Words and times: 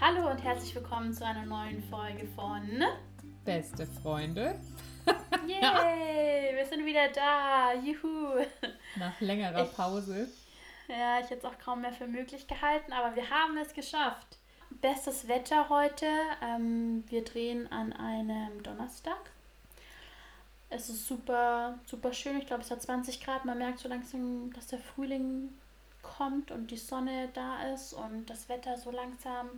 Hallo 0.00 0.30
und 0.30 0.38
herzlich 0.42 0.74
willkommen 0.74 1.12
zu 1.12 1.24
einer 1.24 1.44
neuen 1.44 1.82
Folge 1.84 2.26
von 2.34 2.62
Beste 3.44 3.86
Freunde. 3.86 4.58
Yay, 5.46 6.54
wir 6.56 6.66
sind 6.66 6.84
wieder 6.86 7.08
da. 7.08 7.72
Juhu. 7.74 8.44
Nach 8.96 9.20
längerer 9.20 9.64
Ich- 9.64 9.74
Pause. 9.76 10.28
Ja, 10.88 11.20
ich 11.20 11.30
hätte 11.30 11.36
es 11.36 11.44
auch 11.44 11.58
kaum 11.58 11.82
mehr 11.82 11.92
für 11.92 12.06
möglich 12.06 12.46
gehalten, 12.48 12.92
aber 12.92 13.14
wir 13.14 13.28
haben 13.30 13.56
es 13.58 13.72
geschafft. 13.72 14.38
Bestes 14.80 15.28
Wetter 15.28 15.68
heute. 15.68 16.06
Ähm, 16.42 17.04
wir 17.08 17.22
drehen 17.24 17.70
an 17.70 17.92
einem 17.92 18.62
Donnerstag. 18.62 19.30
Es 20.68 20.88
ist 20.88 21.06
super, 21.06 21.78
super 21.86 22.12
schön. 22.12 22.38
Ich 22.38 22.46
glaube, 22.46 22.62
es 22.62 22.70
hat 22.70 22.82
20 22.82 23.20
Grad. 23.24 23.44
Man 23.44 23.58
merkt 23.58 23.78
so 23.78 23.88
langsam, 23.88 24.52
dass 24.52 24.68
der 24.68 24.78
Frühling 24.80 25.50
kommt 26.02 26.50
und 26.50 26.70
die 26.70 26.76
Sonne 26.76 27.28
da 27.34 27.72
ist 27.72 27.92
und 27.92 28.26
das 28.30 28.48
Wetter 28.48 28.76
so 28.78 28.90
langsam 28.90 29.48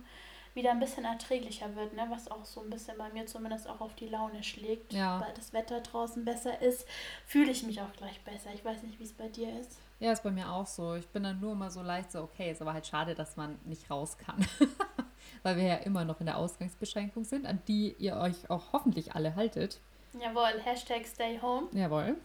wieder 0.53 0.71
ein 0.71 0.79
bisschen 0.79 1.05
erträglicher 1.05 1.75
wird, 1.75 1.93
ne? 1.93 2.05
was 2.09 2.29
auch 2.29 2.45
so 2.45 2.61
ein 2.61 2.69
bisschen 2.69 2.97
bei 2.97 3.09
mir 3.09 3.25
zumindest 3.25 3.67
auch 3.67 3.81
auf 3.81 3.95
die 3.95 4.07
Laune 4.07 4.43
schlägt. 4.43 4.93
Ja. 4.93 5.19
Weil 5.19 5.33
das 5.33 5.53
Wetter 5.53 5.81
draußen 5.81 6.23
besser 6.25 6.61
ist, 6.61 6.87
fühle 7.25 7.51
ich 7.51 7.63
mich 7.63 7.81
auch 7.81 7.91
gleich 7.93 8.21
besser. 8.21 8.49
Ich 8.53 8.63
weiß 8.63 8.83
nicht, 8.83 8.99
wie 8.99 9.03
es 9.03 9.13
bei 9.13 9.27
dir 9.29 9.59
ist. 9.59 9.79
Ja, 9.99 10.11
ist 10.11 10.23
bei 10.23 10.31
mir 10.31 10.51
auch 10.51 10.67
so. 10.67 10.95
Ich 10.95 11.07
bin 11.07 11.23
dann 11.23 11.39
nur 11.39 11.53
immer 11.53 11.71
so 11.71 11.81
leicht 11.81 12.11
so, 12.11 12.21
okay, 12.21 12.51
ist 12.51 12.61
aber 12.61 12.73
halt 12.73 12.85
schade, 12.85 13.15
dass 13.15 13.37
man 13.37 13.57
nicht 13.65 13.89
raus 13.89 14.17
kann. 14.17 14.45
Weil 15.43 15.57
wir 15.57 15.63
ja 15.63 15.75
immer 15.75 16.05
noch 16.05 16.19
in 16.19 16.25
der 16.25 16.37
Ausgangsbeschränkung 16.37 17.23
sind, 17.23 17.45
an 17.45 17.61
die 17.67 17.95
ihr 17.97 18.17
euch 18.17 18.49
auch 18.49 18.73
hoffentlich 18.73 19.15
alle 19.15 19.35
haltet. 19.35 19.79
Jawohl, 20.13 20.61
Hashtag 20.63 21.05
Stay 21.07 21.39
Home. 21.41 21.67
Jawohl. 21.71 22.17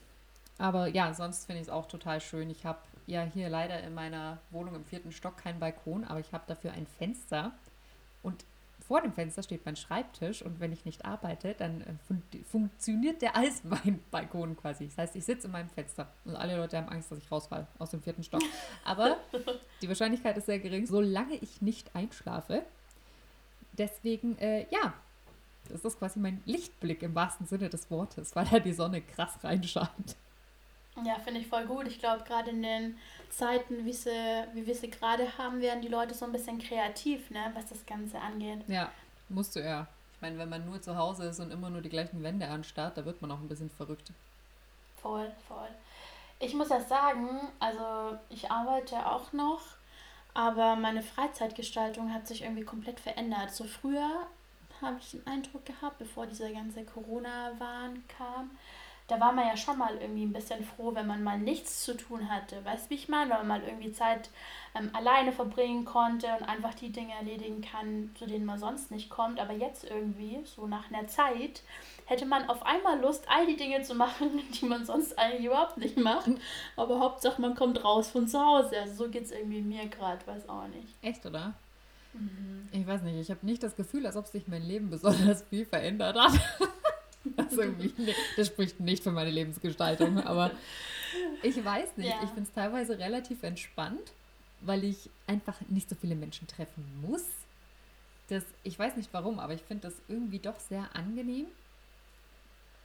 Aber 0.59 0.89
ja, 0.89 1.15
sonst 1.15 1.47
finde 1.47 1.63
ich 1.63 1.69
es 1.69 1.73
auch 1.73 1.87
total 1.87 2.21
schön. 2.21 2.51
Ich 2.51 2.67
habe 2.67 2.81
ja 3.07 3.23
hier 3.23 3.49
leider 3.49 3.81
in 3.83 3.95
meiner 3.95 4.39
Wohnung 4.51 4.75
im 4.75 4.85
vierten 4.85 5.13
Stock 5.13 5.37
keinen 5.39 5.61
Balkon, 5.61 6.05
aber 6.05 6.21
ich 6.21 6.33
habe 6.33 6.45
dafür 6.47 6.73
ein 6.73 6.87
Fenster. 6.87 7.53
Und 8.29 8.45
vor 8.87 9.01
dem 9.01 9.13
Fenster 9.13 9.43
steht 9.43 9.65
mein 9.65 9.77
Schreibtisch 9.77 10.43
und 10.43 10.61
wenn 10.61 10.73
ich 10.73 10.85
nicht 10.85 11.05
arbeite, 11.05 11.55
dann 11.55 11.81
äh, 11.83 11.95
fun 12.07 12.23
funktioniert 12.51 13.23
der 13.23 13.37
als 13.37 13.65
mein 13.65 14.01
Balkon 14.11 14.57
quasi. 14.57 14.87
Das 14.87 14.99
heißt, 14.99 15.17
ich 15.17 15.25
sitze 15.25 15.47
in 15.47 15.53
meinem 15.53 15.69
Fenster 15.71 16.09
und 16.25 16.37
alle 16.37 16.57
Leute 16.57 16.77
haben 16.77 16.89
Angst, 16.89 17.11
dass 17.11 17.19
ich 17.19 17.31
rausfalle 17.31 17.67
aus 17.79 17.91
dem 17.91 18.03
vierten 18.03 18.23
Stock. 18.23 18.43
Aber 18.85 19.19
die 19.83 19.89
Wahrscheinlichkeit 19.89 20.37
ist 20.37 20.47
sehr 20.47 20.59
gering, 20.59 20.87
solange 20.87 21.37
ich 21.37 21.63
nicht 21.63 21.95
einschlafe. 21.95 22.63
Deswegen, 23.73 24.37
äh, 24.39 24.67
ja, 24.71 24.95
das 25.69 25.85
ist 25.85 25.99
quasi 25.99 26.19
mein 26.19 26.43
Lichtblick 26.45 27.03
im 27.03 27.15
wahrsten 27.15 27.47
Sinne 27.47 27.69
des 27.69 27.91
Wortes, 27.91 28.35
weil 28.37 28.47
da 28.47 28.59
die 28.59 28.73
Sonne 28.73 29.01
krass 29.03 29.33
reinscheint. 29.43 30.17
Ja, 31.05 31.17
finde 31.17 31.41
ich 31.41 31.47
voll 31.47 31.67
gut. 31.67 31.87
Ich 31.87 31.99
glaube, 31.99 32.25
gerade 32.25 32.51
in 32.51 32.63
den 32.63 32.99
Zeiten, 33.31 33.85
wie, 33.85 33.93
sie, 33.93 34.11
wie 34.55 34.67
wir 34.67 34.75
sie 34.75 34.91
gerade 34.91 35.37
haben, 35.39 35.61
werden 35.61 35.83
die 35.83 35.89
Leute 35.89 36.15
so 36.15 36.25
ein 36.25 36.33
bisschen 36.33 36.59
kreativ, 36.59 37.31
ne, 37.31 37.51
was 37.55 37.67
das 37.67 37.85
Ganze 37.87 38.19
angeht. 38.19 38.61
Ja, 38.69 38.91
musst 39.29 39.57
du 39.57 39.61
ja. 39.61 39.87
Ich 40.15 40.23
meine, 40.23 40.39
wenn 40.39 40.49
man 40.49 40.67
nur 40.67 40.83
zu 40.83 40.97
Hause 40.97 41.27
ist 41.27 41.39
und 41.39 41.53
immer 41.53 41.71
nur 41.71 41.81
die 41.81 41.89
gleichen 41.89 42.23
Wände 42.23 42.49
anstarrt, 42.49 42.97
da 42.99 43.05
wird 43.05 43.23
man 43.23 43.31
auch 43.31 43.39
ein 43.39 43.49
bisschen 43.49 43.71
verrückt. 43.71 44.11
Voll, 45.01 45.31
voll. 45.47 45.69
Ich 46.41 46.55
muss 46.55 46.69
ja 46.71 46.81
sagen, 46.81 47.41
also 47.61 48.19
ich 48.29 48.51
arbeite 48.51 49.07
auch 49.07 49.33
noch, 49.33 49.61
aber 50.35 50.77
meine 50.77 51.03
Freizeitgestaltung 51.03 52.13
hat 52.13 52.27
sich 52.27 52.43
irgendwie 52.43 52.65
komplett 52.65 52.99
verändert. 53.01 53.53
So 53.53 53.65
früher 53.65 54.27
habe 54.81 54.99
ich 55.01 55.13
den 55.13 55.27
Eindruck 55.27 55.65
gehabt, 55.65 55.99
bevor 55.99 56.27
dieser 56.27 56.51
ganze 56.51 56.85
Corona-Wahn 56.85 58.05
kam, 58.09 58.51
da 59.09 59.19
war 59.19 59.33
man 59.33 59.47
ja 59.47 59.57
schon 59.57 59.79
mal 59.79 59.97
irgendwie 59.97 60.25
ein 60.25 60.35
bisschen 60.35 60.63
froh, 60.63 60.95
wenn 60.95 61.07
man 61.07 61.25
mal 61.25 61.39
nichts 61.39 61.83
zu 61.83 61.97
tun 61.97 62.29
hatte. 62.29 62.63
Weißt 62.65 62.87
du, 62.87 62.91
wie 62.91 62.95
ich 62.95 63.09
meine? 63.09 63.31
Wenn 63.31 63.39
man 63.39 63.49
mal 63.49 63.63
irgendwie 63.63 63.91
Zeit 63.91 64.29
ähm, 64.75 64.91
alleine 64.93 65.33
verbringen 65.33 65.87
konnte 65.87 66.27
und 66.39 66.47
einfach 66.47 66.75
die 66.75 66.93
Dinge 66.93 67.15
erledigen 67.15 67.63
kann, 67.63 68.11
zu 68.19 68.27
denen 68.27 68.45
man 68.45 68.59
sonst 68.59 68.91
nicht 68.91 69.09
kommt. 69.09 69.41
Aber 69.41 69.55
jetzt 69.55 69.85
irgendwie, 69.85 70.41
so 70.45 70.67
nach 70.67 70.91
einer 70.91 71.09
Zeit, 71.09 71.63
hätte 72.05 72.27
man 72.27 72.51
auf 72.51 72.65
einmal 72.67 73.01
Lust, 73.01 73.25
all 73.31 73.47
die 73.47 73.57
Dinge 73.57 73.81
zu 73.81 73.95
machen, 73.95 74.43
die 74.61 74.67
man 74.67 74.85
sonst 74.85 75.19
eigentlich 75.19 75.47
überhaupt 75.47 75.79
nicht 75.79 75.97
macht. 75.97 76.29
Aber 76.77 77.01
Hauptsache, 77.01 77.41
man 77.41 77.55
kommt 77.55 77.83
raus 77.83 78.11
von 78.11 78.29
zu 78.29 78.39
Hause. 78.39 78.79
Also 78.79 79.05
so 79.05 79.11
geht 79.11 79.25
es 79.25 79.31
irgendwie 79.31 79.63
mir 79.63 79.87
gerade, 79.87 80.27
weiß 80.27 80.51
auch 80.51 80.69
nicht. 80.69 80.95
Echt, 81.01 81.25
oder? 81.25 81.55
Ich 82.73 82.87
weiß 82.87 83.03
nicht, 83.03 83.17
ich 83.17 83.31
habe 83.31 83.47
nicht 83.47 83.63
das 83.63 83.75
Gefühl, 83.75 84.05
als 84.07 84.17
ob 84.17 84.27
sich 84.27 84.49
mein 84.49 84.63
Leben 84.63 84.91
besonders 84.91 85.45
viel 85.45 85.65
verändert 85.65 86.19
hat. 86.19 86.33
Das, 87.37 87.53
irgendwie, 87.53 87.93
nee, 87.97 88.15
das 88.37 88.49
spricht 88.49 88.81
nicht 88.81 89.03
für 89.03 89.13
meine 89.13 89.31
Lebensgestaltung, 89.31 90.19
aber 90.21 90.51
ich 91.43 91.63
weiß 91.65 91.97
nicht. 91.97 92.09
Ja. 92.09 92.23
Ich 92.23 92.31
finde 92.31 92.43
es 92.43 92.53
teilweise 92.53 92.99
relativ 92.99 93.43
entspannt, 93.43 94.13
weil 94.61 94.85
ich 94.85 95.09
einfach 95.27 95.61
nicht 95.69 95.89
so 95.89 95.95
viele 95.95 96.15
Menschen 96.15 96.47
treffen 96.49 96.85
muss. 97.01 97.25
Das, 98.29 98.45
ich 98.63 98.79
weiß 98.79 98.97
nicht 98.97 99.09
warum, 99.13 99.39
aber 99.39 99.55
ich 99.55 99.63
finde 99.63 99.89
das 99.89 99.95
irgendwie 100.09 100.39
doch 100.39 100.59
sehr 100.61 100.89
angenehm. 100.95 101.47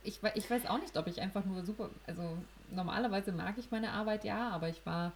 Ich, 0.04 0.20
ich 0.36 0.50
weiß 0.50 0.66
auch 0.66 0.80
nicht, 0.80 0.98
ob 0.98 1.08
ich 1.08 1.22
einfach 1.22 1.46
nur 1.46 1.64
super, 1.66 1.90
also 2.08 2.38
normalerweise 2.72 3.32
mag 3.32 3.58
ich 3.58 3.72
meine 3.72 3.92
Arbeit 3.92 4.24
ja, 4.26 4.50
aber 4.50 4.70
ich 4.70 4.86
war 4.86 5.14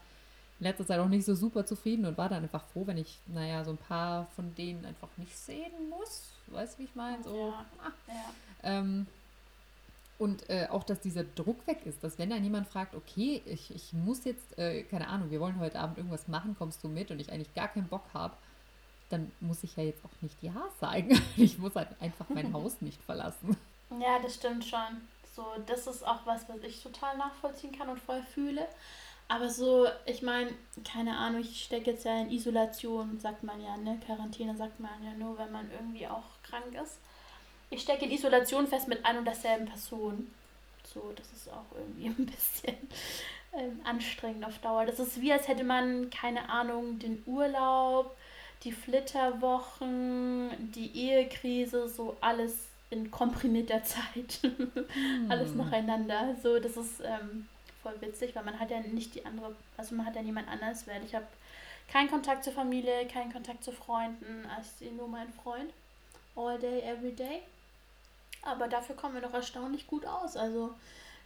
in 0.59 0.65
letzter 0.65 0.85
Zeit 0.87 0.99
auch 0.99 1.07
nicht 1.09 1.25
so 1.25 1.35
super 1.35 1.65
zufrieden 1.65 2.05
und 2.05 2.17
war 2.17 2.29
dann 2.29 2.43
einfach 2.43 2.63
froh, 2.73 2.87
wenn 2.87 2.97
ich, 2.97 3.19
naja, 3.27 3.63
so 3.63 3.71
ein 3.71 3.77
paar 3.77 4.25
von 4.35 4.55
denen 4.55 4.85
einfach 4.85 5.09
nicht 5.17 5.37
sehen 5.37 5.89
muss. 5.89 6.31
Weißt 6.47 6.75
du, 6.75 6.79
wie 6.79 6.85
ich 6.85 6.95
meine? 6.95 7.21
So, 7.23 7.49
Ja. 7.49 7.65
ah, 7.79 7.91
Ja. 8.07 8.33
ähm, 8.63 9.05
und 10.19 10.49
äh, 10.49 10.67
auch, 10.71 10.83
dass 10.83 10.99
dieser 10.99 11.23
Druck 11.23 11.65
weg 11.67 11.85
ist, 11.85 12.03
dass 12.03 12.17
wenn 12.17 12.29
dann 12.29 12.43
jemand 12.43 12.67
fragt, 12.67 12.95
okay, 12.95 13.41
ich, 13.45 13.73
ich 13.73 13.93
muss 13.93 14.25
jetzt, 14.25 14.57
äh, 14.57 14.83
keine 14.83 15.07
Ahnung, 15.07 15.29
wir 15.29 15.39
wollen 15.39 15.59
heute 15.59 15.79
Abend 15.79 15.97
irgendwas 15.97 16.27
machen, 16.27 16.55
kommst 16.57 16.83
du 16.83 16.87
mit 16.87 17.11
und 17.11 17.19
ich 17.19 17.31
eigentlich 17.31 17.53
gar 17.53 17.67
keinen 17.67 17.87
Bock 17.87 18.05
habe, 18.13 18.35
dann 19.09 19.31
muss 19.39 19.63
ich 19.63 19.75
ja 19.77 19.83
jetzt 19.83 20.03
auch 20.03 20.21
nicht 20.21 20.41
Ja 20.41 20.69
sagen. 20.79 21.21
Ich 21.37 21.57
muss 21.59 21.75
halt 21.75 21.89
einfach 21.99 22.25
mein 22.29 22.51
Haus 22.53 22.81
nicht 22.81 23.01
verlassen. 23.03 23.55
Ja, 23.91 24.19
das 24.19 24.35
stimmt 24.35 24.65
schon. 24.65 25.07
So, 25.35 25.45
das 25.67 25.85
ist 25.85 26.05
auch 26.05 26.25
was, 26.25 26.49
was 26.49 26.57
ich 26.63 26.81
total 26.81 27.15
nachvollziehen 27.17 27.71
kann 27.71 27.89
und 27.89 27.99
voll 27.99 28.23
fühle. 28.23 28.67
Aber 29.29 29.49
so, 29.49 29.87
ich 30.05 30.21
meine, 30.21 30.51
keine 30.83 31.17
Ahnung, 31.17 31.41
ich 31.41 31.63
stecke 31.63 31.91
jetzt 31.91 32.05
ja 32.05 32.19
in 32.21 32.31
Isolation, 32.31 33.19
sagt 33.19 33.43
man 33.43 33.61
ja, 33.61 33.77
ne? 33.77 33.99
Quarantäne 34.05 34.55
sagt 34.55 34.79
man 34.79 35.03
ja 35.03 35.13
nur, 35.13 35.37
wenn 35.37 35.51
man 35.51 35.69
irgendwie 35.69 36.07
auch 36.07 36.41
krank 36.43 36.73
ist. 36.81 36.99
Ich 37.69 37.81
stecke 37.81 38.05
in 38.05 38.11
Isolation 38.11 38.67
fest 38.67 38.87
mit 38.87 39.05
ein 39.05 39.17
und 39.17 39.25
derselben 39.25 39.65
Person. 39.65 40.31
So, 40.83 41.11
das 41.15 41.31
ist 41.33 41.49
auch 41.49 41.65
irgendwie 41.75 42.07
ein 42.21 42.25
bisschen 42.25 42.77
ähm, 43.53 43.79
anstrengend 43.83 44.45
auf 44.45 44.57
Dauer. 44.59 44.85
Das 44.85 44.99
ist 44.99 45.21
wie, 45.21 45.31
als 45.31 45.47
hätte 45.47 45.63
man, 45.63 46.09
keine 46.09 46.49
Ahnung, 46.49 46.99
den 46.99 47.23
Urlaub, 47.25 48.15
die 48.63 48.71
Flitterwochen, 48.71 50.71
die 50.73 50.95
Ehekrise, 50.95 51.89
so 51.89 52.17
alles 52.21 52.55
in 52.89 53.11
komprimierter 53.11 53.83
Zeit. 53.83 54.39
alles 55.29 55.53
nacheinander. 55.53 56.35
So, 56.41 56.59
das 56.59 56.77
ist 56.77 57.01
ähm, 57.01 57.47
voll 57.83 57.95
witzig, 57.99 58.35
weil 58.35 58.43
man 58.43 58.59
hat 58.59 58.71
ja 58.71 58.79
nicht 58.79 59.15
die 59.15 59.25
andere, 59.25 59.53
also 59.75 59.95
man 59.95 60.05
hat 60.05 60.15
ja 60.15 60.21
niemand 60.21 60.47
anders, 60.47 60.87
weil 60.87 61.03
ich 61.05 61.13
habe 61.13 61.27
keinen 61.91 62.09
Kontakt 62.09 62.43
zur 62.43 62.53
Familie, 62.53 63.07
keinen 63.07 63.31
Kontakt 63.31 63.63
zu 63.63 63.71
Freunden, 63.71 64.45
also 64.55 64.69
sehe 64.79 64.93
nur 64.93 65.07
meinen 65.07 65.33
Freund. 65.33 65.71
All 66.35 66.59
day, 66.59 66.81
every 66.81 67.13
day. 67.13 67.41
Aber 68.43 68.67
dafür 68.67 68.95
kommen 68.95 69.15
wir 69.15 69.21
doch 69.21 69.33
erstaunlich 69.33 69.87
gut 69.87 70.05
aus. 70.05 70.37
Also 70.37 70.73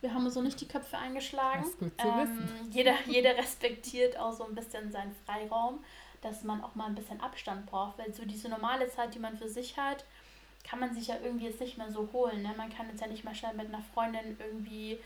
wir 0.01 0.13
haben 0.13 0.29
so 0.29 0.41
nicht 0.41 0.59
die 0.59 0.67
Köpfe 0.67 0.97
eingeschlagen. 0.97 1.61
Das 1.61 1.69
ist 1.71 1.79
gut 1.79 2.01
zu 2.01 2.07
ähm, 2.07 2.17
wissen. 2.19 2.71
Jeder, 2.71 2.93
jeder 3.07 3.37
respektiert 3.37 4.17
auch 4.17 4.33
so 4.33 4.45
ein 4.45 4.55
bisschen 4.55 4.91
seinen 4.91 5.15
Freiraum, 5.25 5.83
dass 6.21 6.43
man 6.43 6.63
auch 6.63 6.75
mal 6.75 6.85
ein 6.85 6.95
bisschen 6.95 7.21
Abstand 7.21 7.65
braucht, 7.67 7.97
weil 7.97 8.13
so 8.13 8.25
diese 8.25 8.49
normale 8.49 8.89
Zeit, 8.89 9.13
die 9.13 9.19
man 9.19 9.37
für 9.37 9.49
sich 9.49 9.77
hat, 9.77 10.03
kann 10.63 10.79
man 10.79 10.93
sich 10.93 11.07
ja 11.07 11.15
irgendwie 11.23 11.45
jetzt 11.47 11.59
nicht 11.59 11.77
mehr 11.77 11.91
so 11.91 12.09
holen. 12.13 12.41
Ne? 12.43 12.53
Man 12.57 12.69
kann 12.75 12.87
jetzt 12.89 13.01
ja 13.01 13.07
nicht 13.07 13.23
mal 13.23 13.33
schnell 13.35 13.53
mit 13.55 13.67
einer 13.67 13.81
Freundin 13.93 14.37
irgendwie 14.39 14.99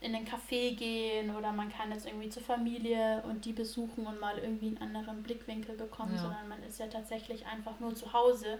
in 0.00 0.12
den 0.12 0.26
Café 0.26 0.76
gehen 0.76 1.34
oder 1.34 1.52
man 1.52 1.72
kann 1.72 1.90
jetzt 1.90 2.06
irgendwie 2.06 2.28
zur 2.28 2.42
Familie 2.42 3.22
und 3.22 3.44
die 3.44 3.52
besuchen 3.52 4.06
und 4.06 4.20
mal 4.20 4.38
irgendwie 4.38 4.66
einen 4.68 4.96
anderen 4.96 5.22
Blickwinkel 5.22 5.74
bekommen, 5.76 6.14
Ja. 6.14 6.22
sondern 6.22 6.48
man 6.48 6.62
ist 6.64 6.78
ja 6.78 6.86
tatsächlich 6.86 7.46
einfach 7.46 7.80
nur 7.80 7.94
zu 7.94 8.12
Hause. 8.12 8.58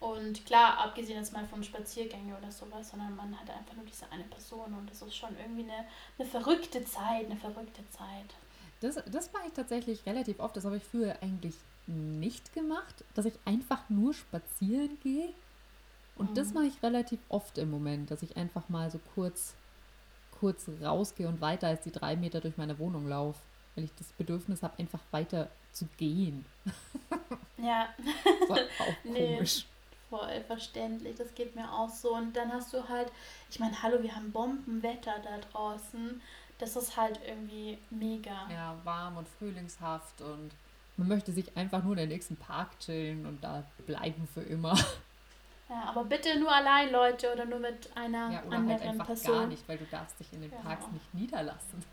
Und 0.00 0.46
klar, 0.46 0.78
abgesehen 0.78 1.18
jetzt 1.18 1.32
mal 1.32 1.44
von 1.46 1.62
Spaziergängen 1.64 2.36
oder 2.36 2.50
sowas, 2.52 2.90
sondern 2.90 3.16
man 3.16 3.38
hat 3.38 3.50
einfach 3.50 3.74
nur 3.74 3.84
diese 3.84 4.10
eine 4.12 4.24
Person 4.24 4.72
und 4.74 4.88
das 4.90 5.02
ist 5.02 5.16
schon 5.16 5.36
irgendwie 5.36 5.64
eine, 5.64 5.84
eine 6.18 6.28
verrückte 6.28 6.84
Zeit, 6.84 7.26
eine 7.26 7.36
verrückte 7.36 7.82
Zeit. 7.90 8.34
Das, 8.80 8.94
das 9.10 9.32
mache 9.32 9.48
ich 9.48 9.52
tatsächlich 9.54 10.06
relativ 10.06 10.38
oft. 10.38 10.56
Das 10.56 10.64
habe 10.64 10.76
ich 10.76 10.84
früher 10.84 11.16
eigentlich 11.20 11.56
nicht 11.88 12.52
gemacht, 12.52 13.04
dass 13.14 13.24
ich 13.24 13.34
einfach 13.44 13.88
nur 13.88 14.14
spazieren 14.14 14.98
gehe. 15.02 15.30
Und 16.14 16.36
das 16.36 16.48
Mhm. 16.48 16.54
mache 16.54 16.66
ich 16.66 16.82
relativ 16.82 17.18
oft 17.28 17.58
im 17.58 17.70
Moment, 17.70 18.10
dass 18.10 18.22
ich 18.22 18.36
einfach 18.36 18.68
mal 18.68 18.90
so 18.90 19.00
kurz, 19.14 19.54
kurz 20.38 20.66
rausgehe 20.80 21.26
und 21.26 21.40
weiter 21.40 21.66
als 21.68 21.82
die 21.82 21.90
drei 21.92 22.14
Meter 22.14 22.40
durch 22.40 22.56
meine 22.56 22.78
Wohnung 22.78 23.08
laufe. 23.08 23.40
Weil 23.74 23.84
ich 23.84 23.94
das 23.98 24.08
Bedürfnis 24.12 24.62
habe, 24.62 24.78
einfach 24.78 25.00
weiter 25.10 25.48
zu 25.72 25.86
gehen. 25.96 26.44
Ja, 27.56 27.88
Das 28.40 28.48
war 28.48 28.58
auch 28.86 28.94
Nee. 29.04 29.40
Voll 30.10 30.42
verständlich. 30.46 31.16
Das 31.16 31.34
geht 31.34 31.54
mir 31.54 31.72
auch 31.72 31.90
so. 31.90 32.14
Und 32.14 32.36
dann 32.36 32.52
hast 32.52 32.72
du 32.72 32.88
halt, 32.88 33.10
ich 33.50 33.60
meine, 33.60 33.82
hallo, 33.82 34.02
wir 34.02 34.14
haben 34.14 34.32
Bombenwetter 34.32 35.14
da 35.22 35.38
draußen. 35.50 36.20
Das 36.58 36.76
ist 36.76 36.96
halt 36.96 37.20
irgendwie 37.26 37.78
mega. 37.90 38.48
Ja, 38.50 38.76
warm 38.84 39.16
und 39.16 39.28
frühlingshaft 39.28 40.20
und 40.20 40.50
Man 40.98 41.06
möchte 41.06 41.30
sich 41.32 41.56
einfach 41.56 41.82
nur 41.84 41.92
in 41.92 41.98
den 41.98 42.08
nächsten 42.08 42.36
Park 42.36 42.78
chillen 42.80 43.24
und 43.24 43.42
da 43.42 43.62
bleiben 43.86 44.28
für 44.34 44.42
immer. 44.42 44.76
Ja, 45.68 45.84
aber 45.84 46.04
bitte 46.04 46.40
nur 46.40 46.50
allein, 46.50 46.90
Leute, 46.90 47.32
oder 47.32 47.44
nur 47.44 47.60
mit 47.60 47.94
einer 47.94 48.32
ja, 48.32 48.42
oder 48.42 48.50
halt 48.50 48.54
anderen 48.54 48.80
halt 48.80 48.82
einfach 48.88 49.06
Person. 49.06 49.34
gar 49.34 49.46
nicht, 49.46 49.68
weil 49.68 49.78
du 49.78 49.84
darfst 49.84 50.18
dich 50.18 50.32
in 50.32 50.40
den 50.40 50.50
genau. 50.50 50.62
Parks 50.62 50.86
nicht 50.90 51.14
niederlassen. 51.14 51.84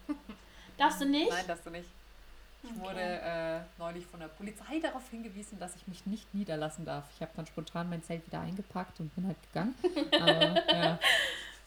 Darfst 0.78 1.02
du 1.02 1.06
nicht? 1.06 1.30
Nein, 1.30 1.46
darfst 1.46 1.66
du 1.66 1.70
nicht. 1.70 1.90
Ich 2.66 2.72
okay. 2.72 2.90
wurde 2.90 3.02
äh, 3.02 3.60
neulich 3.78 4.06
von 4.06 4.20
der 4.20 4.28
Polizei 4.28 4.80
darauf 4.80 5.08
hingewiesen, 5.10 5.60
dass 5.60 5.76
ich 5.76 5.88
mich 5.88 6.06
nicht 6.06 6.34
niederlassen 6.34 6.86
darf. 6.86 7.06
Ich 7.16 7.22
habe 7.22 7.32
dann 7.36 7.46
spontan 7.46 7.90
mein 7.90 8.04
Zelt 8.04 8.26
wieder 8.26 8.42
eingepackt 8.42 9.00
und 9.00 9.14
bin 9.16 9.28
halt 9.28 9.38
gegangen. 9.44 9.76
Aber, 10.12 10.74
ja. 10.74 11.00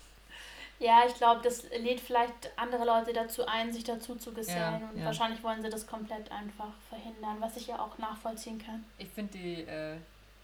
ja, 0.79 1.03
ich 1.07 1.15
glaube, 1.15 1.41
das 1.43 1.65
lädt 1.71 2.01
vielleicht 2.01 2.51
andere 2.57 2.85
Leute 2.85 3.13
dazu 3.13 3.47
ein, 3.47 3.73
sich 3.73 3.85
dazu 3.85 4.17
zu 4.17 4.33
gesellen. 4.33 4.81
Ja, 4.81 4.89
und 4.93 4.99
ja. 4.99 5.05
wahrscheinlich 5.07 5.43
wollen 5.43 5.63
sie 5.63 5.71
das 5.71 5.87
komplett 5.87 6.31
einfach 6.33 6.73
verhindern, 6.89 7.37
was 7.41 7.57
ich 7.57 7.69
ja 7.69 7.79
auch 7.79 7.97
nachvollziehen 7.99 8.59
kann. 8.59 8.85
Ich 8.99 9.09
finde 9.09 9.39
die, 9.39 9.63
äh, 9.63 9.97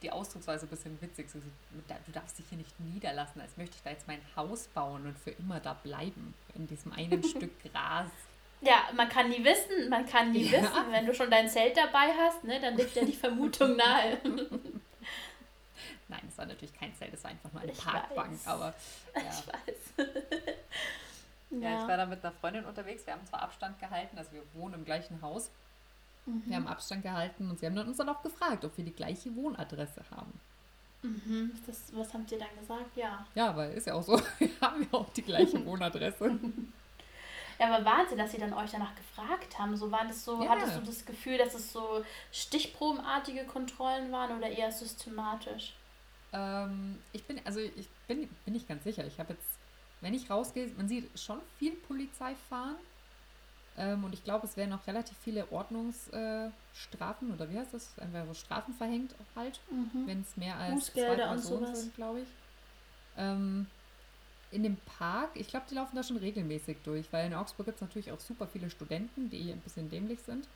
die 0.02 0.10
Ausdrucksweise 0.10 0.66
ein 0.66 0.68
bisschen 0.68 1.00
witzig. 1.00 1.28
Du 1.32 2.12
darfst 2.12 2.38
dich 2.38 2.46
hier 2.48 2.58
nicht 2.58 2.78
niederlassen, 2.80 3.40
als 3.40 3.56
möchte 3.56 3.76
ich 3.76 3.82
da 3.82 3.90
jetzt 3.90 4.06
mein 4.06 4.20
Haus 4.36 4.68
bauen 4.68 5.06
und 5.06 5.18
für 5.18 5.30
immer 5.30 5.60
da 5.60 5.74
bleiben. 5.74 6.34
In 6.54 6.66
diesem 6.66 6.92
einen 6.92 7.22
Stück 7.24 7.52
Gras. 7.62 8.10
Ja, 8.64 8.88
man 8.94 9.08
kann 9.08 9.28
nie 9.28 9.44
wissen, 9.44 9.88
man 9.88 10.06
kann 10.06 10.32
nie 10.32 10.44
ja. 10.44 10.62
wissen. 10.62 10.90
Wenn 10.90 11.06
du 11.06 11.14
schon 11.14 11.31
dein 11.31 11.49
Zelt 11.49 11.76
dabei 11.76 12.12
hast, 12.19 12.44
ne, 12.44 12.61
dann 12.61 12.76
liegt 12.76 12.96
ja 12.96 13.05
die 13.05 13.12
Vermutung 13.12 13.76
nahe. 13.76 14.19
Nein, 16.08 16.20
es 16.28 16.38
war 16.38 16.46
natürlich 16.46 16.75
kein 16.75 16.94
Zelt, 16.94 17.12
es 17.12 17.25
war 17.25 17.31
einfach 17.31 17.52
nur 17.52 17.62
eine 17.62 17.72
ich 17.72 17.78
Parkbank, 17.78 18.32
weiß. 18.32 18.46
aber 18.46 18.75
ja. 19.14 19.22
Ich 19.22 19.46
weiß. 19.49 20.06
ja. 21.50 21.58
ja. 21.58 21.82
ich 21.82 21.88
war 21.88 21.96
da 21.96 22.06
mit 22.06 22.25
einer 22.25 22.34
Freundin 22.34 22.64
unterwegs. 22.64 23.06
Wir 23.06 23.14
haben 23.14 23.26
zwar 23.26 23.43
Abstand 23.43 23.78
gehalten, 23.78 24.16
also 24.19 24.32
wir 24.32 24.43
wohnen 24.55 24.75
im 24.75 24.84
gleichen 24.84 25.20
Haus. 25.22 25.50
Mhm. 26.26 26.43
Wir 26.46 26.56
haben 26.56 26.66
Abstand 26.66 27.02
gehalten 27.02 27.50
und 27.50 27.58
sie 27.58 27.66
haben 27.66 27.76
uns 27.76 27.99
dann 27.99 28.08
auch 28.08 28.22
gefragt, 28.22 28.64
ob 28.64 28.76
wir 28.76 28.84
die 28.84 28.94
gleiche 28.94 29.34
Wohnadresse 29.37 30.02
haben. 30.11 30.32
Mhm. 31.02 31.52
Das, 31.66 31.93
was 31.93 32.14
habt 32.14 32.32
ihr 32.32 32.38
dann 32.38 32.56
gesagt? 32.58 32.96
Ja. 32.96 33.26
Ja, 33.34 33.55
weil 33.55 33.72
ist 33.72 33.87
ja 33.87 33.94
auch 33.94 34.02
so, 34.02 34.19
wir 34.38 34.50
haben 34.61 34.82
ja 34.82 34.99
auch 34.99 35.11
die 35.11 35.22
gleiche 35.22 35.64
Wohnadresse. 35.64 36.38
Ja, 37.58 37.72
aber 37.72 37.84
Wahnsinn, 37.84 38.18
dass 38.18 38.32
sie 38.32 38.38
dann 38.38 38.52
euch 38.52 38.70
danach 38.70 38.94
gefragt 38.94 39.58
haben. 39.58 39.76
So 39.76 39.90
war 39.90 40.04
das 40.06 40.24
so, 40.24 40.42
ja. 40.42 40.50
hattest 40.50 40.76
du 40.76 40.80
das 40.82 41.04
Gefühl, 41.04 41.38
dass 41.38 41.54
es 41.54 41.72
so 41.72 42.04
stichprobenartige 42.32 43.44
Kontrollen 43.44 44.10
waren 44.12 44.36
oder 44.36 44.48
eher 44.48 44.72
systematisch? 44.72 45.74
Ähm, 46.32 46.98
ich 47.12 47.24
bin, 47.24 47.40
also 47.44 47.60
ich 47.60 47.88
bin, 48.08 48.28
bin 48.44 48.54
nicht 48.54 48.68
ganz 48.68 48.84
sicher. 48.84 49.06
Ich 49.06 49.18
habe 49.18 49.34
jetzt, 49.34 49.46
wenn 50.00 50.14
ich 50.14 50.28
rausgehe, 50.28 50.68
man 50.76 50.88
sieht 50.88 51.18
schon 51.18 51.40
viel 51.58 51.72
Polizei 51.72 52.34
fahren. 52.48 52.76
Ähm, 53.76 54.04
und 54.04 54.14
ich 54.14 54.22
glaube, 54.22 54.46
es 54.46 54.56
werden 54.56 54.72
auch 54.72 54.86
relativ 54.86 55.16
viele 55.18 55.50
Ordnungsstrafen 55.50 56.52
äh, 57.30 57.32
oder 57.32 57.50
wie 57.50 57.58
heißt 57.58 57.74
das? 57.74 57.90
Entweder 57.98 58.26
so 58.26 58.34
Strafen 58.34 58.72
verhängt 58.74 59.14
halt, 59.34 59.58
mhm. 59.70 60.06
wenn 60.06 60.20
es 60.20 60.36
mehr 60.36 60.56
als 60.56 60.92
zwei 60.92 61.16
Personen 61.16 61.74
sind, 61.74 61.94
glaube 61.94 62.20
ich. 62.20 62.28
Ähm, 63.16 63.66
in 64.54 64.62
dem 64.62 64.76
Park, 64.98 65.30
ich 65.34 65.48
glaube, 65.48 65.66
die 65.68 65.74
laufen 65.74 65.96
da 65.96 66.02
schon 66.02 66.16
regelmäßig 66.16 66.78
durch, 66.84 67.12
weil 67.12 67.26
in 67.26 67.34
Augsburg 67.34 67.66
gibt 67.66 67.76
es 67.76 67.82
natürlich 67.82 68.12
auch 68.12 68.20
super 68.20 68.46
viele 68.46 68.70
Studenten, 68.70 69.28
die 69.28 69.50
ein 69.50 69.60
bisschen 69.60 69.90
dämlich 69.90 70.20
sind 70.20 70.46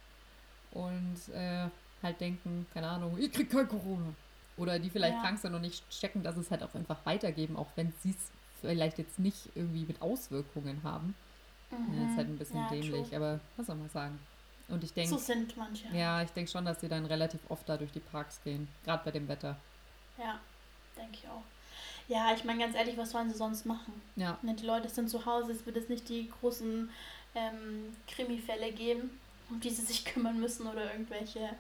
und 0.71 1.35
äh, 1.35 1.69
halt 2.03 2.21
denken, 2.21 2.67
keine 2.73 2.89
Ahnung, 2.89 3.19
ich 3.19 3.33
krieg 3.33 3.51
kein 3.51 3.69
Corona. 3.69 4.15
Oder 4.57 4.79
die 4.79 4.91
vielleicht 4.91 5.17
ja. 5.17 5.23
krank 5.23 5.39
sind 5.39 5.55
und 5.55 5.63
nicht 5.63 5.89
checken, 5.91 6.23
dass 6.23 6.37
es 6.37 6.51
halt 6.51 6.63
auch 6.63 6.75
einfach 6.75 7.05
weitergeben, 7.05 7.57
auch 7.57 7.69
wenn 7.77 7.93
sie 8.03 8.11
es 8.11 8.31
vielleicht 8.61 8.99
jetzt 8.99 9.19
nicht 9.19 9.51
irgendwie 9.55 9.85
mit 9.85 10.01
Auswirkungen 10.01 10.81
haben. 10.83 11.15
Mhm. 11.71 11.99
Ja, 11.99 12.11
ist 12.11 12.17
halt 12.17 12.29
ein 12.29 12.39
bisschen 12.39 12.57
ja, 12.57 12.69
dämlich, 12.69 13.09
true. 13.09 13.17
aber 13.17 13.41
was 13.57 13.67
soll 13.67 13.77
man 13.77 13.89
sagen? 13.89 14.19
Und 14.69 14.85
ich 14.85 14.93
denke. 14.93 15.11
So 15.11 15.19
sind 15.19 15.57
manche. 15.57 15.89
Ja, 15.93 16.23
ich 16.23 16.31
denke 16.31 16.51
schon, 16.51 16.65
dass 16.65 16.81
sie 16.81 16.89
dann 16.89 17.07
relativ 17.07 17.41
oft 17.49 17.69
da 17.69 17.77
durch 17.77 17.93
die 17.93 18.01
Parks 18.01 18.41
gehen, 18.45 18.69
gerade 18.85 19.05
bei 19.05 19.11
dem 19.11 19.27
Wetter. 19.29 19.57
Ja, 20.19 20.41
denke 20.97 21.19
ich 21.23 21.29
auch. 21.29 21.43
Ja, 22.09 22.33
ich 22.35 22.45
meine 22.45 22.61
ganz 22.61 22.75
ehrlich, 22.75 22.97
was 22.97 23.11
sollen 23.11 23.31
sie 23.31 23.37
sonst 23.37 23.67
machen? 23.67 23.93
Ja. 24.17 24.39
Ne, 24.43 24.55
die 24.55 24.67
Leute 24.67 24.89
sind 24.89 25.11
zu 25.11 25.27
Hause, 25.27 25.53
es 25.53 25.67
wird 25.67 25.77
es 25.77 25.91
nicht 25.91 26.09
die 26.09 26.31
großen 26.41 26.91
ähm, 27.35 27.97
Krimifälle 28.09 28.73
geben, 28.73 29.11
um 29.51 29.61
die 29.61 29.71
sie 29.71 29.83
sich 29.83 30.05
kümmern 30.07 30.41
müssen 30.41 30.67
oder 30.67 30.91
irgendwelche 30.93 31.51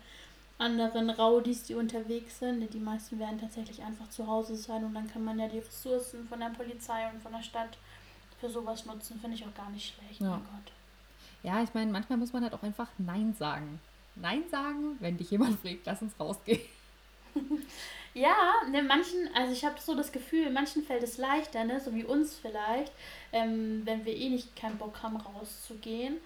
anderen 0.57 1.11
Raudis, 1.11 1.65
die 1.65 1.75
unterwegs 1.75 2.39
sind. 2.39 2.61
Ne, 2.61 2.67
die 2.67 2.81
meisten 2.81 3.19
werden 3.19 3.39
tatsächlich 3.39 3.83
einfach 3.83 4.09
zu 4.09 4.27
Hause 4.27 4.57
sein 4.57 4.85
und 4.85 4.95
dann 4.95 5.11
kann 5.11 5.23
man 5.23 5.39
ja 5.39 5.49
die 5.49 5.59
Ressourcen 5.59 6.27
von 6.27 6.41
der 6.41 6.49
Polizei 6.49 7.09
und 7.13 7.23
von 7.23 7.33
der 7.33 7.43
Stadt 7.43 7.77
für 8.41 8.49
sowas 8.49 8.87
nutzen. 8.87 9.21
Finde 9.21 9.37
ich 9.37 9.45
auch 9.45 9.55
gar 9.55 9.71
nicht 9.71 9.95
schlecht. 9.95 10.21
Ja. 10.21 10.31
Mein 10.31 10.41
Gott. 10.41 10.73
Ja, 11.43 11.63
ich 11.63 11.73
meine, 11.75 11.93
manchmal 11.93 12.19
muss 12.19 12.33
man 12.33 12.43
halt 12.43 12.55
auch 12.55 12.63
einfach 12.63 12.89
Nein 12.97 13.35
sagen. 13.39 13.81
Nein 14.17 14.45
sagen, 14.51 14.97
wenn 15.01 15.17
dich 15.17 15.31
jemand 15.31 15.61
fragt, 15.61 15.85
lass 15.85 16.03
uns 16.03 16.19
rausgehen. 16.19 16.61
Ja, 18.19 18.35
ne, 18.69 18.83
manchen, 18.83 19.29
also 19.33 19.53
ich 19.53 19.65
habe 19.65 19.81
so 19.81 19.95
das 19.95 20.11
Gefühl, 20.11 20.51
manchen 20.51 20.83
fällt 20.83 21.05
es 21.05 21.19
leichter, 21.19 21.63
ne, 21.63 21.79
so 21.79 21.95
wie 21.95 22.03
uns 22.05 22.35
vielleicht, 22.37 22.93
ähm, 23.33 23.83
wenn 23.85 24.05
wir 24.05 24.17
eh 24.17 24.29
nicht 24.29 24.57
keinen 24.57 24.77
Bock 24.77 25.01
haben, 25.05 25.17
rauszugehen, 25.19 26.17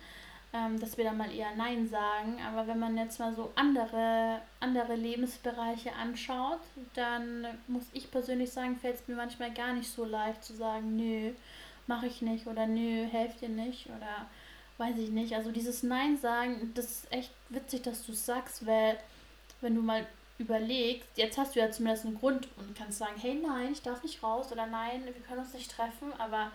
ähm, 0.54 0.80
dass 0.80 0.96
wir 0.96 1.04
dann 1.04 1.18
mal 1.18 1.30
eher 1.30 1.54
Nein 1.54 1.86
sagen. 1.86 2.40
Aber 2.48 2.66
wenn 2.66 2.78
man 2.78 2.96
jetzt 2.96 3.18
mal 3.18 3.34
so 3.34 3.52
andere, 3.56 4.40
andere 4.60 4.94
Lebensbereiche 4.94 5.92
anschaut, 5.94 6.60
dann 6.94 7.46
muss 7.68 7.84
ich 7.92 8.10
persönlich 8.10 8.50
sagen, 8.52 8.76
fällt 8.76 8.96
es 9.00 9.08
mir 9.08 9.16
manchmal 9.16 9.52
gar 9.52 9.74
nicht 9.74 9.90
so 9.90 10.06
leicht 10.06 10.42
zu 10.42 10.54
sagen, 10.54 10.96
nö, 10.96 11.32
mache 11.86 12.06
ich 12.06 12.22
nicht 12.22 12.46
oder 12.46 12.66
nö, 12.66 13.04
helft 13.06 13.42
dir 13.42 13.50
nicht 13.50 13.86
oder 13.88 14.26
weiß 14.78 14.96
ich 14.96 15.10
nicht. 15.10 15.34
Also 15.34 15.50
dieses 15.50 15.82
Nein 15.82 16.16
sagen, 16.16 16.72
das 16.74 16.86
ist 16.86 17.12
echt 17.12 17.32
witzig, 17.50 17.82
dass 17.82 18.06
du 18.06 18.14
sagst, 18.14 18.66
weil 18.66 18.98
wenn 19.60 19.74
du 19.74 19.82
mal 19.82 20.06
überlegst, 20.42 21.08
jetzt 21.16 21.38
hast 21.38 21.54
du 21.54 21.60
ja 21.60 21.70
zumindest 21.70 22.06
einen 22.06 22.18
Grund 22.18 22.48
und 22.56 22.76
kannst 22.76 22.98
sagen, 22.98 23.18
hey 23.20 23.34
nein, 23.34 23.72
ich 23.72 23.82
darf 23.82 24.02
nicht 24.02 24.22
raus 24.22 24.52
oder 24.52 24.66
nein, 24.66 25.04
wir 25.04 25.12
können 25.26 25.40
uns 25.40 25.54
nicht 25.54 25.70
treffen, 25.70 26.12
aber 26.18 26.52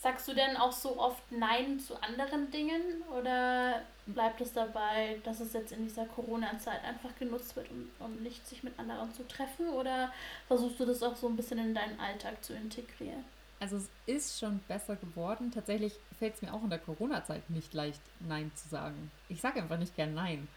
sagst 0.00 0.28
du 0.28 0.34
denn 0.34 0.56
auch 0.56 0.72
so 0.72 0.98
oft 0.98 1.22
Nein 1.30 1.78
zu 1.78 2.00
anderen 2.02 2.50
Dingen 2.50 3.02
oder 3.18 3.82
bleibt 4.06 4.40
es 4.40 4.52
dabei, 4.52 5.20
dass 5.24 5.40
es 5.40 5.52
jetzt 5.52 5.72
in 5.72 5.84
dieser 5.84 6.06
Corona-Zeit 6.06 6.82
einfach 6.84 7.14
genutzt 7.18 7.54
wird, 7.54 7.70
um, 7.70 7.90
um 7.98 8.22
nicht 8.22 8.46
sich 8.48 8.62
mit 8.62 8.78
anderen 8.78 9.12
zu 9.12 9.26
treffen 9.28 9.68
oder 9.68 10.12
versuchst 10.48 10.80
du 10.80 10.86
das 10.86 11.02
auch 11.02 11.16
so 11.16 11.28
ein 11.28 11.36
bisschen 11.36 11.58
in 11.58 11.74
deinen 11.74 12.00
Alltag 12.00 12.42
zu 12.42 12.54
integrieren? 12.54 13.24
Also 13.60 13.76
es 13.76 13.90
ist 14.06 14.40
schon 14.40 14.60
besser 14.68 14.96
geworden. 14.96 15.52
Tatsächlich 15.52 15.92
fällt 16.18 16.34
es 16.34 16.42
mir 16.42 16.54
auch 16.54 16.62
in 16.62 16.70
der 16.70 16.78
Corona-Zeit 16.78 17.50
nicht 17.50 17.74
leicht, 17.74 18.00
Nein 18.20 18.50
zu 18.54 18.68
sagen. 18.68 19.10
Ich 19.28 19.42
sage 19.42 19.60
einfach 19.60 19.78
nicht 19.78 19.94
gern 19.96 20.14
Nein. 20.14 20.48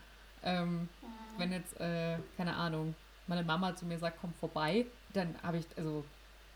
Ähm, 0.43 0.81
mhm. 0.81 0.87
Wenn 1.37 1.51
jetzt, 1.51 1.79
äh, 1.79 2.17
keine 2.37 2.55
Ahnung, 2.55 2.95
meine 3.27 3.43
Mama 3.43 3.75
zu 3.75 3.85
mir 3.85 3.97
sagt, 3.97 4.17
komm 4.21 4.33
vorbei, 4.39 4.85
dann 5.13 5.35
habe 5.43 5.57
ich, 5.57 5.65
also 5.77 6.03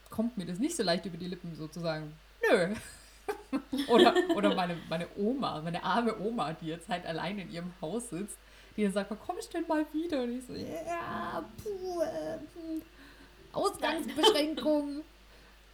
kommt 0.10 0.38
mir 0.38 0.46
das 0.46 0.60
nicht 0.60 0.76
so 0.76 0.84
leicht 0.84 1.06
über 1.06 1.18
die 1.18 1.28
Lippen 1.28 1.56
sozusagen, 1.56 2.14
nö. 2.50 2.76
oder 3.90 4.14
oder 4.36 4.56
meine, 4.56 4.78
meine 4.90 5.08
Oma, 5.18 5.62
meine 5.62 5.84
arme 5.84 6.18
Oma, 6.20 6.54
die 6.54 6.68
jetzt 6.68 6.88
halt 6.88 7.06
allein 7.06 7.38
in 7.40 7.52
ihrem 7.52 7.74
Haus 7.82 8.10
sitzt, 8.10 8.38
die 8.76 8.84
dann 8.84 8.94
sagt, 8.94 9.12
kommst 9.26 9.54
du 9.54 9.58
denn 9.58 9.68
mal 9.68 9.86
wieder? 9.92 10.24
Und 10.24 10.38
ich 10.38 10.46
so, 10.46 10.54
ja, 10.54 11.44
puh, 11.62 12.02
äh, 12.04 12.38
Ausgangsbeschränkungen. 13.52 15.02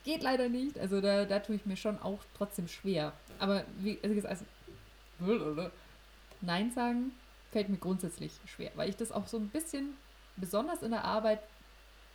Geht 0.03 0.23
leider 0.23 0.49
nicht. 0.49 0.77
Also 0.79 0.99
da, 0.99 1.25
da 1.25 1.39
tue 1.39 1.55
ich 1.55 1.65
mir 1.65 1.77
schon 1.77 2.01
auch 2.01 2.19
trotzdem 2.37 2.67
schwer. 2.67 3.13
Aber 3.39 3.63
wie 3.77 3.99
also, 4.03 4.27
also 4.27 5.69
Nein 6.41 6.71
sagen 6.71 7.11
fällt 7.53 7.69
mir 7.69 7.77
grundsätzlich 7.77 8.33
schwer, 8.45 8.71
weil 8.75 8.89
ich 8.89 8.97
das 8.97 9.11
auch 9.11 9.27
so 9.27 9.37
ein 9.37 9.49
bisschen, 9.49 9.95
besonders 10.35 10.81
in 10.81 10.91
der 10.91 11.05
Arbeit, 11.05 11.39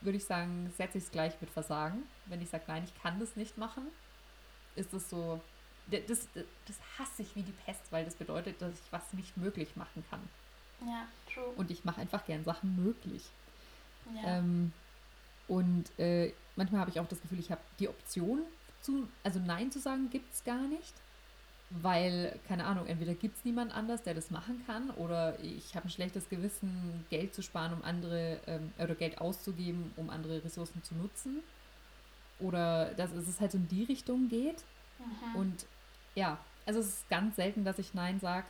würde 0.00 0.18
ich 0.18 0.24
sagen, 0.24 0.72
setze 0.76 0.98
ich 0.98 1.04
es 1.04 1.10
gleich 1.10 1.40
mit 1.40 1.50
Versagen. 1.50 2.02
Wenn 2.26 2.42
ich 2.42 2.50
sage, 2.50 2.64
nein, 2.66 2.84
ich 2.84 3.02
kann 3.02 3.18
das 3.18 3.36
nicht 3.36 3.56
machen, 3.56 3.86
ist 4.76 4.92
das 4.92 5.08
so, 5.08 5.40
das, 5.90 6.28
das 6.66 6.76
hasse 6.98 7.22
ich 7.22 7.34
wie 7.34 7.42
die 7.42 7.54
Pest, 7.64 7.80
weil 7.90 8.04
das 8.04 8.14
bedeutet, 8.14 8.60
dass 8.60 8.74
ich 8.74 8.92
was 8.92 9.12
nicht 9.14 9.36
möglich 9.36 9.76
machen 9.76 10.04
kann. 10.10 10.20
Ja, 10.86 11.08
true. 11.32 11.52
Und 11.56 11.70
ich 11.70 11.84
mache 11.84 12.00
einfach 12.00 12.24
gern 12.26 12.44
Sachen 12.44 12.76
möglich. 12.76 13.24
Ja. 14.14 14.38
Ähm, 14.38 14.72
und 15.48 15.86
äh, 15.98 16.32
manchmal 16.56 16.80
habe 16.80 16.90
ich 16.90 17.00
auch 17.00 17.08
das 17.08 17.20
Gefühl, 17.20 17.40
ich 17.40 17.50
habe 17.50 17.60
die 17.78 17.88
Option, 17.88 18.42
zu, 18.80 19.08
also 19.24 19.40
Nein 19.40 19.72
zu 19.72 19.80
sagen, 19.80 20.10
gibt 20.10 20.32
es 20.32 20.44
gar 20.44 20.68
nicht 20.68 20.94
weil, 21.70 22.38
keine 22.48 22.64
Ahnung, 22.64 22.86
entweder 22.86 23.14
gibt 23.14 23.36
es 23.36 23.44
niemand 23.44 23.74
anders, 23.74 24.02
der 24.02 24.14
das 24.14 24.30
machen 24.30 24.62
kann, 24.66 24.90
oder 24.90 25.38
ich 25.40 25.76
habe 25.76 25.86
ein 25.86 25.90
schlechtes 25.90 26.28
Gewissen, 26.30 27.04
Geld 27.10 27.34
zu 27.34 27.42
sparen, 27.42 27.74
um 27.74 27.84
andere, 27.84 28.40
ähm, 28.46 28.72
oder 28.78 28.94
Geld 28.94 29.20
auszugeben, 29.20 29.92
um 29.96 30.08
andere 30.08 30.42
Ressourcen 30.42 30.82
zu 30.82 30.94
nutzen. 30.94 31.40
Oder 32.40 32.94
dass 32.94 33.12
es 33.12 33.40
halt 33.40 33.52
so 33.52 33.58
in 33.58 33.68
die 33.68 33.84
Richtung 33.84 34.28
geht. 34.28 34.64
Mhm. 34.98 35.40
Und 35.40 35.66
ja, 36.14 36.38
also 36.64 36.80
es 36.80 36.86
ist 36.86 37.08
ganz 37.10 37.36
selten, 37.36 37.64
dass 37.64 37.78
ich 37.78 37.92
Nein 37.94 38.18
sage. 38.20 38.46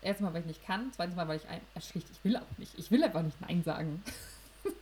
Erstmal, 0.00 0.32
weil 0.32 0.40
ich 0.40 0.46
nicht 0.46 0.64
kann, 0.64 0.90
zweitens 0.94 1.16
mal, 1.16 1.26
weil 1.28 1.38
ich 1.38 1.48
ein, 1.48 1.60
äh, 1.74 1.80
schlicht, 1.80 2.08
ich 2.10 2.24
will 2.24 2.36
auch 2.36 2.58
nicht. 2.58 2.78
Ich 2.78 2.90
will 2.90 3.02
einfach 3.02 3.22
nicht 3.22 3.40
Nein 3.40 3.62
sagen. 3.62 4.02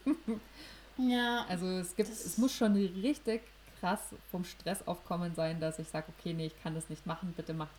ja. 0.97 1.45
Also 1.49 1.65
es 1.65 1.95
gibt, 1.95 2.09
es 2.09 2.37
muss 2.37 2.53
schon 2.53 2.75
richtig 2.75 3.41
krass 3.83 3.99
vom 4.31 4.45
Stressaufkommen 4.45 5.35
sein, 5.35 5.59
dass 5.59 5.77
ich 5.77 5.89
sage, 5.89 6.05
okay, 6.17 6.33
nee, 6.33 6.45
ich 6.45 6.63
kann 6.63 6.73
das 6.73 6.89
nicht 6.89 7.05
machen, 7.05 7.33
bitte 7.35 7.53
macht, 7.53 7.73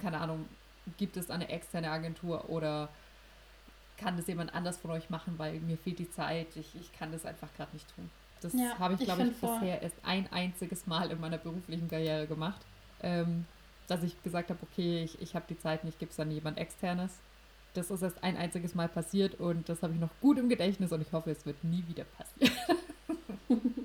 keine 0.00 0.20
Ahnung, 0.20 0.48
gibt 0.96 1.16
es 1.16 1.28
eine 1.28 1.48
externe 1.48 1.90
Agentur 1.90 2.48
oder 2.48 2.88
kann 3.96 4.16
das 4.16 4.28
jemand 4.28 4.54
anders 4.54 4.76
von 4.76 4.92
euch 4.92 5.10
machen, 5.10 5.34
weil 5.36 5.58
mir 5.60 5.76
fehlt 5.76 5.98
die 5.98 6.10
Zeit, 6.10 6.48
ich, 6.54 6.76
ich 6.76 6.92
kann 6.92 7.10
das 7.10 7.26
einfach 7.26 7.48
gerade 7.56 7.72
nicht 7.72 7.92
tun. 7.96 8.10
Das 8.42 8.52
ja, 8.52 8.78
habe 8.78 8.94
ich, 8.94 9.00
glaube 9.00 9.22
ich, 9.22 9.30
ich 9.30 9.36
bisher 9.40 9.82
erst 9.82 9.96
ein 10.04 10.32
einziges 10.32 10.86
Mal 10.86 11.10
in 11.10 11.20
meiner 11.20 11.38
beruflichen 11.38 11.88
Karriere 11.88 12.26
gemacht, 12.28 12.60
ähm, 13.02 13.44
dass 13.88 14.04
ich 14.04 14.22
gesagt 14.22 14.50
habe, 14.50 14.60
okay, 14.62 15.02
ich, 15.02 15.20
ich 15.20 15.34
habe 15.34 15.46
die 15.48 15.58
Zeit 15.58 15.82
nicht, 15.82 15.98
gibt 15.98 16.12
es 16.12 16.16
dann 16.16 16.30
jemand 16.30 16.58
externes. 16.58 17.12
Das 17.72 17.90
ist 17.90 18.02
erst 18.02 18.22
ein 18.22 18.36
einziges 18.36 18.76
Mal 18.76 18.88
passiert 18.88 19.40
und 19.40 19.68
das 19.68 19.82
habe 19.82 19.94
ich 19.94 20.00
noch 20.00 20.10
gut 20.20 20.38
im 20.38 20.48
Gedächtnis 20.48 20.92
und 20.92 21.00
ich 21.00 21.12
hoffe, 21.12 21.32
es 21.32 21.44
wird 21.44 21.64
nie 21.64 21.82
wieder 21.88 22.04
passieren. 22.04 22.52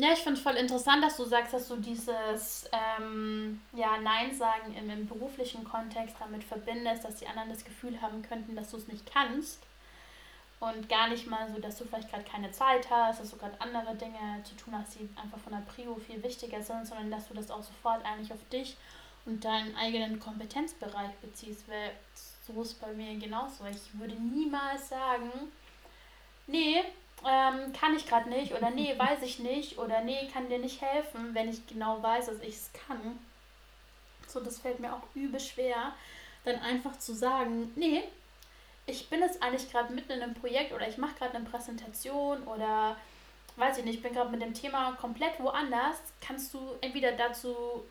Ja, 0.00 0.14
ich 0.14 0.20
finde 0.20 0.38
es 0.38 0.42
voll 0.42 0.54
interessant, 0.54 1.04
dass 1.04 1.18
du 1.18 1.24
sagst, 1.24 1.52
dass 1.52 1.68
du 1.68 1.76
dieses 1.76 2.64
ähm, 2.72 3.60
ja, 3.74 3.98
Nein 4.00 4.34
sagen 4.34 4.74
im, 4.74 4.88
im 4.88 5.06
beruflichen 5.06 5.62
Kontext 5.62 6.16
damit 6.18 6.42
verbindest, 6.42 7.04
dass 7.04 7.16
die 7.16 7.26
anderen 7.26 7.50
das 7.50 7.62
Gefühl 7.62 8.00
haben 8.00 8.22
könnten, 8.22 8.56
dass 8.56 8.70
du 8.70 8.78
es 8.78 8.88
nicht 8.88 9.04
kannst. 9.12 9.58
Und 10.58 10.88
gar 10.88 11.08
nicht 11.08 11.26
mal 11.26 11.52
so, 11.52 11.60
dass 11.60 11.76
du 11.76 11.84
vielleicht 11.84 12.10
gerade 12.10 12.24
keine 12.24 12.50
Zeit 12.50 12.88
hast, 12.88 13.20
dass 13.20 13.30
du 13.30 13.36
gerade 13.36 13.60
andere 13.60 13.94
Dinge 13.94 14.42
zu 14.42 14.54
tun 14.56 14.74
hast, 14.74 14.94
die 14.94 15.06
einfach 15.22 15.38
von 15.38 15.52
der 15.52 15.70
Prio 15.70 15.94
viel 15.96 16.22
wichtiger 16.22 16.62
sind, 16.62 16.86
sondern 16.86 17.10
dass 17.10 17.28
du 17.28 17.34
das 17.34 17.50
auch 17.50 17.62
sofort 17.62 18.02
eigentlich 18.06 18.32
auf 18.32 18.48
dich 18.50 18.78
und 19.26 19.44
deinen 19.44 19.76
eigenen 19.76 20.18
Kompetenzbereich 20.18 21.12
beziehst. 21.20 21.68
Weil 21.68 21.92
so 22.46 22.62
ist 22.62 22.80
bei 22.80 22.90
mir 22.94 23.18
genauso. 23.18 23.66
Ich 23.66 24.00
würde 24.00 24.14
niemals 24.14 24.88
sagen, 24.88 25.30
nee, 26.46 26.84
ähm, 27.26 27.72
kann 27.72 27.96
ich 27.96 28.06
gerade 28.06 28.28
nicht 28.28 28.54
oder 28.54 28.70
nee, 28.70 28.94
weiß 28.96 29.22
ich 29.22 29.38
nicht 29.38 29.78
oder 29.78 30.02
nee, 30.02 30.28
kann 30.32 30.48
dir 30.48 30.58
nicht 30.58 30.80
helfen, 30.80 31.34
wenn 31.34 31.48
ich 31.48 31.66
genau 31.66 32.02
weiß, 32.02 32.26
dass 32.26 32.40
ich 32.40 32.54
es 32.54 32.70
kann. 32.72 33.18
So, 34.26 34.40
das 34.40 34.58
fällt 34.58 34.80
mir 34.80 34.94
auch 34.94 35.02
übel 35.14 35.40
schwer, 35.40 35.92
dann 36.44 36.60
einfach 36.60 36.98
zu 36.98 37.14
sagen, 37.14 37.72
nee, 37.76 38.02
ich 38.86 39.08
bin 39.08 39.20
jetzt 39.20 39.42
eigentlich 39.42 39.70
gerade 39.70 39.92
mitten 39.92 40.12
in 40.12 40.22
einem 40.22 40.34
Projekt 40.34 40.72
oder 40.72 40.88
ich 40.88 40.98
mache 40.98 41.14
gerade 41.16 41.34
eine 41.34 41.44
Präsentation 41.44 42.42
oder 42.44 42.96
weiß 43.56 43.78
ich 43.78 43.84
nicht, 43.84 43.96
ich 43.96 44.02
bin 44.02 44.14
gerade 44.14 44.30
mit 44.30 44.42
dem 44.42 44.54
Thema 44.54 44.92
komplett 44.92 45.38
woanders. 45.40 45.96
Kannst 46.20 46.54
du 46.54 46.58
entweder 46.80 47.12
dazu 47.12 47.84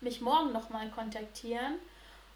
mich 0.00 0.20
morgen 0.20 0.52
nochmal 0.52 0.90
kontaktieren 0.90 1.76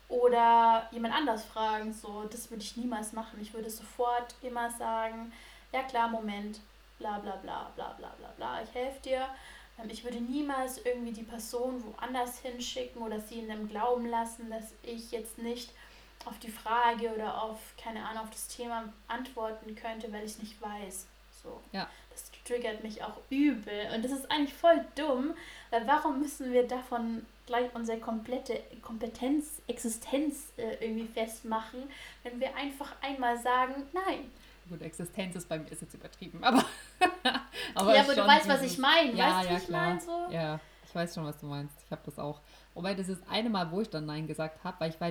oder 0.09 0.89
jemand 0.91 1.15
anders 1.15 1.45
fragen. 1.45 1.93
So, 1.93 2.25
das 2.31 2.51
würde 2.51 2.63
ich 2.63 2.77
niemals 2.77 3.13
machen. 3.13 3.39
Ich 3.41 3.53
würde 3.55 3.71
sofort 3.71 4.35
immer 4.43 4.71
sagen, 4.71 5.33
ja 5.73 5.83
klar, 5.85 6.09
Moment, 6.09 6.61
bla 6.99 7.19
bla 7.19 7.37
bla 7.37 7.71
bla 7.75 7.93
bla 7.99 8.13
bla 8.19 8.29
bla, 8.37 8.63
ich 8.63 8.75
helfe 8.75 9.01
dir. 9.03 9.29
Ähm, 9.79 9.91
ich 9.91 10.05
würde 10.05 10.21
niemals 10.21 10.79
irgendwie 10.85 11.13
die 11.13 11.23
Person 11.23 11.83
woanders 11.85 12.41
hinschicken 12.41 13.03
oder 13.03 13.21
sie 13.21 13.41
in 13.41 13.49
dem 13.49 13.69
Glauben 13.69 14.07
lassen, 14.07 14.51
dass 14.51 14.73
ich 14.83 15.11
jetzt 15.11 15.39
nicht 15.39 15.71
auf 16.27 16.39
die 16.39 16.51
Frage 16.51 17.15
oder 17.15 17.43
auf, 17.43 17.59
keine 17.83 18.05
Ahnung, 18.07 18.25
auf 18.25 18.31
das 18.31 18.49
Thema 18.49 18.93
antworten 19.09 19.75
könnte, 19.75 20.13
weil 20.13 20.25
ich 20.25 20.33
es 20.33 20.39
nicht 20.39 20.61
weiß. 20.61 21.07
So. 21.43 21.61
Ja. 21.73 21.89
Das 22.11 22.31
triggert 22.45 22.83
mich 22.83 23.03
auch 23.03 23.17
übel. 23.31 23.89
Und 23.95 24.05
das 24.05 24.13
ist 24.13 24.31
eigentlich 24.31 24.53
voll 24.53 24.85
dumm, 24.95 25.35
weil 25.71 25.87
warum 25.87 26.21
müssen 26.21 26.53
wir 26.53 26.67
davon 26.69 27.25
gleich 27.47 27.75
unsere 27.75 27.99
komplette 27.99 28.61
Kompetenz, 28.83 29.63
Existenz 29.67 30.53
äh, 30.57 30.77
irgendwie 30.81 31.07
festmachen, 31.07 31.85
wenn 32.23 32.39
wir 32.39 32.55
einfach 32.55 32.95
einmal 33.01 33.39
sagen, 33.39 33.89
nein, 33.93 34.31
Gut, 34.71 34.83
Existenz 34.83 35.35
ist 35.35 35.49
bei 35.49 35.59
mir 35.59 35.71
ist 35.71 35.83
jetzt 35.83 35.95
übertrieben, 35.95 36.45
aber. 36.45 36.65
aber 37.75 37.95
ja, 37.95 38.03
aber 38.03 38.15
du 38.15 38.25
weißt, 38.25 38.49
was 38.49 38.63
ich 38.63 38.79
meine. 38.79 39.13
Ja, 39.15 39.39
weißt 39.39 39.49
du, 39.49 39.53
ja, 39.53 39.59
ich 39.59 39.69
meine 39.69 40.01
so? 40.01 40.29
Ja, 40.31 40.61
ich 40.87 40.95
weiß 40.95 41.13
schon, 41.13 41.25
was 41.25 41.39
du 41.39 41.47
meinst. 41.47 41.75
Ich 41.85 41.91
habe 41.91 42.03
das 42.05 42.21
auch. 42.21 42.41
Wobei 42.75 42.95
das 42.95 43.09
ist 43.09 43.21
eine 43.29 43.51
Mal, 43.51 43.73
wo 43.73 43.81
ich 43.81 43.91
dann 43.91 44.07
Nein 44.07 44.29
gesagt 44.29 44.63
habe, 44.63 44.79
weil 44.79 44.91
ich 44.91 45.01
war, 45.01 45.11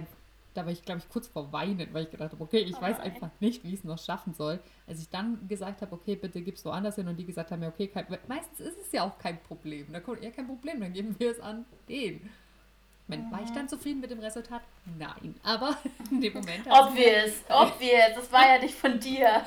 da 0.54 0.63
war 0.63 0.72
ich, 0.72 0.86
glaube 0.86 1.01
ich, 1.01 1.10
kurz 1.10 1.28
vor 1.28 1.51
Weinen, 1.51 1.94
weil 1.94 2.04
ich 2.04 2.12
gedacht 2.12 2.32
habe, 2.32 2.42
okay, 2.42 2.60
ich 2.60 2.78
oh 2.78 2.82
weiß 2.82 3.01
einfach 3.01 3.32
nicht, 3.42 3.66
wie 3.66 3.74
ich 3.74 3.80
es 3.80 3.84
noch 3.84 4.00
schaffen 4.00 4.34
soll. 4.34 4.62
Als 4.88 5.01
ich 5.01 5.10
dann 5.10 5.46
gesagt 5.50 5.82
habe, 5.82 5.94
okay, 5.94 6.16
bitte 6.16 6.42
gib's 6.42 6.63
woanders 6.63 6.96
hin 6.96 7.10
und 7.10 7.18
die 7.18 7.25
gesagt 7.25 7.51
haben, 7.51 7.62
ja, 7.62 7.68
okay, 7.68 7.88
kein, 7.88 8.06
meistens 8.30 8.62
ist 8.62 8.78
es 8.80 8.92
ja 8.94 9.04
auch 9.04 9.18
kein 9.18 9.44
Problem. 9.44 9.92
Da 9.92 10.00
kommt 10.00 10.24
eher 10.24 10.32
kein 10.32 10.48
Problem, 10.48 10.80
dann 10.80 10.94
geben 10.94 11.20
wir 11.20 11.32
es 11.32 11.42
an 11.42 11.66
den. 11.89 12.30
Mhm. 13.10 13.32
War 13.32 13.42
ich 13.44 13.51
dann 13.51 13.68
zufrieden 13.68 14.00
mit 14.00 14.12
dem 14.12 14.20
Resultat? 14.20 14.62
Nein. 14.98 15.36
Aber 15.44 15.78
in 16.12 16.22
dem 16.22 16.34
Moment. 16.34 16.68
Obvious, 16.68 17.44
obvious. 17.50 18.16
Das 18.16 18.32
war 18.32 18.48
ja 18.48 18.62
nicht 18.62 18.75
von 18.75 19.00
dir. 19.00 19.44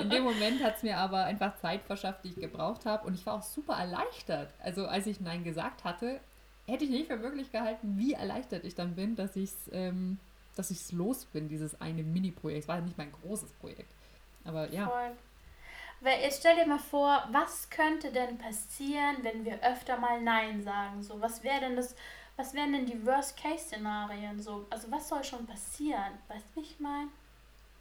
in 0.00 0.10
dem 0.10 0.24
Moment 0.24 0.62
hat 0.62 0.76
es 0.76 0.82
mir 0.82 0.98
aber 0.98 1.24
einfach 1.24 1.56
Zeit 1.58 1.82
verschafft, 1.82 2.24
die 2.24 2.28
ich 2.28 2.36
gebraucht 2.36 2.84
habe. 2.86 3.06
Und 3.06 3.14
ich 3.14 3.24
war 3.24 3.34
auch 3.34 3.42
super 3.42 3.74
erleichtert. 3.74 4.50
Also, 4.62 4.86
als 4.86 5.06
ich 5.06 5.20
Nein 5.20 5.44
gesagt 5.44 5.84
hatte, 5.84 6.20
hätte 6.66 6.84
ich 6.84 6.90
nicht 6.90 7.06
für 7.06 7.16
möglich 7.16 7.50
gehalten, 7.52 7.94
wie 7.96 8.12
erleichtert 8.12 8.64
ich 8.64 8.74
dann 8.74 8.94
bin, 8.94 9.16
dass 9.16 9.36
ich 9.36 9.50
es 9.50 9.70
ähm, 9.72 10.18
dass 10.56 10.70
ich's 10.70 10.90
los 10.90 11.26
bin, 11.26 11.48
dieses 11.48 11.80
eine 11.80 12.02
Mini-Projekt. 12.02 12.62
Es 12.62 12.68
war 12.68 12.80
nicht 12.80 12.98
mein 12.98 13.12
großes 13.12 13.52
Projekt. 13.52 13.92
Aber 14.44 14.68
ja. 14.70 14.88
Voll. 14.88 15.12
Weil 16.00 16.20
jetzt 16.20 16.40
stell 16.40 16.56
dir 16.56 16.66
mal 16.66 16.78
vor, 16.78 17.26
was 17.30 17.70
könnte 17.70 18.10
denn 18.10 18.38
passieren, 18.38 19.16
wenn 19.22 19.44
wir 19.44 19.62
öfter 19.62 19.98
mal 19.98 20.20
Nein 20.20 20.62
sagen? 20.62 21.02
So, 21.02 21.20
was 21.20 21.42
wäre 21.42 21.60
denn 21.60 21.76
das 21.76 21.94
was 22.36 22.52
wären 22.52 22.72
denn 22.72 22.86
die 22.86 23.04
Worst-Case-Szenarien 23.04 24.40
so? 24.40 24.66
Also 24.70 24.90
was 24.90 25.08
soll 25.08 25.24
schon 25.24 25.46
passieren? 25.46 26.12
Weißt 26.28 26.44
du, 26.54 26.60
wie 26.60 26.64
ich 26.64 26.78
meine? 26.78 27.08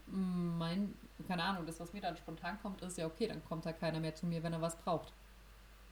Mein, 0.08 0.94
keine 1.28 1.44
Ahnung, 1.44 1.66
das, 1.66 1.80
was 1.80 1.92
mir 1.92 2.02
dann 2.02 2.16
spontan 2.16 2.58
kommt, 2.62 2.82
ist 2.82 2.98
ja 2.98 3.06
okay, 3.06 3.28
dann 3.28 3.44
kommt 3.46 3.66
da 3.66 3.74
keiner 3.74 4.00
mehr 4.00 4.16
zu 4.16 4.26
mir, 4.26 4.42
wenn 4.44 4.54
er 4.54 4.62
was 4.62 4.78
braucht. 4.78 5.12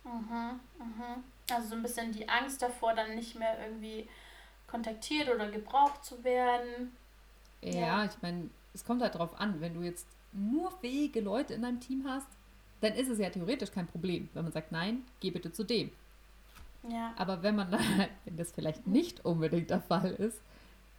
Mhm, 0.05 0.60
mhm. 0.79 1.24
Also 1.51 1.70
so 1.70 1.75
ein 1.75 1.82
bisschen 1.82 2.12
die 2.12 2.27
Angst 2.27 2.62
davor, 2.62 2.93
dann 2.93 3.15
nicht 3.15 3.36
mehr 3.36 3.58
irgendwie 3.65 4.08
kontaktiert 4.67 5.29
oder 5.29 5.50
gebraucht 5.51 6.03
zu 6.05 6.24
werden. 6.24 6.96
Ja, 7.62 7.72
ja. 7.72 8.05
ich 8.05 8.22
meine, 8.22 8.50
es 8.74 8.86
kommt 8.86 9.01
halt 9.01 9.15
drauf 9.15 9.39
an, 9.39 9.62
wenn 9.62 9.74
du 9.74 9.82
jetzt 9.82 10.08
nur 10.32 10.72
fähige 10.79 11.22
Leute 11.22 11.53
in 11.53 11.62
deinem 11.62 11.79
Team 11.79 12.05
hast, 12.08 12.27
dann 12.82 12.93
ist 12.93 13.10
es 13.10 13.20
ja 13.20 13.29
theoretisch 13.29 13.72
kein 13.72 13.88
Problem, 13.88 14.29
wenn 14.34 14.43
man 14.43 14.51
sagt, 14.51 14.72
nein, 14.72 15.05
geh 15.20 15.32
bitte 15.32 15.51
zu 15.51 15.63
dem. 15.63 15.91
Ja. 16.89 17.13
Aber 17.17 17.43
wenn 17.43 17.55
man 17.55 17.71
wenn 18.25 18.37
das 18.37 18.51
vielleicht 18.51 18.87
nicht 18.87 19.25
unbedingt 19.25 19.69
der 19.69 19.81
Fall 19.81 20.11
ist, 20.11 20.41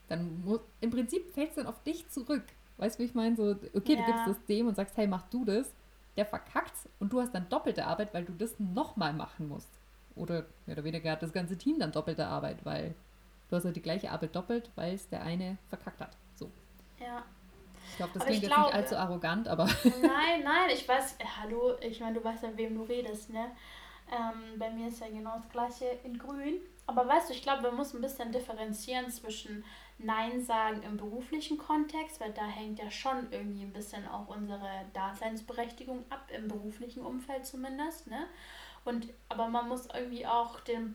dann 0.09 0.43
muss, 0.45 0.61
im 0.81 0.91
Prinzip 0.91 1.33
fällt 1.33 1.51
es 1.51 1.57
dann 1.57 1.67
auf 1.67 1.83
dich 1.83 2.09
zurück. 2.09 2.45
Weißt 2.77 2.99
du, 2.99 3.03
wie 3.03 3.07
ich 3.07 3.15
meine? 3.15 3.37
So, 3.37 3.57
okay, 3.75 3.95
ja. 3.95 4.01
du 4.01 4.07
gibst 4.07 4.27
es 4.29 4.47
dem 4.47 4.67
und 4.67 4.75
sagst, 4.75 4.97
hey, 4.97 5.07
mach 5.07 5.23
du 5.29 5.45
das. 5.45 5.73
Der 6.17 6.27
verkackt's 6.27 6.89
und 7.01 7.13
du 7.13 7.21
hast 7.21 7.35
dann 7.35 7.49
doppelte 7.49 7.87
Arbeit, 7.87 8.15
weil 8.15 8.25
du 8.25 8.33
das 8.33 8.59
nochmal 8.59 9.13
machen 9.13 9.49
musst. 9.49 9.71
Oder 10.15 10.47
mehr 10.67 10.77
oder 10.77 10.85
weniger 10.85 11.11
hat 11.11 11.23
das 11.23 11.33
ganze 11.33 11.59
Team 11.59 11.79
dann 11.79 11.91
doppelte 11.91 12.27
Arbeit, 12.27 12.65
weil 12.65 12.95
du 13.49 13.57
hast 13.57 13.65
halt 13.65 13.75
die 13.75 13.83
gleiche 13.83 14.13
Arbeit 14.13 14.35
doppelt, 14.37 14.71
weil 14.77 14.95
es 14.95 15.09
der 15.09 15.23
eine 15.23 15.59
verkackt 15.69 16.01
hat. 16.01 16.17
So. 16.37 16.51
Ja. 17.01 17.25
Ich 17.91 17.97
glaube, 17.97 18.13
das 18.15 18.23
aber 18.23 18.31
klingt 18.31 18.43
jetzt 18.45 18.53
glaube, 18.53 18.67
nicht 18.67 18.75
allzu 18.75 18.97
arrogant, 18.97 19.49
aber. 19.49 19.65
Nein, 19.85 20.43
nein, 20.45 20.71
ich 20.73 20.89
weiß, 20.89 21.17
hallo, 21.41 21.75
ich 21.81 22.01
meine, 22.01 22.19
du 22.19 22.25
weißt 22.25 22.45
ja, 22.45 22.57
wem 22.57 22.75
du 22.75 22.83
redest, 22.83 23.31
ne? 23.31 23.51
Ähm, 24.11 24.59
bei 24.59 24.71
mir 24.71 24.89
ist 24.89 25.01
ja 25.01 25.09
genau 25.09 25.37
das 25.37 25.49
gleiche 25.49 25.87
in 26.05 26.19
grün. 26.19 26.61
Aber 26.87 27.09
weißt 27.09 27.31
du, 27.31 27.35
ich 27.35 27.43
glaube, 27.43 27.63
man 27.63 27.77
muss 27.77 27.95
ein 27.95 28.03
bisschen 28.03 28.31
differenzieren 28.31 29.11
zwischen 29.11 29.65
Nein 29.99 30.43
sagen 30.43 30.83
im 30.83 30.97
beruflichen 30.97 31.57
Kontext, 31.57 32.21
weil 32.21 32.33
da 32.33 32.45
hängt 32.47 32.79
ja 32.79 32.91
schon 32.91 33.31
irgendwie 33.31 33.63
ein 33.63 33.73
bisschen 33.73 34.07
auch 34.07 34.29
unsere 34.29 34.69
Daseinsberechtigung 34.93 36.05
ab, 36.11 36.29
im 36.37 36.49
beruflichen 36.49 37.05
Umfeld 37.05 37.47
zumindest. 37.47 38.07
Ne? 38.09 38.27
Und, 38.85 39.09
aber 39.29 39.49
man 39.49 39.69
muss 39.69 39.89
irgendwie 39.95 40.27
auch 40.27 40.61
den, 40.61 40.95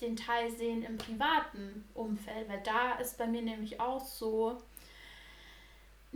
den 0.00 0.16
Teil 0.16 0.50
sehen 0.50 0.82
im 0.82 0.96
privaten 0.96 1.88
Umfeld, 1.94 2.48
weil 2.48 2.62
da 2.62 2.94
ist 2.96 3.18
bei 3.18 3.26
mir 3.26 3.42
nämlich 3.42 3.80
auch 3.80 4.00
so, 4.00 4.58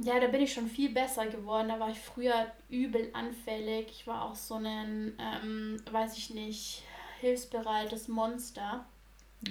ja, 0.02 0.18
da 0.18 0.28
bin 0.28 0.42
ich 0.42 0.52
schon 0.52 0.68
viel 0.68 0.90
besser 0.90 1.26
geworden. 1.26 1.68
Da 1.68 1.78
war 1.78 1.90
ich 1.90 2.00
früher 2.00 2.46
übel 2.68 3.10
anfällig. 3.12 3.88
Ich 3.90 4.06
war 4.06 4.24
auch 4.24 4.34
so 4.34 4.54
ein, 4.54 5.16
ähm, 5.18 5.82
weiß 5.90 6.16
ich 6.16 6.30
nicht, 6.30 6.82
hilfsbereites 7.20 8.08
Monster. 8.08 8.84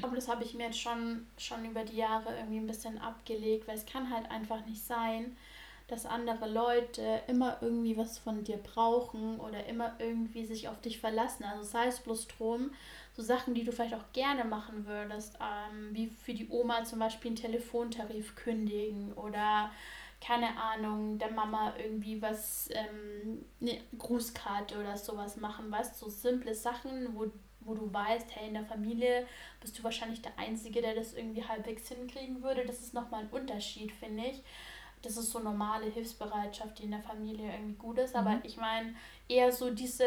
Aber 0.01 0.15
das 0.15 0.27
habe 0.27 0.43
ich 0.43 0.53
mir 0.53 0.67
jetzt 0.67 0.79
schon, 0.79 1.27
schon 1.37 1.65
über 1.65 1.83
die 1.83 1.97
Jahre 1.97 2.35
irgendwie 2.35 2.59
ein 2.59 2.67
bisschen 2.67 2.99
abgelegt, 2.99 3.67
weil 3.67 3.75
es 3.75 3.85
kann 3.85 4.11
halt 4.13 4.29
einfach 4.29 4.65
nicht 4.65 4.83
sein, 4.83 5.35
dass 5.87 6.05
andere 6.05 6.47
Leute 6.47 7.21
immer 7.27 7.57
irgendwie 7.61 7.97
was 7.97 8.19
von 8.19 8.43
dir 8.43 8.57
brauchen 8.57 9.39
oder 9.39 9.65
immer 9.65 9.95
irgendwie 9.97 10.45
sich 10.45 10.67
auf 10.67 10.79
dich 10.81 10.99
verlassen. 10.99 11.43
Also 11.43 11.63
sei 11.63 11.87
es 11.87 11.99
bloß 11.99 12.27
drum, 12.27 12.71
so 13.15 13.23
Sachen, 13.23 13.55
die 13.55 13.63
du 13.63 13.71
vielleicht 13.71 13.95
auch 13.95 14.13
gerne 14.13 14.45
machen 14.45 14.85
würdest, 14.85 15.37
ähm, 15.41 15.89
wie 15.93 16.07
für 16.07 16.33
die 16.33 16.47
Oma 16.49 16.83
zum 16.83 16.99
Beispiel 16.99 17.29
einen 17.29 17.35
Telefontarif 17.37 18.35
kündigen 18.35 19.13
oder 19.13 19.71
keine 20.21 20.57
Ahnung, 20.57 21.17
der 21.17 21.31
Mama 21.31 21.73
irgendwie 21.77 22.21
was, 22.21 22.69
ähm, 22.73 23.45
eine 23.61 23.79
Grußkarte 23.97 24.77
oder 24.79 24.97
sowas 24.97 25.37
machen, 25.37 25.71
weißt 25.71 25.97
so 25.97 26.09
simple 26.09 26.53
Sachen, 26.55 27.15
wo, 27.15 27.27
wo 27.61 27.73
du 27.73 27.91
weißt, 27.93 28.35
hey, 28.35 28.47
in 28.47 28.53
der 28.53 28.65
Familie 28.65 29.27
bist 29.61 29.77
du 29.79 29.83
wahrscheinlich 29.83 30.21
der 30.21 30.37
Einzige, 30.37 30.81
der 30.81 30.95
das 30.95 31.13
irgendwie 31.13 31.43
halbwegs 31.43 31.87
hinkriegen 31.87 32.43
würde. 32.43 32.65
Das 32.65 32.79
ist 32.81 32.93
nochmal 32.93 33.23
ein 33.23 33.29
Unterschied, 33.29 33.91
finde 33.91 34.25
ich. 34.27 34.43
Das 35.01 35.17
ist 35.17 35.31
so 35.31 35.39
normale 35.39 35.85
Hilfsbereitschaft, 35.85 36.79
die 36.79 36.83
in 36.83 36.91
der 36.91 37.01
Familie 37.01 37.51
irgendwie 37.51 37.75
gut 37.75 37.97
ist. 37.97 38.15
Aber 38.15 38.31
mhm. 38.31 38.41
ich 38.43 38.57
meine 38.57 38.93
eher 39.29 39.51
so 39.51 39.69
diese 39.69 40.05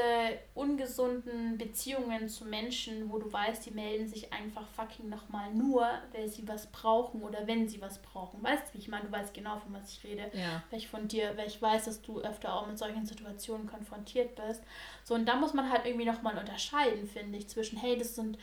ungesunden 0.55 1.57
Beziehungen 1.57 2.29
zu 2.29 2.45
Menschen, 2.45 3.11
wo 3.11 3.19
du 3.19 3.33
weißt, 3.33 3.65
die 3.65 3.71
melden 3.71 4.09
sich 4.09 4.33
einfach 4.33 4.67
fucking 4.69 5.09
nochmal 5.09 5.55
nur, 5.55 5.89
weil 6.13 6.29
sie 6.29 6.47
was 6.49 6.67
brauchen 6.67 7.23
oder 7.23 7.47
wenn 7.47 7.69
sie 7.69 7.81
was 7.81 8.03
brauchen. 8.03 8.43
Weißt 8.43 8.69
du, 8.69 8.75
wie 8.75 8.79
ich 8.79 8.89
meine? 8.89 9.05
Du 9.05 9.13
weißt 9.13 9.33
genau, 9.33 9.59
von 9.59 9.73
was 9.73 9.93
ich 9.93 10.03
rede. 10.03 10.31
Ja. 10.35 10.63
Weil 10.71 10.81
ich 10.81 10.89
von 10.89 11.07
dir, 11.07 11.37
weil 11.37 11.47
ich 11.47 11.63
weiß, 11.63 11.85
dass 11.85 12.03
du 12.03 12.21
öfter 12.21 12.53
auch 12.53 12.67
mit 12.67 12.79
solchen 12.79 13.07
Situationen 13.07 13.69
konfrontiert 13.69 14.35
bist. 14.35 14.63
So, 15.05 15.15
und 15.15 15.27
da 15.27 15.37
muss 15.37 15.55
man 15.55 15.71
halt 15.71 15.87
irgendwie 15.87 16.07
nochmal 16.07 16.37
unterscheiden, 16.37 17.07
finde 17.07 17.39
ich, 17.39 17.49
zwischen, 17.49 17.79
hey, 17.79 17.97
das 17.97 18.17
sind 18.17 18.39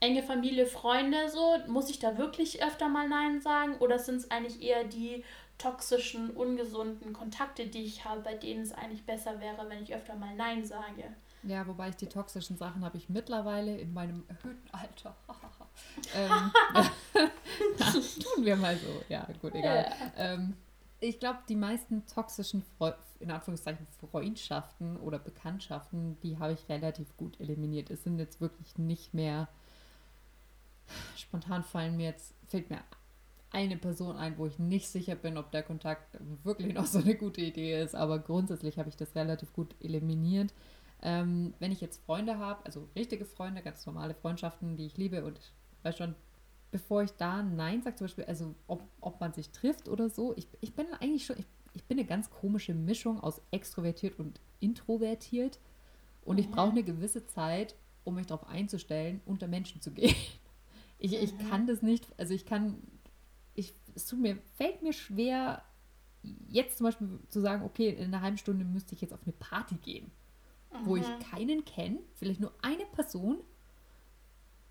enge 0.00 0.22
Familie, 0.22 0.66
Freunde, 0.66 1.28
so, 1.28 1.58
muss 1.68 1.88
ich 1.88 1.98
da 1.98 2.18
wirklich 2.18 2.62
öfter 2.62 2.88
mal 2.88 3.08
Nein 3.08 3.40
sagen? 3.40 3.76
Oder 3.78 3.98
sind 3.98 4.16
es 4.16 4.30
eigentlich 4.30 4.62
eher 4.62 4.84
die 4.84 5.24
toxischen, 5.58 6.30
ungesunden 6.30 7.12
Kontakte, 7.12 7.66
die 7.66 7.84
ich 7.84 8.04
habe, 8.04 8.20
bei 8.20 8.34
denen 8.34 8.62
es 8.62 8.72
eigentlich 8.72 9.04
besser 9.04 9.40
wäre, 9.40 9.68
wenn 9.68 9.82
ich 9.82 9.94
öfter 9.94 10.16
mal 10.16 10.34
Nein 10.34 10.64
sage. 10.64 11.14
Ja, 11.42 11.66
wobei 11.66 11.90
ich 11.90 11.96
die 11.96 12.06
toxischen 12.06 12.56
Sachen 12.56 12.84
habe 12.84 12.96
ich 12.96 13.08
mittlerweile 13.08 13.76
in 13.76 13.92
meinem 13.92 14.24
erhöhten 14.28 14.70
Alter. 14.72 15.14
ähm, 16.14 16.50
tun 17.76 18.44
wir 18.44 18.56
mal 18.56 18.76
so. 18.76 19.02
Ja, 19.08 19.26
gut, 19.40 19.54
egal. 19.54 19.86
Ja. 19.88 20.12
Ähm, 20.16 20.56
ich 21.00 21.20
glaube, 21.20 21.40
die 21.48 21.56
meisten 21.56 22.06
toxischen, 22.06 22.62
Fre 22.78 22.96
in 23.20 23.30
Anführungszeichen, 23.30 23.86
Freundschaften 24.10 24.96
oder 24.98 25.18
Bekanntschaften, 25.18 26.18
die 26.20 26.38
habe 26.38 26.52
ich 26.54 26.68
relativ 26.68 27.16
gut 27.16 27.40
eliminiert. 27.40 27.90
Es 27.90 28.04
sind 28.04 28.18
jetzt 28.18 28.40
wirklich 28.40 28.76
nicht 28.76 29.14
mehr, 29.14 29.48
spontan 31.16 31.62
fallen 31.62 31.96
mir 31.96 32.08
jetzt, 32.10 32.34
fällt 32.48 32.68
mir 32.68 32.78
eine 33.54 33.76
Person 33.76 34.16
ein, 34.16 34.36
wo 34.36 34.46
ich 34.46 34.58
nicht 34.58 34.88
sicher 34.88 35.14
bin, 35.14 35.38
ob 35.38 35.52
der 35.52 35.62
Kontakt 35.62 36.18
wirklich 36.42 36.74
noch 36.74 36.86
so 36.86 36.98
eine 36.98 37.14
gute 37.14 37.40
Idee 37.40 37.80
ist. 37.80 37.94
Aber 37.94 38.18
grundsätzlich 38.18 38.78
habe 38.78 38.88
ich 38.88 38.96
das 38.96 39.14
relativ 39.14 39.52
gut 39.52 39.74
eliminiert. 39.80 40.52
Ähm, 41.02 41.54
wenn 41.60 41.70
ich 41.70 41.80
jetzt 41.80 42.04
Freunde 42.04 42.38
habe, 42.38 42.66
also 42.66 42.88
richtige 42.96 43.24
Freunde, 43.24 43.62
ganz 43.62 43.86
normale 43.86 44.14
Freundschaften, 44.14 44.76
die 44.76 44.86
ich 44.86 44.96
liebe 44.96 45.24
und 45.24 45.38
weiß 45.84 45.96
schon, 45.96 46.14
bevor 46.72 47.02
ich 47.02 47.12
da 47.12 47.42
Nein 47.42 47.82
sage, 47.82 47.96
zum 47.96 48.06
Beispiel, 48.06 48.24
also 48.24 48.54
ob, 48.66 48.82
ob 49.00 49.20
man 49.20 49.32
sich 49.32 49.50
trifft 49.50 49.88
oder 49.88 50.10
so, 50.10 50.34
ich, 50.36 50.48
ich 50.60 50.74
bin 50.74 50.86
eigentlich 50.98 51.26
schon, 51.26 51.38
ich, 51.38 51.46
ich 51.74 51.84
bin 51.84 51.98
eine 51.98 52.06
ganz 52.06 52.30
komische 52.30 52.74
Mischung 52.74 53.20
aus 53.20 53.40
extrovertiert 53.52 54.18
und 54.18 54.40
introvertiert. 54.60 55.60
Und 56.24 56.38
ich 56.38 56.50
brauche 56.50 56.70
eine 56.70 56.82
gewisse 56.82 57.26
Zeit, 57.26 57.76
um 58.02 58.16
mich 58.16 58.26
darauf 58.26 58.48
einzustellen, 58.48 59.20
unter 59.26 59.46
Menschen 59.46 59.80
zu 59.80 59.92
gehen. 59.92 60.16
Ich, 60.96 61.12
ich 61.12 61.36
kann 61.50 61.66
das 61.66 61.82
nicht, 61.82 62.06
also 62.16 62.32
ich 62.32 62.46
kann 62.46 62.78
es 63.94 64.06
tut 64.06 64.20
mir, 64.20 64.38
fällt 64.56 64.82
mir 64.82 64.92
schwer, 64.92 65.62
jetzt 66.48 66.78
zum 66.78 66.86
Beispiel 66.86 67.18
zu 67.28 67.40
sagen, 67.40 67.62
okay, 67.64 67.90
in 67.90 68.06
einer 68.06 68.22
halben 68.22 68.38
Stunde 68.38 68.64
müsste 68.64 68.94
ich 68.94 69.00
jetzt 69.00 69.12
auf 69.12 69.20
eine 69.24 69.32
Party 69.32 69.76
gehen, 69.76 70.10
mhm. 70.72 70.86
wo 70.86 70.96
ich 70.96 71.06
mhm. 71.06 71.18
keinen 71.30 71.64
kenne, 71.64 71.98
vielleicht 72.14 72.40
nur 72.40 72.52
eine 72.62 72.86
Person 72.86 73.38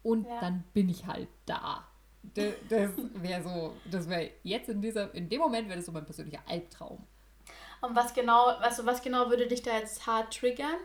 und 0.02 0.28
ja. 0.28 0.40
dann 0.40 0.64
bin 0.74 0.90
ich 0.90 1.06
halt 1.06 1.30
da. 1.46 1.88
Das, 2.36 2.54
das 2.70 2.92
wäre 3.16 3.44
so, 3.44 3.74
das 3.92 4.08
wäre 4.08 4.32
jetzt 4.44 4.70
in 4.70 4.82
dieser, 4.82 5.14
in 5.14 5.28
dem 5.28 5.40
Moment 5.40 5.68
wäre 5.68 5.78
das 5.78 5.86
so 5.86 5.92
mein 5.92 6.06
persönlicher 6.06 6.42
Albtraum. 6.48 7.06
Und 7.82 7.96
was 7.96 8.14
genau, 8.14 8.46
also 8.46 8.86
was 8.86 9.02
genau 9.02 9.30
würde 9.30 9.48
dich 9.48 9.62
da 9.62 9.78
jetzt 9.78 10.08
hart 10.08 10.38
triggern? 10.38 10.78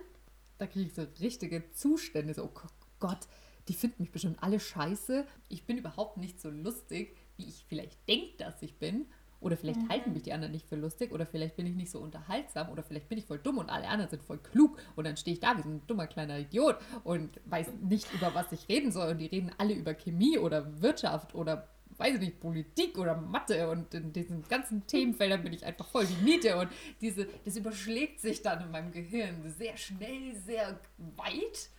Da 0.58 0.66
kriege 0.66 0.86
ich 0.88 0.94
so 0.94 1.06
richtige 1.20 1.70
Zustände, 1.70 2.34
so, 2.34 2.44
oh 2.44 2.60
Gott, 2.98 3.28
die 3.68 3.74
finden 3.74 4.02
mich 4.02 4.10
bestimmt 4.10 4.42
alle 4.42 4.58
scheiße. 4.58 5.24
Ich 5.48 5.64
bin 5.64 5.78
überhaupt 5.78 6.16
nicht 6.16 6.40
so 6.40 6.50
lustig 6.50 7.16
wie 7.38 7.48
ich 7.48 7.64
vielleicht 7.68 8.06
denke, 8.08 8.36
dass 8.36 8.60
ich 8.62 8.74
bin. 8.76 9.06
Oder 9.40 9.56
vielleicht 9.56 9.80
mhm. 9.80 9.88
halten 9.88 10.12
mich 10.12 10.24
die 10.24 10.32
anderen 10.32 10.52
nicht 10.52 10.66
für 10.66 10.74
lustig 10.74 11.12
oder 11.12 11.24
vielleicht 11.24 11.54
bin 11.54 11.64
ich 11.64 11.76
nicht 11.76 11.92
so 11.92 12.00
unterhaltsam 12.00 12.70
oder 12.70 12.82
vielleicht 12.82 13.08
bin 13.08 13.18
ich 13.18 13.24
voll 13.24 13.38
dumm 13.38 13.58
und 13.58 13.70
alle 13.70 13.86
anderen 13.86 14.10
sind 14.10 14.24
voll 14.24 14.38
klug 14.38 14.76
und 14.96 15.06
dann 15.06 15.16
stehe 15.16 15.34
ich 15.34 15.38
da 15.38 15.56
wie 15.56 15.62
so 15.62 15.68
ein 15.68 15.80
dummer 15.86 16.08
kleiner 16.08 16.40
Idiot 16.40 16.76
und 17.04 17.40
weiß 17.44 17.68
nicht, 17.82 18.12
über 18.12 18.34
was 18.34 18.50
ich 18.50 18.68
reden 18.68 18.90
soll 18.90 19.12
und 19.12 19.18
die 19.18 19.26
reden 19.26 19.52
alle 19.56 19.74
über 19.74 19.94
Chemie 19.94 20.38
oder 20.38 20.82
Wirtschaft 20.82 21.36
oder 21.36 21.68
weiß 21.98 22.14
ich 22.14 22.20
nicht, 22.20 22.40
Politik 22.40 22.98
oder 22.98 23.16
Mathe 23.16 23.68
und 23.68 23.94
in 23.94 24.12
diesen 24.12 24.42
ganzen 24.48 24.86
Themenfeldern 24.86 25.42
bin 25.42 25.52
ich 25.52 25.64
einfach 25.64 25.86
voll 25.86 26.06
die 26.06 26.24
Miete 26.24 26.56
und 26.56 26.68
diese, 27.00 27.28
das 27.44 27.56
überschlägt 27.56 28.20
sich 28.20 28.42
dann 28.42 28.62
in 28.62 28.70
meinem 28.72 28.90
Gehirn 28.90 29.42
sehr 29.56 29.76
schnell, 29.76 30.34
sehr 30.34 30.80
weit 31.16 31.70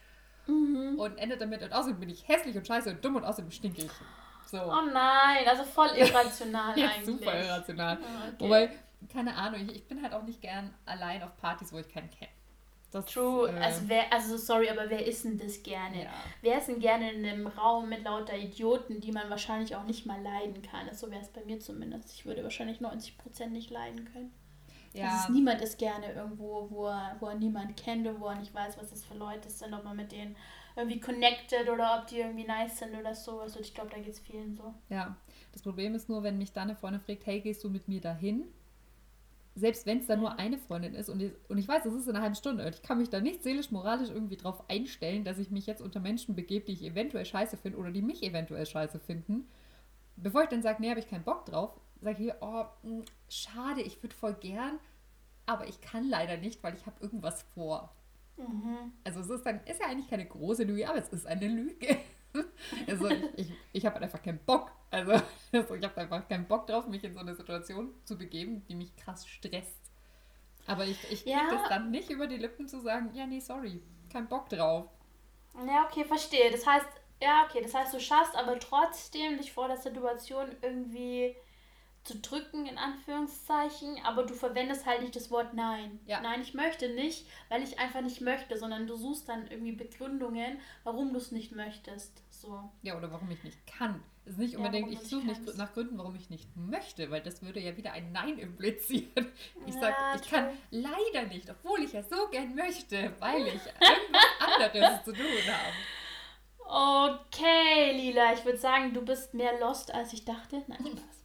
mhm. 0.47 0.97
und 0.97 1.17
endet 1.17 1.41
damit 1.41 1.61
und 1.61 1.73
außerdem 1.73 1.99
bin 1.99 2.09
ich 2.09 2.27
hässlich 2.27 2.55
und 2.55 2.67
scheiße 2.67 2.89
und 2.89 3.03
dumm 3.03 3.17
und 3.17 3.25
außerdem 3.25 3.51
stinke 3.51 3.81
ich. 3.81 3.91
So. 4.49 4.57
Oh 4.57 4.81
nein, 4.91 5.47
also 5.47 5.63
voll 5.63 5.89
irrational 5.95 6.77
ja, 6.79 6.87
eigentlich. 6.87 7.05
Super 7.05 7.39
irrational. 7.39 7.97
okay. 7.97 8.35
Wobei, 8.39 8.69
keine 9.11 9.35
Ahnung, 9.35 9.61
ich, 9.67 9.75
ich, 9.75 9.87
bin 9.87 10.01
halt 10.01 10.13
auch 10.13 10.23
nicht 10.23 10.41
gern 10.41 10.73
allein 10.85 11.21
auf 11.21 11.37
Partys, 11.37 11.71
wo 11.71 11.77
ich 11.77 11.87
keinen 11.87 12.09
kenne. 12.09 12.31
True, 13.05 13.47
äh, 13.47 13.59
also, 13.59 13.81
wer, 13.85 14.11
also 14.11 14.35
sorry, 14.35 14.67
aber 14.67 14.89
wer 14.89 15.05
ist 15.05 15.23
denn 15.23 15.37
das 15.37 15.61
gerne? 15.61 16.05
Ja. 16.05 16.09
Wer 16.41 16.57
ist 16.57 16.67
denn 16.67 16.79
gerne 16.79 17.11
in 17.11 17.23
einem 17.23 17.45
Raum 17.45 17.89
mit 17.89 18.03
lauter 18.03 18.35
Idioten, 18.35 18.99
die 18.99 19.11
man 19.11 19.29
wahrscheinlich 19.29 19.75
auch 19.75 19.83
nicht 19.83 20.07
mal 20.07 20.19
leiden 20.19 20.63
kann? 20.63 20.91
So 20.95 21.11
wäre 21.11 21.21
es 21.21 21.27
bei 21.27 21.45
mir 21.45 21.59
zumindest. 21.59 22.11
Ich 22.15 22.25
würde 22.25 22.41
wahrscheinlich 22.41 22.79
90% 22.79 23.49
nicht 23.49 23.69
leiden 23.69 24.11
können. 24.11 24.33
Ja. 24.93 25.19
Also 25.19 25.33
niemand 25.33 25.61
ist 25.61 25.77
gerne 25.77 26.11
irgendwo, 26.13 26.67
wo 26.71 26.87
er, 26.87 27.15
wo 27.19 27.27
er 27.27 27.35
niemand 27.35 27.77
kennt 27.77 28.07
und 28.07 28.19
wo 28.19 28.25
er 28.25 28.39
nicht 28.39 28.55
weiß, 28.55 28.79
was 28.79 28.89
das 28.89 29.05
für 29.05 29.13
Leute 29.13 29.51
sind, 29.51 29.75
ob 29.75 29.83
man 29.83 29.95
mit 29.95 30.11
denen 30.11 30.35
irgendwie 30.79 30.99
connected 30.99 31.69
oder 31.69 31.99
ob 31.99 32.07
die 32.07 32.19
irgendwie 32.19 32.45
nice 32.45 32.79
sind 32.79 32.95
oder 32.95 33.13
so. 33.13 33.39
Also 33.39 33.59
ich 33.59 33.73
glaube, 33.73 33.89
da 33.91 33.97
geht 33.97 34.13
es 34.13 34.19
vielen 34.19 34.55
so. 34.55 34.73
Ja, 34.89 35.15
das 35.51 35.61
Problem 35.61 35.93
ist 35.93 36.09
nur, 36.09 36.23
wenn 36.23 36.37
mich 36.37 36.53
da 36.53 36.61
eine 36.61 36.75
Freundin 36.75 37.01
fragt, 37.01 37.25
hey, 37.25 37.41
gehst 37.41 37.63
du 37.63 37.69
mit 37.69 37.87
mir 37.87 38.01
dahin? 38.01 38.45
Selbst 39.55 39.85
wenn 39.85 39.99
es 39.99 40.07
da 40.07 40.15
nur 40.15 40.39
eine 40.39 40.57
Freundin 40.57 40.95
ist 40.95 41.09
und 41.09 41.21
ich, 41.21 41.33
und 41.49 41.57
ich 41.57 41.67
weiß, 41.67 41.85
es 41.85 41.93
ist 41.93 42.07
in 42.07 42.15
einer 42.15 42.21
halben 42.23 42.35
Stunde 42.35 42.65
und 42.65 42.73
ich 42.73 42.81
kann 42.81 42.97
mich 42.97 43.09
da 43.09 43.19
nicht 43.19 43.43
seelisch, 43.43 43.71
moralisch 43.71 44.09
irgendwie 44.09 44.37
drauf 44.37 44.63
einstellen, 44.69 45.25
dass 45.25 45.37
ich 45.37 45.51
mich 45.51 45.65
jetzt 45.65 45.81
unter 45.81 45.99
Menschen 45.99 46.35
begebe, 46.35 46.65
die 46.65 46.73
ich 46.73 46.83
eventuell 46.83 47.25
scheiße 47.25 47.57
finde 47.57 47.77
oder 47.77 47.91
die 47.91 48.01
mich 48.01 48.23
eventuell 48.23 48.65
scheiße 48.65 48.99
finden. 48.99 49.49
Bevor 50.15 50.43
ich 50.43 50.49
dann 50.49 50.61
sage, 50.61 50.81
nee, 50.81 50.89
habe 50.89 50.99
ich 50.99 51.09
keinen 51.09 51.23
Bock 51.23 51.45
drauf, 51.45 51.79
sage 51.99 52.23
ich, 52.23 52.33
oh, 52.39 52.65
mh, 52.83 53.03
schade, 53.27 53.81
ich 53.81 54.01
würde 54.01 54.15
voll 54.15 54.35
gern, 54.35 54.79
aber 55.45 55.67
ich 55.67 55.81
kann 55.81 56.07
leider 56.07 56.37
nicht, 56.37 56.63
weil 56.63 56.75
ich 56.75 56.85
habe 56.85 57.01
irgendwas 57.01 57.41
vor. 57.41 57.93
Mhm. 58.39 58.93
Also 59.03 59.19
es 59.19 59.29
ist 59.29 59.45
dann, 59.45 59.59
ist 59.65 59.79
ja 59.79 59.87
eigentlich 59.87 60.09
keine 60.09 60.25
große 60.25 60.63
Lüge, 60.63 60.87
aber 60.89 60.97
es 60.97 61.09
ist 61.09 61.27
eine 61.27 61.47
Lüge. 61.47 61.97
Also 62.85 63.09
ich, 63.09 63.23
ich, 63.37 63.51
ich 63.73 63.85
habe 63.87 63.95
halt 63.95 64.03
einfach 64.03 64.21
keinen 64.21 64.37
Bock. 64.45 64.71
Also, 64.91 65.13
also 65.51 65.73
ich 65.73 65.83
habe 65.83 65.97
einfach 65.97 66.27
keinen 66.27 66.47
Bock 66.47 66.67
drauf, 66.67 66.85
mich 66.85 67.03
in 67.03 67.11
so 67.11 67.21
eine 67.21 67.33
Situation 67.33 67.91
zu 68.05 68.19
begeben, 68.19 68.63
die 68.67 68.75
mich 68.75 68.95
krass 68.95 69.27
stresst. 69.27 69.79
Aber 70.67 70.85
ich, 70.85 71.11
ich 71.11 71.23
kriege 71.23 71.37
ja. 71.37 71.49
das 71.49 71.67
dann 71.69 71.89
nicht 71.89 72.11
über 72.11 72.27
die 72.27 72.37
Lippen 72.37 72.67
zu 72.67 72.81
sagen, 72.81 73.09
ja, 73.15 73.25
nee, 73.25 73.39
sorry, 73.39 73.81
kein 74.11 74.27
Bock 74.27 74.47
drauf. 74.47 74.85
Ja, 75.55 75.87
okay, 75.89 76.05
verstehe. 76.05 76.51
Das 76.51 76.67
heißt, 76.67 76.87
ja, 77.19 77.45
okay, 77.49 77.61
das 77.63 77.73
heißt, 77.73 77.95
du 77.95 77.99
schaffst 77.99 78.35
aber 78.35 78.59
trotzdem 78.59 79.37
dich 79.37 79.51
vor 79.51 79.67
der 79.67 79.77
Situation 79.77 80.55
irgendwie 80.61 81.35
zu 82.09 82.17
drücken, 82.17 82.65
in 82.65 82.79
Anführungszeichen, 82.79 83.99
aber 84.03 84.23
du 84.23 84.33
verwendest 84.33 84.87
halt 84.87 85.01
nicht 85.01 85.15
das 85.15 85.29
Wort 85.29 85.53
Nein. 85.53 85.99
Ja. 86.07 86.21
Nein, 86.21 86.41
ich 86.41 86.55
möchte 86.55 86.89
nicht, 86.89 87.27
weil 87.49 87.61
ich 87.61 87.77
einfach 87.77 88.01
nicht 88.01 88.19
möchte, 88.21 88.57
sondern 88.57 88.87
du 88.87 88.95
suchst 88.95 89.29
dann 89.29 89.45
irgendwie 89.47 89.73
Begründungen, 89.73 90.59
warum 90.83 91.13
du 91.13 91.17
es 91.17 91.31
nicht 91.31 91.55
möchtest. 91.55 92.23
So. 92.31 92.67
Ja, 92.81 92.97
oder 92.97 93.11
warum 93.11 93.29
ich 93.29 93.43
nicht 93.43 93.59
kann. 93.67 94.03
Es 94.25 94.33
ist 94.33 94.39
nicht 94.39 94.57
unbedingt, 94.57 94.91
ja, 94.91 94.99
ich 94.99 95.07
suche 95.07 95.27
nicht 95.27 95.57
nach 95.57 95.71
Gründen, 95.73 95.99
warum 95.99 96.15
ich 96.15 96.31
nicht 96.31 96.49
möchte, 96.55 97.11
weil 97.11 97.21
das 97.21 97.43
würde 97.43 97.59
ja 97.59 97.77
wieder 97.77 97.91
ein 97.91 98.11
Nein 98.11 98.39
implizieren. 98.39 99.27
Ich 99.67 99.75
ja, 99.75 99.81
sage, 99.81 99.95
ich 100.19 100.29
kann 100.31 100.49
leider 100.71 101.27
nicht, 101.27 101.47
obwohl 101.47 101.83
ich 101.83 101.93
ja 101.93 102.01
so 102.01 102.27
gern 102.31 102.55
möchte, 102.55 103.13
weil 103.19 103.45
ich 103.47 103.53
irgendwas 103.53 104.39
anderes 104.73 105.03
zu 105.03 105.13
tun 105.13 105.25
habe. 105.47 107.19
Okay, 107.25 107.91
Lila, 107.93 108.33
ich 108.33 108.45
würde 108.45 108.57
sagen, 108.57 108.93
du 108.93 109.01
bist 109.01 109.35
mehr 109.35 109.59
lost, 109.59 109.93
als 109.93 110.13
ich 110.13 110.25
dachte. 110.25 110.63
Nein, 110.67 110.79
Spaß. 110.87 111.18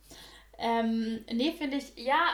Ähm, 0.65 1.23
nee, 1.31 1.53
finde 1.53 1.77
ich, 1.77 1.95
ja, 1.97 2.25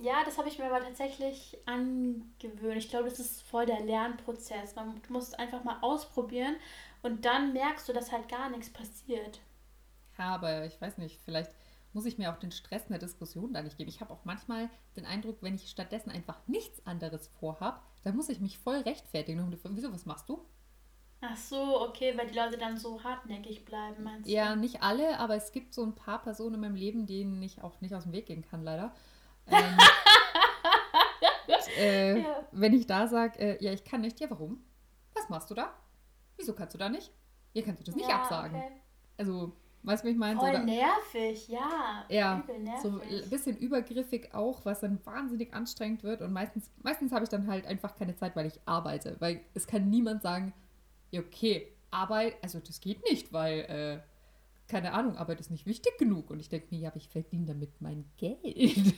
ja, 0.00 0.22
das 0.24 0.38
habe 0.38 0.48
ich 0.48 0.60
mir 0.60 0.66
aber 0.66 0.84
tatsächlich 0.84 1.58
angewöhnt. 1.66 2.76
Ich 2.76 2.88
glaube, 2.88 3.08
das 3.08 3.18
ist 3.18 3.42
voll 3.42 3.66
der 3.66 3.80
Lernprozess. 3.80 4.76
Man, 4.76 5.02
du 5.02 5.12
musst 5.12 5.36
einfach 5.40 5.64
mal 5.64 5.78
ausprobieren 5.80 6.54
und 7.02 7.24
dann 7.24 7.52
merkst 7.52 7.88
du, 7.88 7.92
dass 7.92 8.12
halt 8.12 8.28
gar 8.28 8.48
nichts 8.48 8.70
passiert. 8.70 9.40
Ja, 10.16 10.36
aber 10.36 10.64
ich 10.66 10.80
weiß 10.80 10.98
nicht, 10.98 11.20
vielleicht 11.24 11.50
muss 11.92 12.06
ich 12.06 12.16
mir 12.16 12.32
auch 12.32 12.38
den 12.38 12.52
Stress 12.52 12.82
in 12.82 12.90
der 12.90 13.00
Diskussion 13.00 13.52
da 13.52 13.60
nicht 13.60 13.76
geben. 13.76 13.90
Ich 13.90 14.00
habe 14.00 14.12
auch 14.12 14.24
manchmal 14.24 14.70
den 14.96 15.04
Eindruck, 15.04 15.38
wenn 15.40 15.56
ich 15.56 15.68
stattdessen 15.68 16.10
einfach 16.10 16.38
nichts 16.46 16.86
anderes 16.86 17.26
vorhabe, 17.40 17.80
dann 18.04 18.14
muss 18.14 18.28
ich 18.28 18.38
mich 18.38 18.56
voll 18.56 18.76
rechtfertigen. 18.76 19.40
Und 19.40 19.58
wieso, 19.64 19.92
was 19.92 20.06
machst 20.06 20.28
du? 20.28 20.44
Ach 21.26 21.36
so, 21.36 21.80
okay, 21.80 22.16
weil 22.16 22.26
die 22.26 22.38
Leute 22.38 22.58
dann 22.58 22.76
so 22.76 23.02
hartnäckig 23.02 23.64
bleiben, 23.64 24.02
meinst 24.02 24.28
du? 24.28 24.32
Ja, 24.32 24.56
nicht 24.56 24.82
alle, 24.82 25.18
aber 25.18 25.36
es 25.36 25.52
gibt 25.52 25.72
so 25.72 25.82
ein 25.82 25.94
paar 25.94 26.22
Personen 26.22 26.56
in 26.56 26.60
meinem 26.60 26.74
Leben, 26.74 27.06
denen 27.06 27.42
ich 27.42 27.62
auch 27.62 27.80
nicht 27.80 27.94
aus 27.94 28.02
dem 28.02 28.12
Weg 28.12 28.26
gehen 28.26 28.42
kann, 28.42 28.62
leider. 28.62 28.92
Ähm, 31.76 32.16
äh, 32.16 32.20
ja. 32.20 32.46
Wenn 32.52 32.72
ich 32.72 32.86
da 32.86 33.08
sage, 33.08 33.38
äh, 33.38 33.64
ja, 33.64 33.72
ich 33.72 33.82
kann 33.82 34.02
nicht, 34.02 34.20
ja, 34.20 34.30
warum? 34.30 34.62
Was 35.12 35.28
machst 35.28 35.50
du 35.50 35.54
da? 35.54 35.74
Wieso 36.36 36.54
kannst 36.54 36.74
du 36.74 36.78
da 36.78 36.88
nicht? 36.88 37.10
Ja, 37.52 37.62
kannst 37.62 37.80
du 37.80 37.84
das 37.84 37.96
nicht 37.96 38.08
ja, 38.08 38.22
absagen? 38.22 38.56
Okay. 38.56 38.72
Also, 39.18 39.52
Weißt 39.84 40.02
du, 40.02 40.08
wie 40.08 40.12
ich 40.12 40.18
meine? 40.18 40.40
Voll 40.40 40.56
so, 40.56 40.62
nervig, 40.62 41.48
ja. 41.48 42.06
Ja, 42.08 42.42
so 42.80 42.88
ein 42.88 43.28
bisschen 43.28 43.58
übergriffig 43.58 44.32
auch, 44.32 44.64
was 44.64 44.80
dann 44.80 44.98
wahnsinnig 45.04 45.52
anstrengend 45.52 46.02
wird. 46.02 46.22
Und 46.22 46.32
meistens, 46.32 46.70
meistens 46.82 47.12
habe 47.12 47.24
ich 47.24 47.28
dann 47.28 47.46
halt 47.48 47.66
einfach 47.66 47.94
keine 47.94 48.16
Zeit, 48.16 48.34
weil 48.34 48.46
ich 48.46 48.58
arbeite. 48.64 49.16
Weil 49.18 49.42
es 49.52 49.66
kann 49.66 49.90
niemand 49.90 50.22
sagen, 50.22 50.54
ja, 51.14 51.20
okay, 51.20 51.72
Arbeit, 51.90 52.36
also 52.42 52.58
das 52.58 52.80
geht 52.80 53.02
nicht, 53.08 53.32
weil, 53.32 53.60
äh, 53.60 54.00
keine 54.70 54.92
Ahnung, 54.92 55.16
Arbeit 55.16 55.40
ist 55.40 55.50
nicht 55.50 55.66
wichtig 55.66 55.96
genug. 55.98 56.30
Und 56.30 56.40
ich 56.40 56.48
denke 56.48 56.66
mir, 56.70 56.80
ja, 56.80 56.88
aber 56.88 56.96
ich 56.96 57.08
verdiene 57.08 57.46
damit 57.46 57.80
mein 57.80 58.04
Geld. 58.16 58.42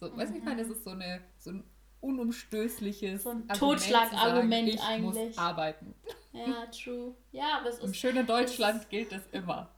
so, 0.00 0.16
weißt 0.16 0.32
du, 0.32 0.38
ich 0.38 0.44
meine, 0.44 0.62
das 0.62 0.70
ist 0.70 0.84
so, 0.84 0.90
eine, 0.90 1.20
so 1.38 1.50
ein 1.50 1.64
unumstößliches 2.00 3.24
so 3.24 3.30
ein 3.30 3.48
Totschlagargument 3.48 4.68
ich 4.68 4.80
eigentlich. 4.80 5.28
Muss 5.28 5.38
arbeiten. 5.38 5.94
Ja, 6.32 6.66
true. 6.66 7.14
Ja, 7.32 7.58
aber 7.58 7.70
es 7.70 7.78
ist. 7.78 7.84
Im 7.84 7.94
schönen 7.94 8.26
Deutschland 8.26 8.88
gilt 8.88 9.10
das 9.10 9.22
immer. 9.32 9.70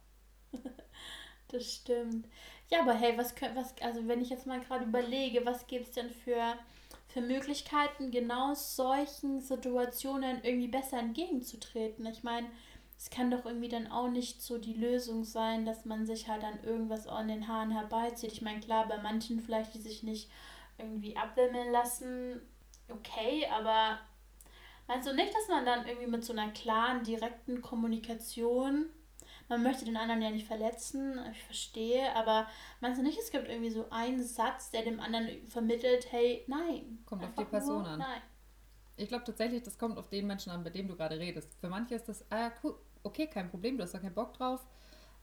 das 1.48 1.74
stimmt. 1.74 2.28
Ja, 2.70 2.82
aber 2.82 2.92
hey, 2.92 3.16
was 3.16 3.34
was, 3.54 3.74
also 3.80 4.06
wenn 4.06 4.20
ich 4.20 4.28
jetzt 4.28 4.46
mal 4.46 4.60
gerade 4.60 4.84
überlege, 4.84 5.46
was 5.46 5.66
gibt 5.66 5.88
es 5.88 5.92
denn 5.92 6.10
für, 6.10 6.54
für 7.08 7.20
Möglichkeiten, 7.20 8.10
genau 8.10 8.54
solchen 8.54 9.40
Situationen 9.40 10.42
irgendwie 10.42 10.68
besser 10.68 10.98
entgegenzutreten? 10.98 12.06
Ich 12.06 12.22
meine, 12.22 12.48
es 12.98 13.10
kann 13.10 13.30
doch 13.30 13.44
irgendwie 13.46 13.68
dann 13.68 13.86
auch 13.86 14.08
nicht 14.08 14.42
so 14.42 14.58
die 14.58 14.74
Lösung 14.74 15.24
sein, 15.24 15.64
dass 15.64 15.84
man 15.84 16.04
sich 16.06 16.28
halt 16.28 16.44
an 16.44 16.62
irgendwas 16.64 17.06
an 17.06 17.28
den 17.28 17.46
Haaren 17.46 17.70
herbeizieht. 17.70 18.32
Ich 18.32 18.42
meine, 18.42 18.60
klar, 18.60 18.88
bei 18.88 18.98
manchen 18.98 19.40
vielleicht, 19.40 19.74
die 19.74 19.80
sich 19.80 20.02
nicht 20.02 20.30
irgendwie 20.78 21.16
abwimmeln 21.16 21.70
lassen, 21.72 22.40
okay, 22.88 23.46
aber 23.52 23.98
meinst 24.86 25.08
du 25.08 25.14
nicht, 25.14 25.32
dass 25.32 25.48
man 25.48 25.64
dann 25.64 25.86
irgendwie 25.86 26.08
mit 26.08 26.24
so 26.24 26.32
einer 26.32 26.50
klaren, 26.50 27.04
direkten 27.04 27.62
Kommunikation 27.62 28.86
man 29.48 29.62
möchte 29.62 29.84
den 29.84 29.96
anderen 29.96 30.20
ja 30.22 30.30
nicht 30.30 30.46
verletzen, 30.46 31.18
ich 31.32 31.42
verstehe, 31.42 32.14
aber 32.14 32.46
meinst 32.80 33.00
du 33.00 33.02
nicht, 33.02 33.18
es 33.18 33.30
gibt 33.30 33.48
irgendwie 33.48 33.70
so 33.70 33.86
einen 33.90 34.22
Satz, 34.22 34.70
der 34.70 34.82
dem 34.82 35.00
anderen 35.00 35.46
vermittelt, 35.48 36.10
hey, 36.10 36.44
nein. 36.46 36.98
Kommt 37.06 37.24
auf 37.24 37.34
die 37.34 37.44
Person 37.44 37.84
an. 37.84 37.98
Nein. 37.98 38.22
Ich 38.96 39.08
glaube 39.08 39.24
tatsächlich, 39.24 39.62
das 39.62 39.78
kommt 39.78 39.96
auf 39.96 40.08
den 40.08 40.26
Menschen 40.26 40.50
an, 40.50 40.62
mit 40.62 40.74
dem 40.74 40.88
du 40.88 40.96
gerade 40.96 41.18
redest. 41.18 41.54
Für 41.60 41.68
manche 41.68 41.94
ist 41.94 42.08
das, 42.08 42.24
ah, 42.30 42.50
cool, 42.62 42.74
okay, 43.02 43.26
kein 43.26 43.48
Problem, 43.48 43.78
du 43.78 43.84
hast 43.84 43.94
da 43.94 43.98
keinen 43.98 44.14
Bock 44.14 44.34
drauf, 44.34 44.66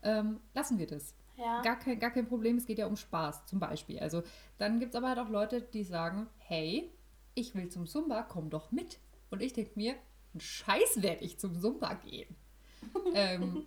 ähm, 0.01 0.39
lassen 0.53 0.79
wir 0.79 0.87
das. 0.87 1.13
Ja. 1.37 1.61
Gar, 1.61 1.77
kein, 1.77 1.99
gar 1.99 2.11
kein 2.11 2.27
Problem, 2.27 2.57
es 2.57 2.65
geht 2.65 2.79
ja 2.79 2.87
um 2.87 2.95
Spaß 2.95 3.45
zum 3.45 3.59
Beispiel. 3.59 3.99
Also 3.99 4.23
dann 4.57 4.79
gibt 4.79 4.93
es 4.93 4.97
aber 4.97 5.09
halt 5.09 5.19
auch 5.19 5.29
Leute, 5.29 5.61
die 5.61 5.83
sagen, 5.83 6.27
hey, 6.37 6.91
ich 7.33 7.53
will 7.53 7.69
zum 7.69 7.85
Zumba, 7.85 8.23
komm 8.23 8.49
doch 8.49 8.71
mit. 8.71 8.99
Und 9.29 9.41
ich 9.41 9.53
denke 9.53 9.73
mir, 9.75 9.95
ein 10.33 10.39
Scheiß 10.39 11.01
werde 11.01 11.25
ich 11.25 11.37
zum 11.37 11.59
Zumba 11.59 11.93
gehen. 11.95 12.33
ähm, 13.13 13.65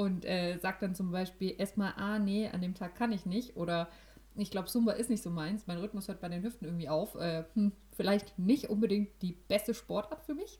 und 0.00 0.24
äh, 0.24 0.56
sagt 0.58 0.82
dann 0.82 0.94
zum 0.94 1.10
Beispiel 1.10 1.54
erstmal, 1.58 1.92
ah, 1.96 2.18
nee, 2.18 2.48
an 2.48 2.62
dem 2.62 2.74
Tag 2.74 2.94
kann 2.94 3.12
ich 3.12 3.26
nicht 3.26 3.56
oder 3.56 3.90
ich 4.34 4.50
glaube, 4.50 4.68
Zumba 4.68 4.92
ist 4.92 5.10
nicht 5.10 5.22
so 5.22 5.28
meins, 5.28 5.66
mein 5.66 5.76
Rhythmus 5.76 6.08
hört 6.08 6.20
bei 6.20 6.28
den 6.30 6.42
Hüften 6.42 6.64
irgendwie 6.64 6.88
auf. 6.88 7.16
Äh, 7.16 7.44
hm, 7.54 7.72
vielleicht 7.96 8.38
nicht 8.38 8.70
unbedingt 8.70 9.20
die 9.20 9.32
beste 9.32 9.74
Sportart 9.74 10.24
für 10.24 10.34
mich. 10.34 10.58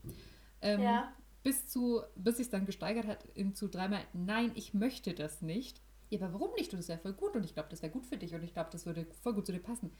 Ähm, 0.61 0.83
ja. 0.83 1.11
Bis, 1.42 1.68
zu, 1.68 2.03
bis 2.16 2.37
sich 2.37 2.50
dann 2.50 2.66
gesteigert 2.66 3.07
hat 3.07 3.24
in 3.35 3.55
zu 3.55 3.68
dreimal, 3.68 4.03
nein, 4.12 4.53
ich 4.57 4.74
möchte 4.74 5.14
das 5.14 5.40
nicht. 5.40 5.81
Ja, 6.11 6.20
aber 6.20 6.35
warum 6.35 6.53
nicht? 6.55 6.70
Du 6.70 6.76
das 6.76 6.88
ja 6.88 6.98
voll 6.98 7.14
gut 7.14 7.35
und 7.35 7.44
ich 7.44 7.55
glaube, 7.55 7.70
das 7.70 7.81
wäre 7.81 7.92
gut 7.92 8.05
für 8.05 8.18
dich 8.18 8.35
und 8.35 8.42
ich 8.42 8.53
glaube, 8.53 8.68
das 8.70 8.85
würde 8.85 9.07
voll 9.22 9.33
gut 9.33 9.46
zu 9.46 9.53
dir 9.53 9.61
passen. 9.61 9.90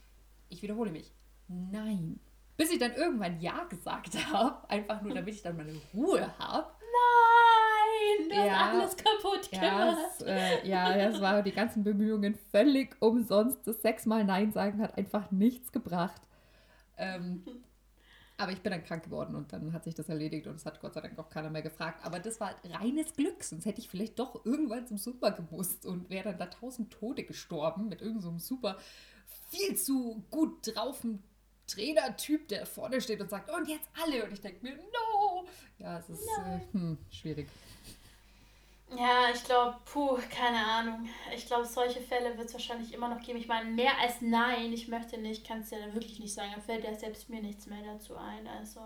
Ich 0.51 0.61
wiederhole 0.61 0.91
mich. 0.91 1.15
Nein. 1.49 2.21
Bis 2.59 2.71
ich 2.71 2.79
dann 2.79 2.93
irgendwann 2.93 3.41
Ja 3.41 3.65
gesagt 3.65 4.15
habe, 4.33 4.69
einfach 4.69 5.01
nur 5.01 5.15
damit 5.15 5.35
ich 5.35 5.43
dann 5.43 5.57
meine 5.57 5.73
Ruhe 5.95 6.39
habe 6.39 6.71
nein, 6.91 7.30
du 8.29 8.35
ja, 8.35 8.43
hast 8.43 8.75
alles 8.75 8.97
kaputt 8.97 9.51
gemacht. 9.51 9.63
Ja, 9.63 9.97
es, 10.09 10.23
äh, 10.23 10.69
ja, 10.69 10.95
es 10.97 11.21
war 11.21 11.43
die 11.43 11.53
ganzen 11.53 11.85
Bemühungen 11.85 12.35
völlig 12.51 12.97
umsonst. 13.01 13.67
Das 13.67 13.83
sechsmal 13.83 14.25
Nein 14.25 14.53
sagen 14.53 14.81
hat 14.81 14.97
einfach 14.97 15.31
nichts 15.31 15.73
gebracht. 15.73 16.23
Ähm, 16.97 17.45
aber 18.37 18.53
ich 18.53 18.63
bin 18.63 18.73
dann 18.73 18.85
krank 18.85 19.05
geworden 19.05 19.35
und 19.35 19.53
dann 19.53 19.73
hat 19.73 19.85
sich 19.85 19.95
das 19.95 20.09
erledigt 20.09 20.47
und 20.47 20.55
es 20.55 20.65
hat 20.65 20.81
Gott 20.81 20.95
sei 20.95 21.03
Dank 21.03 21.19
auch 21.19 21.29
keiner 21.29 21.51
mehr 21.51 21.63
gefragt. 21.63 22.05
Aber 22.05 22.19
das 22.19 22.41
war 22.41 22.55
reines 22.65 23.15
Glück, 23.15 23.45
sonst 23.45 23.67
hätte 23.67 23.81
ich 23.81 23.89
vielleicht 23.89 24.19
doch 24.19 24.47
irgendwann 24.47 24.87
zum 24.87 24.97
Super 24.97 25.33
gemusst 25.33 25.85
und 25.85 26.09
wäre 26.09 26.31
dann 26.31 26.39
da 26.39 26.47
tausend 26.47 26.91
Tote 26.91 27.25
gestorben 27.25 27.89
mit 27.89 28.01
irgendeinem 28.01 28.39
so 28.39 28.57
super 28.57 28.79
viel 29.51 29.77
zu 29.77 30.25
gut 30.31 30.75
draufen 30.75 31.23
Trainertyp, 31.67 32.49
der 32.49 32.67
vorne 32.67 33.01
steht 33.01 33.21
und 33.21 33.31
sagt, 33.31 33.51
und 33.51 33.69
jetzt 33.69 33.89
alle. 34.03 34.25
Und 34.25 34.33
ich 34.33 34.41
denke 34.41 34.65
mir, 34.65 34.77
no. 34.77 35.47
Ja, 35.79 35.99
es 35.99 36.09
ist 36.09 36.27
äh, 36.27 36.61
hm, 36.73 36.99
schwierig. 37.11 37.49
Ja, 38.97 39.31
ich 39.33 39.45
glaube, 39.45 39.77
puh, 39.85 40.19
keine 40.31 40.59
Ahnung. 40.59 41.09
Ich 41.35 41.47
glaube, 41.47 41.65
solche 41.65 42.01
Fälle 42.01 42.37
wird 42.37 42.49
es 42.49 42.55
wahrscheinlich 42.55 42.93
immer 42.93 43.09
noch 43.09 43.21
geben. 43.21 43.39
Ich 43.39 43.47
meine, 43.47 43.71
mehr 43.71 43.93
als 44.03 44.21
nein, 44.21 44.73
ich 44.73 44.89
möchte 44.89 45.19
nicht, 45.19 45.47
kannst 45.47 45.71
du 45.71 45.77
ja 45.77 45.87
dann 45.87 45.95
wirklich 45.95 46.19
nicht 46.19 46.35
sagen. 46.35 46.51
Da 46.55 46.61
fällt 46.61 46.85
ja 46.85 46.95
selbst 46.95 47.29
mir 47.29 47.41
nichts 47.41 47.67
mehr 47.67 47.83
dazu 47.85 48.17
ein. 48.17 48.49
Also. 48.49 48.81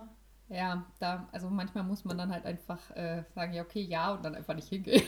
Ja, 0.48 0.84
da, 1.00 1.26
also 1.32 1.48
manchmal 1.48 1.84
muss 1.84 2.04
man 2.04 2.18
dann 2.18 2.30
halt 2.30 2.44
einfach 2.44 2.90
äh, 2.90 3.24
sagen, 3.34 3.54
ja, 3.54 3.62
okay, 3.62 3.80
ja, 3.80 4.12
und 4.12 4.24
dann 4.24 4.34
einfach 4.34 4.54
nicht 4.54 4.68
hingehen. 4.68 5.06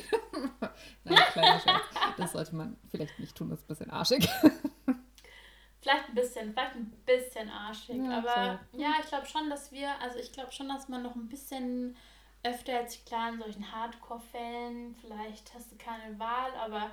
Nein, 1.05 1.19
kleiner 1.33 1.61
Scherz. 1.61 1.85
Das 2.17 2.33
sollte 2.33 2.57
man 2.57 2.77
vielleicht 2.89 3.19
nicht 3.19 3.37
tun, 3.37 3.51
das 3.51 3.61
ist 3.61 3.65
ein 3.65 3.69
bisschen 3.69 3.91
arschig. 3.91 4.29
Vielleicht 5.81 6.09
ein 6.09 6.15
bisschen, 6.17 6.53
vielleicht 6.53 6.75
ein 6.75 6.91
bisschen 7.05 7.49
arschig. 7.49 7.97
Ja, 7.97 8.19
aber 8.19 8.59
so. 8.73 8.81
ja, 8.81 8.95
ich 9.01 9.07
glaube 9.07 9.27
schon, 9.27 9.49
dass 9.49 9.71
wir, 9.71 9.89
also 10.01 10.19
ich 10.19 10.33
glaube 10.33 10.51
schon, 10.51 10.69
dass 10.69 10.89
man 10.89 11.03
noch 11.05 11.15
ein 11.15 11.29
bisschen 11.29 11.97
öfter 12.47 12.79
als 12.79 13.05
klar 13.05 13.33
in 13.33 13.39
solchen 13.39 13.73
Hardcore-Fällen, 13.73 14.95
vielleicht 15.01 15.53
hast 15.55 15.73
du 15.73 15.77
keine 15.77 16.19
Wahl, 16.19 16.53
aber 16.61 16.91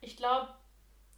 ich 0.00 0.16
glaube, 0.16 0.48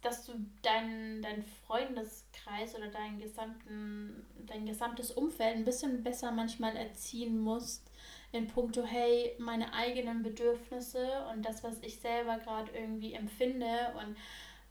dass 0.01 0.25
du 0.25 0.33
deinen 0.61 1.21
dein 1.21 1.43
Freundeskreis 1.65 2.75
oder 2.75 2.87
deinen 2.87 3.19
gesamten, 3.19 4.25
dein 4.45 4.65
gesamtes 4.65 5.11
Umfeld 5.11 5.55
ein 5.55 5.65
bisschen 5.65 6.03
besser 6.03 6.31
manchmal 6.31 6.75
erziehen 6.75 7.39
musst 7.39 7.89
in 8.31 8.47
puncto, 8.47 8.83
hey, 8.83 9.35
meine 9.39 9.73
eigenen 9.73 10.21
Bedürfnisse 10.21 11.25
und 11.31 11.45
das, 11.45 11.63
was 11.63 11.79
ich 11.81 11.99
selber 11.99 12.37
gerade 12.39 12.71
irgendwie 12.71 13.13
empfinde 13.13 13.93
und 13.99 14.17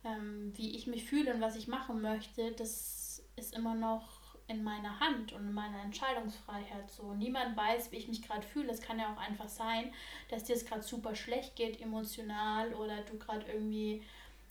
ähm, 0.05 0.52
wie 0.57 0.76
ich 0.76 0.87
mich 0.87 1.05
fühle 1.05 1.35
und 1.35 1.40
was 1.40 1.57
ich 1.57 1.66
machen 1.66 2.00
möchte, 2.00 2.52
das 2.52 3.22
ist 3.37 3.55
immer 3.55 3.74
noch 3.74 4.15
in 4.49 4.63
meiner 4.63 5.01
Hand 5.01 5.33
und 5.33 5.47
in 5.47 5.53
meiner 5.53 5.83
Entscheidungsfreiheit 5.83 6.91
so. 6.91 7.15
Niemand 7.15 7.57
weiß, 7.57 7.91
wie 7.91 7.97
ich 7.97 8.09
mich 8.09 8.23
gerade 8.23 8.47
fühle. 8.47 8.71
Es 8.71 8.81
kann 8.81 8.99
ja 8.99 9.13
auch 9.13 9.19
einfach 9.19 9.49
sein, 9.49 9.93
dass 10.29 10.45
dir 10.45 10.55
es 10.55 10.67
gerade 10.67 10.83
super 10.83 11.15
schlecht 11.15 11.57
geht, 11.57 11.81
emotional, 11.81 12.73
oder 12.75 13.03
du 13.03 13.19
gerade 13.19 13.51
irgendwie, 13.51 14.03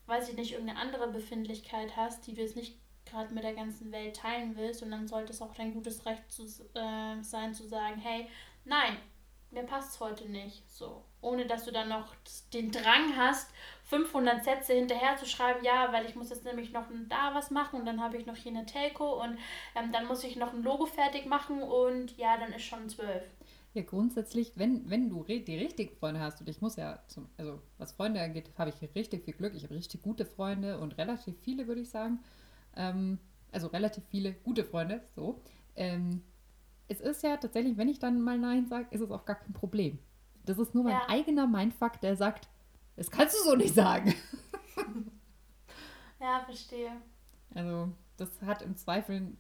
weiß 0.08 0.30
ich 0.30 0.36
nicht, 0.36 0.52
irgendeine 0.52 0.80
andere 0.80 1.08
Befindlichkeit 1.08 1.96
hast, 1.96 2.28
die 2.28 2.34
du 2.34 2.42
jetzt 2.42 2.58
nicht 2.58 2.78
gerade 3.06 3.34
mit 3.34 3.44
der 3.44 3.54
ganzen 3.54 3.92
Welt 3.92 4.18
teilen 4.18 4.56
willst. 4.58 4.84
Und 4.84 4.92
dann 4.92 5.08
sollte 5.08 5.32
es 5.32 5.42
auch 5.42 5.54
dein 5.54 5.74
gutes 5.74 6.06
Recht 6.06 6.30
zu, 6.30 6.44
äh, 6.44 7.22
sein, 7.22 7.54
zu 7.54 7.68
sagen, 7.68 8.00
hey, 8.02 8.28
nein, 8.66 8.98
mir 9.52 9.64
passt 9.64 9.94
es 9.94 10.00
heute 10.00 10.30
nicht. 10.30 10.70
So. 10.70 11.04
Ohne 11.22 11.46
dass 11.46 11.66
du 11.66 11.72
dann 11.72 11.90
noch 11.90 12.14
den 12.54 12.72
Drang 12.72 13.16
hast, 13.16 13.50
500 13.86 14.44
Sätze 14.44 14.74
hinterher 14.74 15.16
zu 15.18 15.26
schreiben, 15.26 15.64
ja, 15.64 15.94
weil 15.94 16.06
ich 16.06 16.16
muss 16.16 16.30
jetzt 16.30 16.44
nämlich 16.44 16.72
noch 16.74 16.86
da 17.08 17.34
was 17.34 17.52
machen 17.52 17.80
und 17.80 17.86
dann 17.86 18.02
habe 18.02 18.18
ich 18.18 18.26
noch 18.26 18.36
hier 18.36 18.52
eine 18.52 18.66
Telco 18.66 19.22
und 19.24 19.38
ähm, 19.76 19.92
dann 19.92 20.08
muss 20.08 20.24
ich 20.24 20.36
noch 20.36 20.54
ein 20.54 20.64
Logo 20.64 20.86
fertig 20.86 21.26
machen 21.28 21.62
und 21.62 22.18
ja, 22.18 22.38
dann 22.38 22.52
ist 22.52 22.64
schon 22.64 22.90
zwölf. 22.90 23.24
Ja, 23.76 23.84
grundsätzlich, 23.84 24.54
wenn, 24.56 24.90
wenn 24.90 25.10
du 25.10 25.24
die 25.24 25.58
richtigen 25.58 25.96
Freunde 25.98 26.22
hast, 26.22 26.40
und 26.40 26.50
ich 26.50 26.62
muss 26.62 26.78
ja, 26.78 27.04
zum, 27.08 27.28
also 27.38 27.62
was 27.78 27.92
Freunde 27.92 28.22
angeht, 28.22 28.50
habe 28.58 28.70
ich 28.70 28.96
richtig 28.96 29.26
viel 29.26 29.34
Glück. 29.34 29.54
Ich 29.54 29.66
habe 29.66 29.76
richtig 29.76 30.02
gute 30.02 30.26
Freunde 30.26 30.80
und 30.80 30.98
relativ 30.98 31.36
viele, 31.42 31.68
würde 31.68 31.82
ich 31.82 31.90
sagen. 31.90 32.20
Ähm, 32.78 33.20
also 33.52 33.68
relativ 33.68 34.04
viele 34.10 34.32
gute 34.32 34.64
Freunde, 34.64 35.02
so. 35.14 35.42
Ähm, 35.76 36.24
es 36.88 37.02
ist 37.02 37.22
ja 37.22 37.36
tatsächlich, 37.36 37.78
wenn 37.78 37.90
ich 37.90 38.00
dann 38.00 38.22
mal 38.22 38.38
Nein 38.38 38.66
sage, 38.68 38.88
ist 38.92 39.02
es 39.02 39.12
auch 39.12 39.26
gar 39.26 39.36
kein 39.36 39.54
Problem. 39.54 40.00
Das 40.46 40.58
ist 40.58 40.74
nur 40.74 40.86
mein 40.86 40.94
ja. 40.94 41.10
eigener 41.10 41.46
Mindfuck, 41.46 42.00
der 42.00 42.16
sagt, 42.16 42.48
das 42.96 43.12
kannst 43.12 43.36
du 43.36 43.50
so 43.50 43.56
nicht 43.56 43.76
sagen. 43.76 44.14
ja, 46.20 46.42
verstehe. 46.46 46.92
Also, 47.54 47.92
das 48.18 48.42
hat 48.42 48.62
im 48.62 48.76
Zweifel 48.76 49.36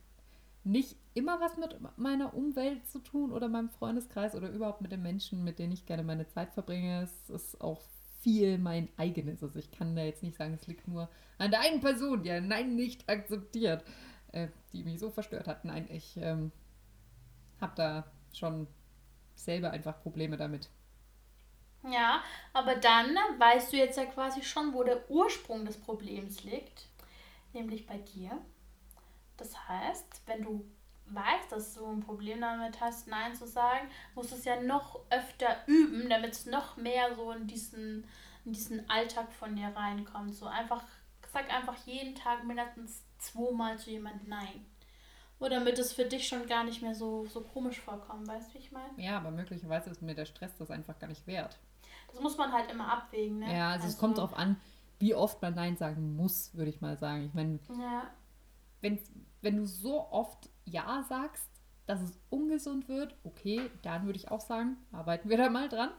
nicht 0.63 0.97
immer 1.13 1.39
was 1.39 1.57
mit 1.57 1.77
meiner 1.97 2.33
Umwelt 2.33 2.87
zu 2.87 2.99
tun 2.99 3.31
oder 3.31 3.47
meinem 3.47 3.69
Freundeskreis 3.69 4.35
oder 4.35 4.49
überhaupt 4.49 4.81
mit 4.81 4.91
den 4.91 5.03
Menschen, 5.03 5.43
mit 5.43 5.59
denen 5.59 5.73
ich 5.73 5.85
gerne 5.85 6.03
meine 6.03 6.27
Zeit 6.27 6.53
verbringe. 6.53 7.03
Es 7.03 7.29
ist 7.29 7.61
auch 7.61 7.81
viel 8.21 8.57
mein 8.57 8.89
eigenes. 8.97 9.43
Also 9.43 9.59
ich 9.59 9.71
kann 9.71 9.95
da 9.95 10.03
jetzt 10.03 10.23
nicht 10.23 10.35
sagen, 10.35 10.55
es 10.55 10.65
liegt 10.65 10.87
nur 10.87 11.07
an 11.37 11.51
der 11.51 11.61
einen 11.61 11.81
Person, 11.81 12.23
die 12.23 12.31
ein 12.31 12.47
Nein 12.47 12.75
nicht 12.75 13.07
akzeptiert, 13.07 13.83
äh, 14.31 14.47
die 14.73 14.83
mich 14.83 14.99
so 14.99 15.11
verstört 15.11 15.47
hat. 15.47 15.63
Nein, 15.63 15.87
ich 15.91 16.17
ähm, 16.17 16.51
habe 17.61 17.73
da 17.75 18.05
schon 18.33 18.67
selber 19.35 19.69
einfach 19.69 20.01
Probleme 20.01 20.37
damit. 20.37 20.69
Ja, 21.91 22.23
aber 22.53 22.75
dann 22.75 23.15
weißt 23.37 23.71
du 23.71 23.77
jetzt 23.77 23.97
ja 23.97 24.05
quasi 24.05 24.43
schon, 24.43 24.73
wo 24.73 24.83
der 24.83 25.09
Ursprung 25.09 25.65
des 25.65 25.77
Problems 25.77 26.43
liegt, 26.43 26.87
nämlich 27.53 27.85
bei 27.85 27.97
dir. 27.97 28.31
Das 29.37 29.67
heißt, 29.67 30.21
wenn 30.25 30.43
du 30.43 30.65
weißt, 31.07 31.51
dass 31.51 31.75
du 31.75 31.85
ein 31.85 31.99
Problem 31.99 32.41
damit 32.41 32.81
hast, 32.81 33.07
Nein 33.07 33.35
zu 33.35 33.45
sagen, 33.45 33.87
musst 34.15 34.31
du 34.31 34.35
es 34.35 34.45
ja 34.45 34.59
noch 34.61 34.99
öfter 35.11 35.57
üben, 35.67 36.09
damit 36.09 36.31
es 36.31 36.45
noch 36.47 36.77
mehr 36.77 37.13
so 37.15 37.31
in 37.31 37.45
diesen 37.45 38.05
in 38.45 38.53
diesen 38.53 38.89
Alltag 38.89 39.31
von 39.33 39.55
dir 39.55 39.71
reinkommt. 39.75 40.35
So 40.35 40.45
einfach, 40.45 40.83
sag 41.33 41.51
einfach 41.51 41.75
jeden 41.85 42.15
Tag 42.15 42.43
mindestens 42.43 43.03
zweimal 43.17 43.77
zu 43.77 43.89
jemandem 43.89 44.29
Nein. 44.29 44.65
Oder 45.39 45.59
damit 45.59 45.77
es 45.79 45.91
für 45.91 46.05
dich 46.05 46.27
schon 46.27 46.47
gar 46.47 46.63
nicht 46.63 46.81
mehr 46.81 46.95
so, 46.95 47.25
so 47.25 47.41
komisch 47.41 47.81
vorkommt, 47.81 48.27
weißt 48.27 48.49
du, 48.49 48.53
wie 48.53 48.59
ich 48.59 48.71
meine? 48.71 48.93
Ja, 48.97 49.17
aber 49.17 49.31
möglicherweise 49.31 49.89
ist 49.89 50.01
mir 50.01 50.15
der 50.15 50.25
Stress 50.25 50.55
das 50.57 50.71
einfach 50.71 50.97
gar 50.97 51.07
nicht 51.07 51.27
wert. 51.27 51.57
Das 52.15 52.23
muss 52.23 52.37
man 52.37 52.53
halt 52.53 52.71
immer 52.71 52.89
abwägen, 52.89 53.39
ne? 53.39 53.53
Ja, 53.53 53.71
also, 53.71 53.83
also 53.83 53.87
es 53.87 53.97
kommt 53.97 54.17
darauf 54.17 54.33
an, 54.33 54.55
wie 54.99 55.13
oft 55.13 55.41
man 55.41 55.53
Nein 55.53 55.75
sagen 55.75 56.15
muss, 56.15 56.55
würde 56.55 56.69
ich 56.69 56.79
mal 56.79 56.97
sagen. 56.97 57.25
Ich 57.25 57.33
meine, 57.33 57.59
ja. 57.77 58.09
wenn, 58.79 58.97
wenn 59.41 59.57
du 59.57 59.65
so 59.65 60.09
oft 60.09 60.49
Ja 60.63 61.03
sagst, 61.09 61.49
dass 61.87 62.01
es 62.01 62.17
ungesund 62.29 62.87
wird, 62.87 63.17
okay, 63.25 63.69
dann 63.81 64.05
würde 64.05 64.17
ich 64.17 64.31
auch 64.31 64.39
sagen, 64.39 64.77
arbeiten 64.93 65.27
wir 65.29 65.35
da 65.35 65.49
mal 65.49 65.67
dran. 65.67 65.91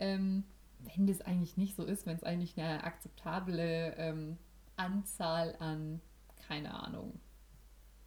Ähm, 0.00 0.44
wenn 0.78 1.06
das 1.06 1.20
eigentlich 1.20 1.58
nicht 1.58 1.76
so 1.76 1.84
ist, 1.84 2.06
wenn 2.06 2.16
es 2.16 2.24
eigentlich 2.24 2.58
eine 2.58 2.84
akzeptable 2.84 3.94
ähm, 3.98 4.38
Anzahl 4.76 5.56
an, 5.58 6.00
keine 6.46 6.72
Ahnung, 6.72 7.20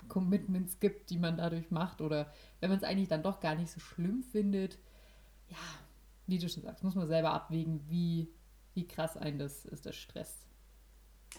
Commitments 0.08 0.80
gibt, 0.80 1.12
die 1.12 1.20
man 1.20 1.38
dadurch 1.38 1.70
macht 1.70 2.02
oder 2.02 2.34
wenn 2.62 2.70
man 2.70 2.80
es 2.80 2.84
eigentlich 2.84 3.10
dann 3.10 3.22
doch 3.22 3.40
gar 3.40 3.54
nicht 3.54 3.70
so 3.70 3.80
schlimm 3.80 4.24
findet, 4.24 4.80
ja, 5.48 5.58
wie 6.28 6.40
du 6.40 6.50
schon 6.50 6.64
sagst, 6.64 6.84
muss 6.84 6.96
man 6.96 7.08
selber 7.08 7.32
abwägen, 7.32 7.82
wie, 7.90 8.30
wie 8.74 8.88
krass 8.88 9.18
einen 9.18 9.40
das 9.40 9.66
ist, 9.66 9.86
das 9.86 9.96
Stress. 9.96 10.48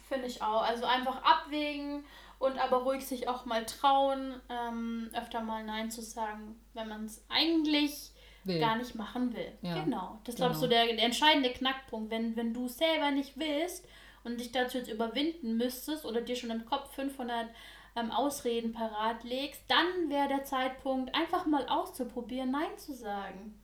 Finde 0.08 0.26
ich 0.26 0.42
auch. 0.42 0.62
Also 0.62 0.84
einfach 0.84 1.22
abwägen 1.22 2.04
und 2.38 2.58
aber 2.58 2.78
ruhig 2.78 3.06
sich 3.06 3.28
auch 3.28 3.44
mal 3.44 3.64
trauen, 3.66 4.40
ähm, 4.48 5.10
öfter 5.14 5.42
mal 5.42 5.64
Nein 5.64 5.90
zu 5.90 6.02
sagen, 6.02 6.60
wenn 6.74 6.88
man 6.88 7.04
es 7.04 7.24
eigentlich 7.28 8.12
will. 8.44 8.58
gar 8.58 8.76
nicht 8.76 8.94
machen 8.94 9.34
will. 9.34 9.52
Ja. 9.62 9.82
Genau. 9.82 10.18
Das 10.24 10.34
ist, 10.34 10.38
glaube 10.38 10.54
ich, 10.54 10.58
so 10.58 10.66
der, 10.66 10.86
der 10.86 11.04
entscheidende 11.04 11.50
Knackpunkt. 11.50 12.10
Wenn, 12.10 12.36
wenn 12.36 12.54
du 12.54 12.68
selber 12.68 13.10
nicht 13.10 13.38
willst 13.38 13.86
und 14.24 14.40
dich 14.40 14.52
dazu 14.52 14.78
jetzt 14.78 14.90
überwinden 14.90 15.56
müsstest 15.56 16.04
oder 16.04 16.20
dir 16.20 16.36
schon 16.36 16.50
im 16.50 16.64
Kopf 16.64 16.94
500 16.94 17.48
ähm, 17.96 18.10
Ausreden 18.10 18.72
parat 18.72 19.24
legst, 19.24 19.62
dann 19.68 20.08
wäre 20.08 20.28
der 20.28 20.44
Zeitpunkt, 20.44 21.14
einfach 21.14 21.46
mal 21.46 21.66
auszuprobieren, 21.68 22.50
Nein 22.50 22.76
zu 22.76 22.94
sagen. 22.94 23.54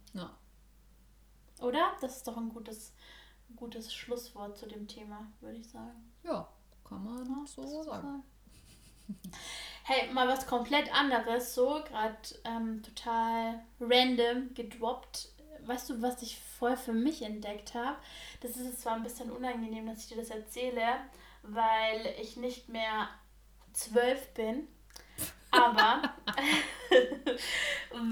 Oder? 1.61 1.93
Das 2.01 2.17
ist 2.17 2.29
doch 2.29 2.37
ein 2.37 2.49
gutes, 2.49 2.95
gutes 3.57 3.93
Schlusswort 3.93 4.57
zu 4.57 4.67
dem 4.67 4.87
Thema, 4.87 5.27
würde 5.41 5.59
ich 5.59 5.69
sagen. 5.69 6.13
Ja, 6.23 6.49
kann 6.85 7.05
man 7.05 7.27
ja, 7.27 7.47
so 7.47 7.83
sagen. 7.83 8.23
Hey, 9.85 10.13
mal 10.13 10.29
was 10.29 10.47
komplett 10.47 10.95
anderes, 10.95 11.55
so 11.55 11.83
gerade 11.89 12.19
ähm, 12.45 12.83
total 12.83 13.65
random 13.81 14.53
gedroppt. 14.53 15.31
Weißt 15.65 15.89
du, 15.89 16.03
was 16.03 16.21
ich 16.21 16.39
voll 16.39 16.77
für 16.77 16.93
mich 16.93 17.23
entdeckt 17.23 17.73
habe? 17.73 17.97
Das 18.43 18.59
ist 18.59 18.83
zwar 18.83 18.97
ein 18.97 19.03
bisschen 19.03 19.31
unangenehm, 19.31 19.87
dass 19.87 20.01
ich 20.01 20.09
dir 20.09 20.19
das 20.19 20.29
erzähle, 20.29 20.83
weil 21.43 22.15
ich 22.21 22.37
nicht 22.37 22.69
mehr 22.69 23.09
zwölf 23.73 24.35
bin, 24.35 24.69
aber 25.59 26.03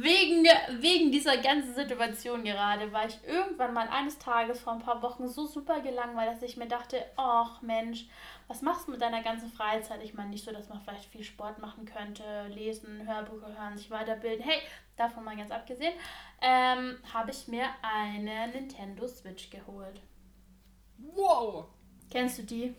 wegen, 0.02 0.44
wegen 0.80 1.10
dieser 1.12 1.36
ganzen 1.38 1.74
Situation 1.74 2.44
gerade 2.44 2.92
war 2.92 3.06
ich 3.06 3.18
irgendwann 3.26 3.74
mal 3.74 3.88
eines 3.88 4.18
Tages 4.18 4.60
vor 4.60 4.74
ein 4.74 4.80
paar 4.80 5.02
Wochen 5.02 5.28
so 5.28 5.46
super 5.46 5.80
gelangweilt, 5.80 6.32
dass 6.32 6.42
ich 6.42 6.56
mir 6.56 6.68
dachte, 6.68 7.04
ach 7.16 7.62
Mensch, 7.62 8.06
was 8.48 8.62
machst 8.62 8.86
du 8.86 8.92
mit 8.92 9.00
deiner 9.00 9.22
ganzen 9.22 9.50
Freizeit? 9.50 10.02
Ich 10.02 10.14
meine 10.14 10.30
nicht 10.30 10.44
so, 10.44 10.52
dass 10.52 10.68
man 10.68 10.80
vielleicht 10.80 11.06
viel 11.06 11.24
Sport 11.24 11.58
machen 11.58 11.84
könnte, 11.84 12.46
lesen, 12.48 13.06
Hörbücher 13.06 13.56
hören, 13.58 13.76
sich 13.76 13.90
weiterbilden. 13.90 14.44
Hey, 14.44 14.60
davon 14.96 15.24
mal 15.24 15.36
ganz 15.36 15.50
abgesehen, 15.50 15.94
ähm, 16.40 16.98
habe 17.12 17.30
ich 17.30 17.48
mir 17.48 17.66
eine 17.82 18.48
Nintendo 18.48 19.06
Switch 19.06 19.50
geholt. 19.50 20.00
Wow! 20.98 21.66
Kennst 22.10 22.38
du 22.38 22.42
die? 22.42 22.74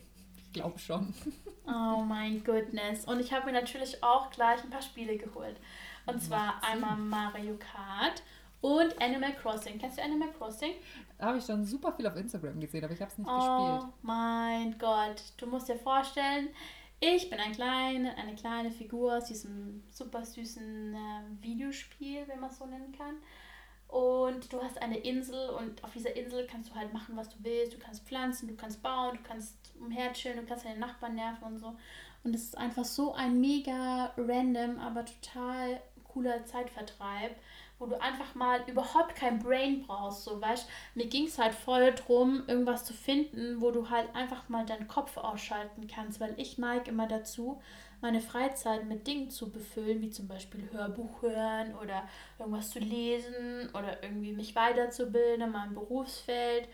Ich 0.48 0.54
glaube 0.54 0.80
schon. 0.80 1.14
Oh 1.70 2.02
mein 2.02 2.46
Goodness. 2.46 3.04
Und 3.04 3.20
ich 3.20 3.34
habe 3.34 3.48
mir 3.48 3.52
natürlich 3.52 4.02
auch 4.02 4.30
gleich 4.30 4.64
ein 4.64 4.70
paar 4.70 4.82
Spiele 4.82 5.18
geholt. 5.18 5.58
Und 6.06 6.24
zwar 6.24 6.64
einmal 6.64 6.96
Mario 6.96 7.58
Kart 7.58 8.24
und 8.62 9.02
Animal 9.02 9.34
Crossing. 9.36 9.78
Kennst 9.78 9.98
du 9.98 10.02
Animal 10.02 10.32
Crossing? 10.32 10.76
Da 11.18 11.26
habe 11.26 11.40
ich 11.40 11.46
schon 11.46 11.66
super 11.66 11.92
viel 11.92 12.08
auf 12.08 12.16
Instagram 12.16 12.62
gesehen, 12.62 12.86
aber 12.86 12.94
ich 12.94 13.02
habe 13.02 13.12
es 13.12 13.18
nicht 13.18 13.30
oh 13.30 13.36
gespielt. 13.36 13.92
Oh 13.92 13.94
mein 14.02 14.78
Gott. 14.80 15.22
Du 15.36 15.46
musst 15.48 15.68
dir 15.68 15.76
vorstellen, 15.76 16.48
ich 17.02 17.30
bin 17.30 17.40
ein 17.40 17.52
kleine, 17.52 18.16
eine 18.18 18.36
kleine 18.36 18.72
Figur 18.72 19.18
aus 19.18 19.26
diesem 19.26 19.84
super 19.92 20.24
süßen 20.24 20.96
äh, 20.96 21.44
Videospiel, 21.44 22.28
wenn 22.28 22.40
man 22.40 22.50
es 22.50 22.58
so 22.58 22.66
nennen 22.66 22.96
kann. 22.98 23.16
Und 23.88 24.52
du 24.52 24.62
hast 24.62 24.82
eine 24.82 24.98
Insel 24.98 25.50
und 25.50 25.84
auf 25.84 25.94
dieser 25.94 26.16
Insel 26.16 26.46
kannst 26.48 26.72
du 26.72 26.76
halt 26.76 26.94
machen, 26.94 27.16
was 27.16 27.30
du 27.30 27.36
willst. 27.42 27.74
Du 27.74 27.78
kannst 27.78 28.06
pflanzen, 28.06 28.48
du 28.48 28.56
kannst 28.56 28.82
bauen, 28.82 29.18
du 29.18 29.24
kannst 29.24 29.56
umherchillen, 29.80 30.40
du 30.40 30.46
kannst 30.46 30.66
deine 30.66 30.80
Nachbarn 30.80 31.16
nerven 31.16 31.44
und 31.44 31.60
so. 31.60 31.76
Und 32.24 32.36
es 32.36 32.44
ist 32.44 32.58
einfach 32.58 32.86
so 32.86 33.14
ein 33.14 33.40
mega 33.40 34.12
random, 34.18 34.80
aber 34.80 35.06
total 35.06 35.82
cooler 36.04 36.44
Zeitvertreib, 36.46 37.36
wo 37.80 37.86
du 37.86 38.02
einfach 38.02 38.34
mal 38.34 38.62
überhaupt 38.68 39.16
kein 39.16 39.40
Brain 39.40 39.86
brauchst. 39.86 40.24
So, 40.24 40.42
weißt 40.42 40.68
mir 40.96 41.06
ging 41.08 41.28
es 41.28 41.38
halt 41.38 41.54
voll 41.54 41.94
drum, 41.94 42.44
irgendwas 42.48 42.86
zu 42.86 42.94
finden, 42.94 43.62
wo 43.62 43.72
du 43.72 43.90
halt 43.90 44.14
einfach 44.16 44.50
mal 44.50 44.66
deinen 44.66 44.88
Kopf 44.88 45.16
ausschalten 45.18 45.88
kannst, 45.88 46.20
weil 46.20 46.34
ich 46.38 46.58
neige 46.58 46.90
immer 46.90 47.08
dazu, 47.08 47.62
meine 48.02 48.22
Freizeit 48.22 48.86
mit 48.86 49.08
Dingen 49.08 49.30
zu 49.30 49.52
befüllen, 49.52 50.02
wie 50.02 50.10
zum 50.10 50.28
Beispiel 50.28 50.70
Hörbuch 50.72 51.22
hören 51.22 51.76
oder 51.76 52.08
irgendwas 52.38 52.70
zu 52.70 52.80
lesen 52.80 53.70
oder 53.74 54.04
irgendwie 54.04 54.34
mich 54.34 54.56
weiterzubilden 54.56 55.42
in 55.42 55.52
meinem 55.52 55.74
Berufsfeld. 55.74 56.68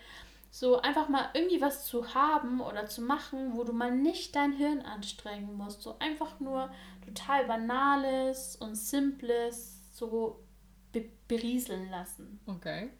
So 0.54 0.80
einfach 0.80 1.08
mal 1.08 1.30
irgendwie 1.34 1.60
was 1.60 1.84
zu 1.84 2.14
haben 2.14 2.60
oder 2.60 2.86
zu 2.86 3.02
machen, 3.02 3.56
wo 3.56 3.64
du 3.64 3.72
mal 3.72 3.90
nicht 3.90 4.36
dein 4.36 4.52
Hirn 4.52 4.82
anstrengen 4.82 5.56
musst. 5.56 5.82
So 5.82 5.98
einfach 5.98 6.38
nur 6.38 6.70
total 7.04 7.44
banales 7.46 8.54
und 8.54 8.76
simples 8.76 9.80
so 9.92 10.44
be 10.92 11.10
berieseln 11.26 11.90
lassen. 11.90 12.38
Okay. 12.46 12.90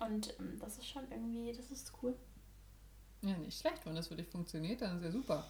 Und 0.00 0.34
ähm, 0.40 0.58
das 0.58 0.78
ist 0.78 0.88
schon 0.88 1.08
irgendwie, 1.08 1.52
das 1.52 1.70
ist 1.70 1.92
cool. 2.02 2.16
Ja, 3.22 3.38
nicht 3.38 3.60
schlecht, 3.60 3.86
wenn 3.86 3.94
das 3.94 4.08
für 4.08 4.16
dich 4.16 4.26
funktioniert, 4.26 4.82
dann 4.82 4.96
ist 4.96 5.04
ja 5.04 5.12
super. 5.12 5.46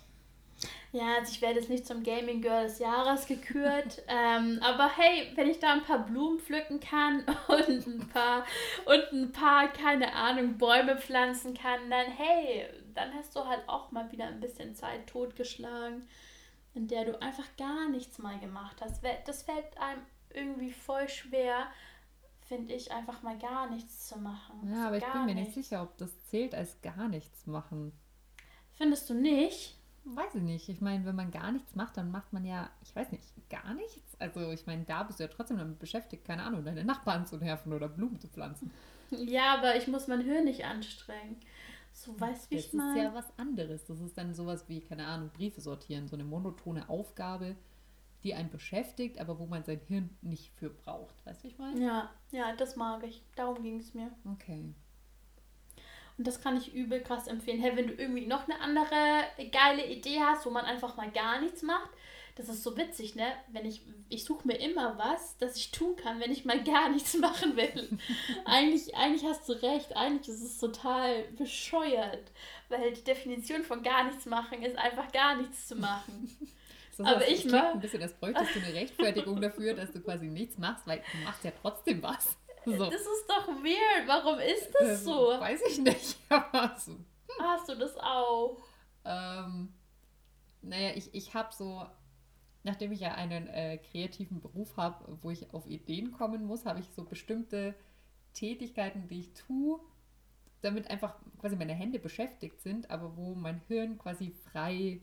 Ja, 0.93 1.17
also 1.19 1.31
ich 1.33 1.43
werde 1.43 1.61
jetzt 1.61 1.69
nicht 1.69 1.87
zum 1.87 2.03
Gaming 2.03 2.41
Girl 2.41 2.65
des 2.65 2.79
Jahres 2.79 3.27
gekürt. 3.27 4.03
ähm, 4.09 4.59
aber 4.63 4.89
hey, 4.97 5.31
wenn 5.35 5.49
ich 5.49 5.59
da 5.59 5.75
ein 5.75 5.83
paar 5.83 6.07
Blumen 6.07 6.39
pflücken 6.39 6.81
kann 6.81 7.25
und 7.49 7.87
ein 7.87 8.09
paar 8.09 8.45
und 8.87 9.13
ein 9.13 9.33
paar, 9.33 9.69
keine 9.69 10.15
Ahnung, 10.15 10.57
Bäume 10.57 10.97
pflanzen 10.97 11.55
kann, 11.55 11.91
dann 11.91 12.07
hey, 12.07 12.67
dann 12.95 13.13
hast 13.15 13.37
du 13.37 13.45
halt 13.45 13.69
auch 13.69 13.93
mal 13.93 14.11
wieder 14.11 14.27
ein 14.27 14.41
bisschen 14.41 14.75
Zeit 14.75 15.07
totgeschlagen, 15.07 16.09
in 16.75 16.89
der 16.89 17.05
du 17.05 17.21
einfach 17.21 17.57
gar 17.59 17.89
nichts 17.89 18.19
mal 18.19 18.39
gemacht 18.39 18.77
hast. 18.81 19.03
Das 19.27 19.43
fällt 19.43 19.77
einem 19.79 20.03
irgendwie 20.31 20.73
voll 20.73 21.09
schwer, 21.09 21.67
finde 22.41 22.75
ich, 22.75 22.93
einfach 22.93 23.23
mal 23.23 23.39
gar 23.39 23.69
nichts 23.69 24.09
zu 24.09 24.19
machen. 24.19 24.73
Ja, 24.73 24.87
aber 24.87 24.97
ich 24.97 25.05
bin 25.05 25.27
mir 25.27 25.35
nicht 25.35 25.53
sicher, 25.53 25.83
ob 25.83 25.99
das 25.99 26.23
zählt 26.25 26.55
als 26.55 26.81
gar 26.81 27.09
nichts 27.09 27.47
machen. 27.47 27.93
Findest 28.75 29.11
du 29.11 29.15
nicht? 29.15 29.76
Weiß 30.09 30.37
ich 30.37 30.43
nicht. 30.43 30.69
Ich 30.69 30.81
meine, 30.81 31.05
wenn 31.05 31.17
man 31.17 31.33
gar 31.33 31.51
nichts 31.51 31.75
macht, 31.75 31.97
dann 31.97 32.13
macht 32.13 32.33
man 32.33 32.45
ja, 32.45 32.71
ich 32.81 32.95
weiß 32.95 33.11
nicht, 33.11 33.25
gar 33.51 33.75
nichts. 33.75 34.15
Also 34.21 34.53
ich 34.53 34.65
meine, 34.67 34.85
da 34.85 35.03
bist 35.03 35.19
du 35.19 35.25
ja 35.25 35.29
trotzdem 35.29 35.59
damit 35.59 35.81
beschäftigt, 35.81 36.25
keine 36.25 36.45
Ahnung, 36.45 36.65
deine 36.65 36.85
Nachbarn 36.85 37.27
zu 37.27 37.37
nerven 37.39 37.73
oder 37.73 37.89
Blumen 37.89 38.21
zu 38.21 38.29
pflanzen. 38.29 38.71
Ja, 39.11 39.55
aber 39.55 39.77
ich 39.77 39.89
muss 39.89 40.07
mein 40.07 40.21
Hirn 40.21 40.45
nicht 40.45 40.65
anstrengen. 40.65 41.41
So 41.93 42.19
weißt 42.21 42.51
wie 42.51 42.57
ich 42.57 42.73
meine. 42.73 42.95
Das 42.95 42.99
ist 42.99 43.05
ja 43.05 43.15
was 43.15 43.39
anderes. 43.39 43.85
Das 43.87 44.01
ist 44.01 44.17
dann 44.17 44.35
sowas 44.35 44.69
wie, 44.69 44.81
keine 44.81 45.07
Ahnung, 45.07 45.31
Briefe 45.31 45.61
sortieren. 45.61 46.07
So 46.07 46.15
eine 46.15 46.25
monotone 46.25 46.89
Aufgabe, 46.89 47.57
die 48.23 48.35
einen 48.35 48.51
beschäftigt, 48.51 49.19
aber 49.19 49.39
wo 49.39 49.47
man 49.47 49.65
sein 49.65 49.81
Hirn 49.89 50.11
nicht 50.23 50.53
für 50.55 50.71
braucht. 50.71 51.25
Weißt 51.25 51.41
du, 51.41 51.45
wie 51.45 51.53
ich 51.53 51.59
meine? 51.59 51.85
Ja, 51.85 52.11
ja, 52.31 52.55
das 52.55 52.77
mag 52.77 53.03
ich. 53.05 53.25
Darum 53.35 53.63
ging 53.63 53.81
es 53.81 53.95
mir. 53.95 54.11
Okay. 54.25 54.75
Und 56.19 56.27
das 56.27 56.41
kann 56.41 56.57
ich 56.57 56.75
übel 56.75 57.01
krass 57.01 57.27
empfehlen. 57.27 57.61
Hey, 57.61 57.77
wenn 57.77 57.89
du 57.89 57.95
irgendwie 57.95 58.27
noch 58.27 58.49
eine 58.49 58.61
andere 58.61 59.25
geile 59.53 59.87
Idee 59.87 60.21
hast, 60.21 60.47
wo 60.47 60.51
man 60.51 60.65
einfach 60.65 60.97
mal 60.97 61.11
gar 61.11 61.41
nichts 61.41 61.63
macht, 61.63 61.91
das 62.37 62.51
ist 62.51 62.63
so 62.63 62.77
witzig, 62.77 63.15
ne? 63.15 63.33
Wenn 63.49 63.65
ich, 63.65 63.81
ich 64.11 64.25
suche 64.25 64.47
mir 64.47 64.61
immer 64.61 64.99
was, 64.99 65.39
das 65.39 65.57
ich 65.57 65.71
tun 65.71 65.97
kann, 65.97 66.21
wenn 66.21 66.31
ich 66.31 66.45
mal 66.45 66.63
gar 66.63 66.91
nichts 66.91 67.15
machen 67.19 67.57
will. 67.57 67.99
eigentlich, 68.45 68.95
eigentlich 68.95 69.25
hast 69.25 69.49
du 69.49 69.55
recht, 69.55 69.97
eigentlich 69.97 70.29
ist 70.29 70.43
es 70.43 70.59
total 70.59 71.25
bescheuert, 71.33 72.31
weil 72.69 72.93
die 72.93 73.05
Definition 73.05 73.63
von 73.63 73.83
gar 73.83 74.05
nichts 74.05 74.27
machen 74.27 74.63
ist 74.63 74.77
einfach 74.77 75.11
gar 75.13 75.37
nichts 75.37 75.69
zu 75.69 75.77
machen. 75.77 76.31
Das 76.99 77.07
Aber 77.07 77.29
ich 77.29 77.45
mache 77.45 77.73
ein 77.73 77.81
bisschen, 77.81 78.01
das 78.01 78.15
bräuchtest 78.15 78.55
du 78.55 78.61
eine 78.61 78.73
Rechtfertigung 78.73 79.39
dafür, 79.39 79.75
dass 79.75 79.93
du 79.93 80.01
quasi 80.01 80.29
nichts 80.29 80.57
machst, 80.57 80.87
weil 80.87 81.03
du 81.13 81.19
machst 81.25 81.45
ja 81.45 81.53
trotzdem 81.61 82.03
was. 82.03 82.39
So. 82.67 82.91
Das 82.91 83.01
ist 83.01 83.27
doch 83.29 83.47
weird. 83.47 84.09
Warum 84.09 84.41
ist 84.41 84.71
das 84.75 85.01
ähm, 85.01 85.05
so? 85.05 85.13
Weiß 85.41 85.61
ich 85.69 85.79
nicht. 85.79 86.17
So. 86.79 86.93
Hm. 86.93 87.05
Hast 87.41 87.69
du 87.69 87.77
das 87.77 87.97
auch? 87.97 88.59
Ähm, 89.05 89.73
naja, 90.63 90.91
ich, 90.97 91.15
ich 91.15 91.35
habe 91.35 91.55
so, 91.55 91.87
nachdem 92.65 92.91
ich 92.91 93.01
ja 93.01 93.15
einen 93.15 93.47
äh, 93.47 93.79
kreativen 93.79 94.41
Beruf 94.41 94.77
habe, 94.77 95.17
wo 95.23 95.31
ich 95.31 95.53
auf 95.55 95.67
Ideen 95.67 96.11
kommen 96.11 96.45
muss, 96.45 96.67
habe 96.67 96.81
ich 96.81 96.87
so 96.91 97.05
bestimmte 97.05 97.75
Tätigkeiten, 98.35 99.07
die 99.07 99.21
ich 99.21 99.33
tue, 99.35 99.79
damit 100.61 100.91
einfach 100.91 101.15
quasi 101.39 101.55
meine 101.55 101.75
Hände 101.75 102.01
beschäftigt 102.01 102.61
sind, 102.61 102.91
aber 102.91 103.17
wo 103.17 103.35
mein 103.35 103.61
Hirn 103.69 103.97
quasi 103.97 104.33
frei, 104.51 105.01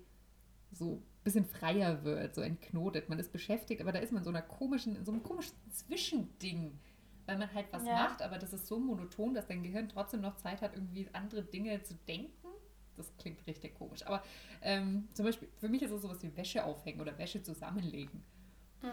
so 0.71 0.95
ein 0.95 1.23
bisschen 1.23 1.45
freier 1.45 2.03
wird, 2.03 2.35
so 2.35 2.41
entknotet. 2.41 3.07
Man 3.07 3.19
ist 3.19 3.31
beschäftigt, 3.31 3.81
aber 3.81 3.93
da 3.93 3.99
ist 3.99 4.11
man 4.11 4.23
so 4.23 4.29
einer 4.31 4.41
komischen, 4.41 4.97
in 4.97 5.05
so 5.05 5.11
einem 5.11 5.23
komischen 5.23 5.55
Zwischending, 5.71 6.79
weil 7.25 7.37
man 7.37 7.53
halt 7.53 7.67
was 7.71 7.85
Ja. 7.85 7.93
macht, 7.95 8.21
aber 8.21 8.37
das 8.37 8.53
ist 8.53 8.67
so 8.67 8.79
monoton, 8.79 9.33
dass 9.33 9.47
dein 9.47 9.63
Gehirn 9.63 9.89
trotzdem 9.89 10.21
noch 10.21 10.35
Zeit 10.37 10.61
hat, 10.61 10.73
irgendwie 10.73 11.07
andere 11.13 11.43
Dinge 11.43 11.81
zu 11.83 11.95
denken. 12.07 12.47
Das 12.95 13.11
klingt 13.17 13.45
richtig 13.47 13.73
komisch. 13.75 14.05
Aber 14.05 14.21
ähm, 14.61 15.07
zum 15.13 15.25
Beispiel, 15.25 15.47
für 15.59 15.67
mich 15.69 15.81
ist 15.81 15.91
es 15.91 16.01
sowas 16.01 16.21
wie 16.21 16.35
Wäsche 16.37 16.63
aufhängen 16.63 17.01
oder 17.01 17.17
Wäsche 17.17 17.41
zusammenlegen. 17.41 18.23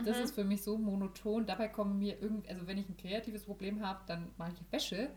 Das 0.04 0.18
Mhm. 0.18 0.24
ist 0.24 0.34
für 0.34 0.44
mich 0.44 0.62
so 0.62 0.78
monoton. 0.78 1.44
Dabei 1.46 1.68
kommen 1.68 1.98
mir 1.98 2.18
irgendwie, 2.22 2.48
also 2.48 2.66
wenn 2.66 2.78
ich 2.78 2.88
ein 2.88 2.96
kreatives 2.96 3.44
Problem 3.44 3.84
habe, 3.84 4.00
dann 4.06 4.30
mache 4.38 4.52
ich 4.52 4.72
Wäsche, 4.72 5.10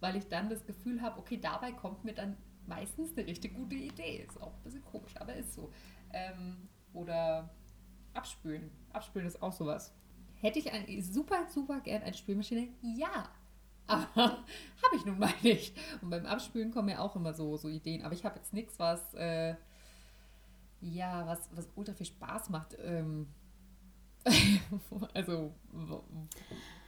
weil 0.00 0.14
ich 0.16 0.28
dann 0.28 0.48
das 0.48 0.64
Gefühl 0.66 1.02
habe, 1.02 1.18
okay, 1.18 1.38
dabei 1.40 1.72
kommt 1.72 2.04
mir 2.04 2.12
dann 2.14 2.36
meistens 2.66 3.16
eine 3.16 3.26
richtig 3.26 3.54
gute 3.54 3.74
Idee. 3.74 4.24
Ist 4.28 4.40
auch 4.40 4.54
ein 4.54 4.62
bisschen 4.62 4.84
komisch, 4.84 5.14
aber 5.18 5.34
ist 5.34 5.54
so. 5.54 5.72
Ähm, 6.12 6.68
oder 6.92 7.50
abspülen. 8.12 8.70
Abspülen 8.92 9.26
ist 9.26 9.42
auch 9.42 9.52
sowas. 9.52 9.92
Hätte 10.44 10.58
ich 10.58 10.70
ein, 10.70 11.02
super, 11.02 11.46
super 11.48 11.80
gern 11.80 12.02
eine 12.02 12.12
Spülmaschine? 12.12 12.68
Ja. 12.82 13.30
Aber 13.86 14.06
habe 14.16 14.96
ich 14.96 15.04
nun 15.06 15.18
mal 15.18 15.32
nicht. 15.40 15.74
Und 16.02 16.10
beim 16.10 16.26
Abspülen 16.26 16.70
kommen 16.70 16.90
ja 16.90 16.98
auch 16.98 17.16
immer 17.16 17.32
so, 17.32 17.56
so 17.56 17.70
Ideen. 17.70 18.04
Aber 18.04 18.12
ich 18.12 18.26
habe 18.26 18.36
jetzt 18.36 18.52
nichts, 18.52 18.78
was, 18.78 19.14
äh, 19.14 19.54
ja, 20.82 21.26
was, 21.26 21.48
was 21.54 21.66
ultra 21.76 21.94
viel 21.94 22.04
Spaß 22.04 22.50
macht. 22.50 22.76
Ähm, 22.84 23.26
also, 25.14 25.54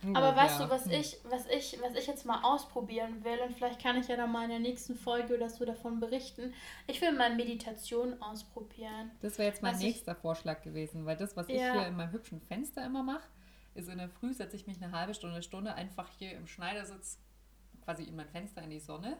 Aber 0.02 0.36
weißt 0.36 0.60
ja, 0.60 0.66
du, 0.66 0.70
was 0.70 0.84
hm. 0.84 0.92
ich, 0.92 1.18
was 1.24 1.46
ich, 1.46 1.78
was 1.82 1.94
ich 1.94 2.06
jetzt 2.06 2.26
mal 2.26 2.42
ausprobieren 2.42 3.24
will, 3.24 3.38
und 3.46 3.54
vielleicht 3.54 3.80
kann 3.82 3.96
ich 3.96 4.08
ja 4.08 4.16
dann 4.16 4.32
mal 4.32 4.44
in 4.44 4.50
der 4.50 4.58
nächsten 4.58 4.96
Folge 4.96 5.34
oder 5.34 5.48
so 5.48 5.64
davon 5.64 5.98
berichten. 5.98 6.52
Ich 6.86 7.00
will 7.00 7.12
mal 7.12 7.34
Meditation 7.34 8.20
ausprobieren. 8.22 9.12
Das 9.22 9.38
wäre 9.38 9.48
jetzt 9.48 9.62
mein 9.62 9.76
ich- 9.76 9.82
nächster 9.82 10.14
Vorschlag 10.14 10.60
gewesen, 10.62 11.06
weil 11.06 11.16
das, 11.16 11.36
was 11.36 11.48
ich 11.48 11.56
Ja. 11.56 11.72
hier 11.72 11.86
in 11.86 11.96
meinem 11.96 12.12
hübschen 12.12 12.40
Fenster 12.40 12.84
immer 12.84 13.02
mache, 13.02 13.26
ist 13.76 13.88
in 13.88 13.98
der 13.98 14.08
Früh 14.08 14.32
setze 14.34 14.56
ich 14.56 14.66
mich 14.66 14.82
eine 14.82 14.92
halbe 14.92 15.14
Stunde, 15.14 15.42
Stunde 15.42 15.74
einfach 15.74 16.08
hier 16.18 16.32
im 16.32 16.46
Schneidersitz 16.46 17.18
quasi 17.84 18.04
in 18.04 18.16
mein 18.16 18.28
Fenster 18.28 18.62
in 18.62 18.70
die 18.70 18.80
Sonne 18.80 19.16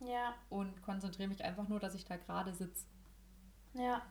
Ja, 0.00 0.34
und 0.50 0.80
konzentriere 0.82 1.28
mich 1.28 1.42
einfach 1.44 1.68
nur, 1.68 1.80
dass 1.80 1.94
ich 1.94 2.04
da 2.04 2.16
gerade 2.16 2.52
sitze. 2.54 2.86
ja. 3.74 4.02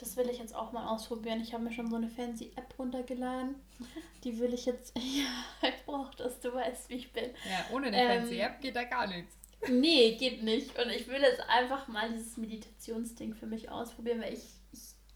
Das 0.00 0.16
will 0.16 0.28
ich 0.30 0.38
jetzt 0.38 0.54
auch 0.54 0.70
mal 0.70 0.86
ausprobieren. 0.86 1.40
Ich 1.40 1.52
habe 1.52 1.64
mir 1.64 1.72
schon 1.72 1.90
so 1.90 1.96
eine 1.96 2.08
fancy 2.08 2.52
App 2.54 2.72
runtergeladen. 2.78 3.56
Die 4.22 4.38
will 4.38 4.54
ich 4.54 4.64
jetzt. 4.64 4.96
Ja, 4.96 5.68
ich 5.68 5.84
brauche 5.86 6.16
das, 6.16 6.38
du 6.38 6.54
weißt, 6.54 6.88
wie 6.88 6.94
ich 6.94 7.12
bin. 7.12 7.30
Ja, 7.50 7.74
ohne 7.74 7.88
eine 7.88 7.96
Ähm, 7.96 8.20
fancy 8.20 8.38
App 8.38 8.60
geht 8.60 8.76
da 8.76 8.84
gar 8.84 9.08
nichts. 9.08 9.36
Nee, 9.68 10.14
geht 10.14 10.44
nicht. 10.44 10.78
Und 10.78 10.90
ich 10.90 11.08
will 11.08 11.20
jetzt 11.20 11.40
einfach 11.48 11.88
mal 11.88 12.12
dieses 12.12 12.36
Meditationsding 12.36 13.34
für 13.34 13.46
mich 13.46 13.70
ausprobieren, 13.70 14.20
weil 14.20 14.34
ich, 14.34 14.44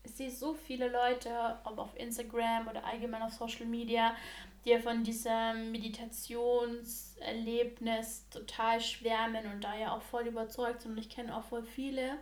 ich 0.05 0.13
sehe 0.13 0.31
so 0.31 0.55
viele 0.55 0.89
Leute, 0.89 1.59
ob 1.65 1.79
auf 1.79 1.97
Instagram 1.97 2.69
oder 2.69 2.85
allgemein 2.85 3.23
auf 3.23 3.33
Social 3.33 3.67
Media, 3.67 4.15
die 4.65 4.79
von 4.79 5.03
diesem 5.03 5.73
Meditationserlebnis 5.73 8.29
total 8.31 8.81
schwärmen 8.81 9.45
und 9.53 9.63
da 9.63 9.77
ja 9.77 9.95
auch 9.95 10.03
voll 10.03 10.27
überzeugt 10.27 10.83
sind. 10.83 10.93
Und 10.93 10.99
ich 10.99 11.11
kenne 11.11 11.37
auch 11.37 11.45
voll 11.45 11.65
viele. 11.65 12.19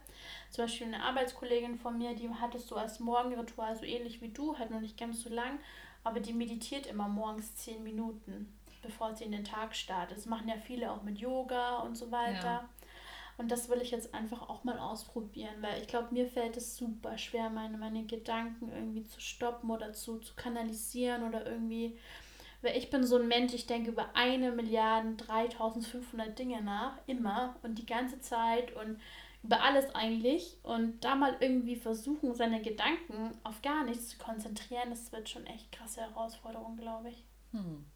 Zum 0.51 0.65
Beispiel 0.65 0.87
eine 0.87 1.03
Arbeitskollegin 1.03 1.77
von 1.77 1.99
mir, 1.99 2.15
die 2.15 2.31
hat 2.31 2.55
es 2.55 2.67
so 2.67 2.77
als 2.77 3.01
Morgenritual, 3.01 3.77
so 3.77 3.85
ähnlich 3.85 4.21
wie 4.21 4.29
du, 4.29 4.59
halt 4.59 4.71
noch 4.71 4.81
nicht 4.81 4.99
ganz 4.99 5.23
so 5.23 5.31
lang, 5.31 5.59
aber 6.03 6.21
die 6.21 6.33
meditiert 6.33 6.87
immer 6.87 7.09
morgens 7.09 7.57
zehn 7.57 7.83
Minuten, 7.83 8.51
bevor 8.83 9.15
sie 9.15 9.25
in 9.25 9.33
den 9.33 9.45
Tag 9.45 9.77
startet. 9.77 10.17
Das 10.17 10.25
machen 10.27 10.49
ja 10.49 10.57
viele 10.57 10.91
auch 10.91 11.03
mit 11.03 11.19
Yoga 11.19 11.81
und 11.81 11.95
so 11.95 12.11
weiter. 12.11 12.43
Ja. 12.43 12.69
Und 13.41 13.51
das 13.51 13.71
will 13.71 13.81
ich 13.81 13.91
jetzt 13.91 14.13
einfach 14.13 14.51
auch 14.51 14.65
mal 14.65 14.79
ausprobieren, 14.79 15.55
weil 15.63 15.81
ich 15.81 15.89
glaube, 15.89 16.13
mir 16.13 16.27
fällt 16.27 16.59
es 16.59 16.77
super 16.77 17.17
schwer, 17.17 17.49
meine, 17.49 17.79
meine 17.79 18.05
Gedanken 18.05 18.71
irgendwie 18.71 19.07
zu 19.07 19.19
stoppen 19.19 19.71
oder 19.71 19.95
zu, 19.95 20.19
zu 20.19 20.35
kanalisieren 20.35 21.27
oder 21.27 21.47
irgendwie. 21.47 21.97
Weil 22.61 22.77
ich 22.77 22.91
bin 22.91 23.03
so 23.03 23.17
ein 23.17 23.29
Mensch, 23.29 23.55
ich 23.55 23.67
denke 23.67 23.93
über 23.93 24.15
eine 24.15 24.53
Milliarde 24.53 25.15
3500 25.15 26.39
Dinge 26.39 26.61
nach, 26.61 26.99
immer 27.07 27.57
und 27.63 27.79
die 27.79 27.87
ganze 27.87 28.21
Zeit 28.21 28.77
und 28.77 29.01
über 29.43 29.63
alles 29.63 29.95
eigentlich. 29.95 30.59
Und 30.63 31.03
da 31.03 31.15
mal 31.15 31.35
irgendwie 31.41 31.77
versuchen, 31.77 32.35
seine 32.35 32.61
Gedanken 32.61 33.31
auf 33.43 33.63
gar 33.63 33.85
nichts 33.85 34.11
zu 34.11 34.19
konzentrieren, 34.19 34.91
das 34.91 35.13
wird 35.13 35.31
schon 35.31 35.47
echt 35.47 35.73
krasse 35.73 36.03
Herausforderung, 36.03 36.77
glaube 36.77 37.09
ich. 37.09 37.25
Hm. 37.53 37.87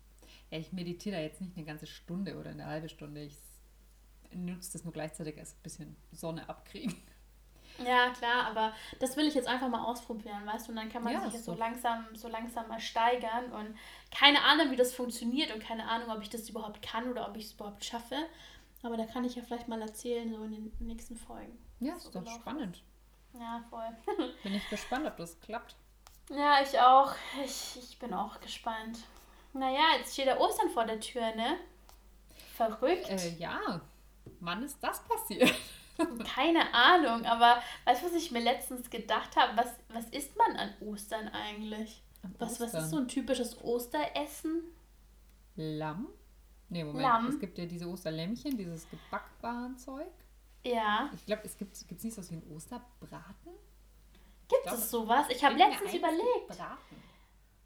Ja, 0.50 0.56
ich 0.56 0.72
meditiere 0.72 1.16
da 1.16 1.22
jetzt 1.22 1.42
nicht 1.42 1.54
eine 1.54 1.66
ganze 1.66 1.86
Stunde 1.86 2.38
oder 2.38 2.48
eine 2.48 2.64
halbe 2.64 2.88
Stunde. 2.88 3.20
Ich 3.20 3.36
nutze 4.34 4.72
das 4.72 4.84
nur 4.84 4.92
gleichzeitig 4.92 5.38
als 5.38 5.54
ein 5.54 5.62
bisschen 5.62 5.96
Sonne 6.12 6.48
abkriegen. 6.48 6.94
Ja, 7.78 8.10
klar, 8.10 8.46
aber 8.46 8.72
das 9.00 9.16
will 9.16 9.26
ich 9.26 9.34
jetzt 9.34 9.48
einfach 9.48 9.68
mal 9.68 9.84
ausprobieren, 9.84 10.46
weißt 10.46 10.68
du? 10.68 10.70
Und 10.72 10.76
dann 10.76 10.88
kann 10.90 11.02
man 11.02 11.12
Ja, 11.12 11.20
sich 11.20 11.32
jetzt 11.32 11.44
so 11.44 11.54
langsam, 11.54 12.06
so 12.14 12.28
langsam 12.28 12.68
mal 12.68 12.78
steigern 12.80 13.50
und 13.52 13.76
keine 14.16 14.42
Ahnung, 14.42 14.70
wie 14.70 14.76
das 14.76 14.94
funktioniert 14.94 15.52
und 15.52 15.60
keine 15.60 15.88
Ahnung, 15.88 16.08
ob 16.10 16.22
ich 16.22 16.30
das 16.30 16.48
überhaupt 16.48 16.82
kann 16.82 17.10
oder 17.10 17.28
ob 17.28 17.36
ich 17.36 17.46
es 17.46 17.52
überhaupt 17.54 17.84
schaffe. 17.84 18.16
Aber 18.84 18.96
da 18.96 19.06
kann 19.06 19.24
ich 19.24 19.34
ja 19.34 19.42
vielleicht 19.42 19.66
mal 19.66 19.80
erzählen, 19.82 20.32
so 20.32 20.44
in 20.44 20.52
den 20.52 20.72
nächsten 20.78 21.16
Folgen. 21.16 21.58
Ja, 21.80 21.98
So 21.98 22.10
ist 22.10 22.14
doch 22.14 22.26
spannend. 22.28 22.82
Ja, 23.32 23.64
voll. 23.70 23.88
Bin 24.44 24.54
ich 24.54 24.68
gespannt, 24.68 25.06
ob 25.06 25.16
das 25.16 25.40
klappt. 25.40 25.74
Ja, 26.30 26.62
ich 26.62 26.78
auch. 26.78 27.12
Ich, 27.44 27.76
ich 27.76 27.98
bin 27.98 28.14
auch 28.14 28.40
gespannt. 28.40 28.98
Naja, 29.52 29.96
jetzt 29.98 30.12
steht 30.12 30.26
der 30.26 30.40
Ostern 30.40 30.70
vor 30.70 30.84
der 30.84 31.00
Tür, 31.00 31.34
ne? 31.34 31.58
Verrückt. 32.56 33.08
Äh, 33.10 33.30
ja, 33.38 33.80
wann 34.40 34.62
ist 34.62 34.78
das 34.82 35.02
passiert? 35.04 35.54
Keine 36.34 36.74
Ahnung, 36.74 37.24
aber 37.24 37.62
weißt 37.84 38.02
du, 38.02 38.06
was 38.06 38.14
ich 38.14 38.30
mir 38.32 38.40
letztens 38.42 38.90
gedacht 38.90 39.36
habe? 39.36 39.56
Was, 39.56 39.68
was 39.88 40.08
isst 40.10 40.36
man 40.36 40.56
an 40.56 40.74
Ostern 40.80 41.28
eigentlich? 41.28 42.02
Am 42.22 42.34
Was, 42.38 42.60
was 42.60 42.68
Ostern. 42.68 42.84
ist 42.84 42.90
so 42.90 42.96
ein 42.98 43.08
typisches 43.08 43.62
Osteressen? 43.62 44.62
Lamm? 45.56 46.08
Nee, 46.68 46.82
Moment. 46.82 47.02
Lamm. 47.02 47.26
Es 47.28 47.38
gibt 47.38 47.58
ja 47.58 47.66
diese 47.66 47.88
Osterlämmchen, 47.88 48.56
dieses 48.56 48.88
Gebackwarenzeug. 48.90 50.10
Ja. 50.64 51.10
Ich 51.14 51.26
glaube, 51.26 51.42
es 51.44 51.56
gibt 51.56 51.76
gibt's 51.86 52.02
nicht 52.02 52.14
so 52.14 52.22
was 52.22 52.30
wie 52.30 52.36
ein 52.36 52.50
Osterbraten? 52.50 53.52
Gibt 54.48 54.62
glaub, 54.64 54.74
es 54.74 54.90
sowas? 54.90 55.26
Ich 55.28 55.44
habe 55.44 55.56
letztens 55.56 55.94
überlegt. 55.94 56.48
Braten. 56.48 57.03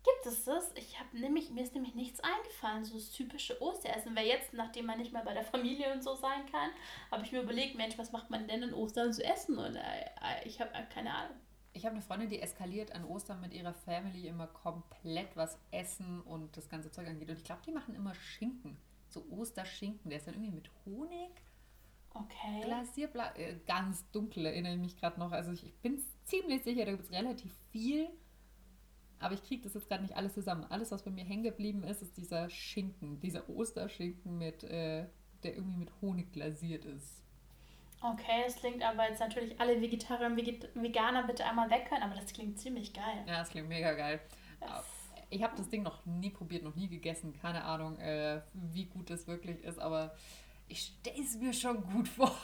Gibt 0.09 0.27
es 0.27 0.44
das? 0.44 0.73
Ich 0.77 0.99
habe 0.99 1.18
nämlich, 1.18 1.51
mir 1.51 1.62
ist 1.62 1.75
nämlich 1.75 1.94
nichts 1.94 2.21
eingefallen, 2.21 2.85
so 2.85 2.94
das 2.94 3.11
typische 3.11 3.61
Osteressen. 3.61 4.14
Weil 4.16 4.27
jetzt, 4.27 4.53
nachdem 4.53 4.87
man 4.87 4.99
nicht 4.99 5.12
mehr 5.12 5.25
bei 5.25 5.35
der 5.35 5.44
Familie 5.44 5.92
und 5.92 6.03
so 6.03 6.14
sein 6.14 6.47
kann, 6.51 6.71
habe 7.11 7.25
ich 7.25 7.33
mir 7.33 7.42
überlegt, 7.42 7.77
Mensch, 7.77 7.99
was 7.99 8.12
macht 8.12 8.31
man 8.31 8.47
denn 8.49 8.62
an 8.62 8.75
Ostern 8.75 9.12
zu 9.12 9.25
essen? 9.25 9.59
Und 9.59 9.77
äh, 9.77 10.11
ich 10.44 10.61
habe 10.61 10.73
äh, 10.75 10.85
keine 10.92 11.12
Ahnung. 11.12 11.37
Ich 11.73 11.85
habe 11.85 11.94
eine 11.94 12.03
Freundin, 12.03 12.31
die 12.31 12.40
eskaliert 12.40 12.92
an 12.92 13.05
Ostern 13.05 13.40
mit 13.40 13.53
ihrer 13.53 13.75
Family 13.75 14.27
immer 14.27 14.47
komplett, 14.47 15.37
was 15.37 15.59
Essen 15.71 16.21
und 16.23 16.57
das 16.57 16.68
ganze 16.68 16.90
Zeug 16.90 17.07
angeht. 17.07 17.29
Und 17.29 17.37
ich 17.37 17.44
glaube, 17.44 17.62
die 17.66 17.73
machen 17.73 17.94
immer 17.94 18.14
Schinken. 18.14 18.79
So 19.09 19.25
Osterschinken. 19.31 20.11
Der 20.11 20.18
ist 20.18 20.27
dann 20.27 20.35
irgendwie 20.35 20.55
mit 20.55 20.71
Honig, 20.85 21.31
Okay. 22.14 22.62
glasiert, 22.64 23.12
bla, 23.12 23.35
äh, 23.37 23.57
ganz 23.66 24.11
dunkel, 24.11 24.47
erinnere 24.47 24.73
ich 24.75 24.81
mich 24.81 24.97
gerade 24.97 25.21
noch. 25.21 25.33
Also 25.33 25.53
ich, 25.53 25.64
ich 25.64 25.75
bin 25.77 26.03
ziemlich 26.25 26.62
sicher, 26.64 26.85
da 26.85 26.92
gibt 26.92 27.05
es 27.05 27.12
relativ 27.12 27.53
viel. 27.71 28.09
Aber 29.20 29.35
ich 29.35 29.42
kriege 29.42 29.62
das 29.62 29.74
jetzt 29.74 29.88
gerade 29.88 30.02
nicht 30.02 30.16
alles 30.16 30.35
zusammen. 30.35 30.64
Alles, 30.70 30.90
was 30.92 31.02
bei 31.02 31.11
mir 31.11 31.24
hängen 31.24 31.42
geblieben 31.42 31.83
ist, 31.85 32.02
ist 32.02 32.16
dieser 32.16 32.48
Schinken, 32.50 33.20
dieser 33.20 33.48
Osterschinken, 33.48 34.38
mit, 34.38 34.62
äh, 34.64 35.07
der 35.42 35.54
irgendwie 35.57 35.78
mit 35.78 35.90
Honig 36.00 36.33
glasiert 36.33 36.85
ist. 36.85 37.22
Okay, 38.00 38.42
das 38.46 38.57
klingt 38.57 38.83
aber 38.83 39.09
jetzt 39.09 39.18
natürlich 39.20 39.59
alle 39.61 39.81
Vegetarier 39.81 40.26
und 40.26 40.37
Veget 40.37 40.68
Veganer 40.74 41.24
bitte 41.26 41.44
einmal 41.44 41.68
weghören, 41.68 42.02
aber 42.02 42.14
das 42.14 42.33
klingt 42.33 42.59
ziemlich 42.59 42.92
geil. 42.92 43.24
Ja, 43.26 43.38
das 43.40 43.50
klingt 43.50 43.68
mega 43.68 43.92
geil. 43.94 44.20
Das, 44.61 44.87
Ich 45.31 45.42
habe 45.42 45.57
das 45.57 45.68
Ding 45.68 45.83
noch 45.83 46.07
nie 46.07 46.31
probiert, 46.31 46.62
noch 46.62 46.76
nie 46.76 46.88
gegessen. 46.88 47.33
Keine 47.40 47.64
Ahnung, 47.64 47.98
äh, 47.98 48.40
wie 48.52 48.85
gut 48.87 49.11
das 49.11 49.26
wirklich 49.26 49.62
ist, 49.64 49.78
aber 49.81 50.14
ich 50.68 50.81
stelle 51.00 51.20
es 51.20 51.37
mir 51.37 51.52
schon 51.52 51.83
gut 51.83 52.07
vor. 52.16 52.37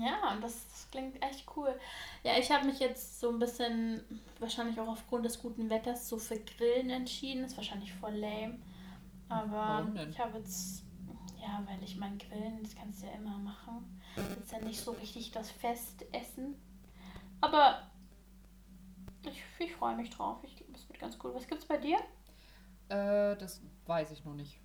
Ja, 0.00 0.32
und 0.32 0.42
das, 0.42 0.66
das 0.68 0.88
klingt 0.90 1.22
echt 1.22 1.46
cool. 1.56 1.78
Ja, 2.24 2.36
ich 2.38 2.50
habe 2.50 2.66
mich 2.66 2.80
jetzt 2.80 3.20
so 3.20 3.30
ein 3.30 3.38
bisschen, 3.38 4.02
wahrscheinlich 4.38 4.78
auch 4.80 4.88
aufgrund 4.88 5.24
des 5.24 5.40
guten 5.40 5.70
Wetters, 5.70 6.08
so 6.08 6.18
für 6.18 6.38
Grillen 6.38 6.90
entschieden. 6.90 7.44
Ist 7.44 7.56
wahrscheinlich 7.56 7.92
voll 7.92 8.14
lame. 8.14 8.58
Aber 9.28 9.86
ich 10.08 10.18
habe 10.18 10.38
jetzt, 10.38 10.84
ja, 11.40 11.62
weil 11.66 11.82
ich 11.82 11.96
mein 11.96 12.18
Grillen, 12.18 12.62
das 12.62 12.74
kannst 12.74 13.02
du 13.02 13.06
ja 13.06 13.12
immer 13.12 13.38
machen. 13.38 14.00
Das 14.16 14.36
ist 14.36 14.52
ja 14.52 14.58
nicht 14.60 14.80
so 14.80 14.92
richtig 14.92 15.30
das 15.30 15.50
Festessen. 15.50 16.56
Aber 17.40 17.88
ich, 19.26 19.42
ich 19.58 19.74
freue 19.76 19.96
mich 19.96 20.10
drauf. 20.10 20.38
Ich 20.42 20.56
glaube, 20.56 20.72
es 20.74 20.88
wird 20.88 20.98
ganz 20.98 21.18
cool. 21.22 21.34
Was 21.34 21.46
gibt's 21.46 21.66
bei 21.66 21.76
dir? 21.76 21.98
Äh, 22.88 23.36
das 23.36 23.62
weiß 23.86 24.10
ich 24.10 24.24
noch 24.24 24.34
nicht. 24.34 24.58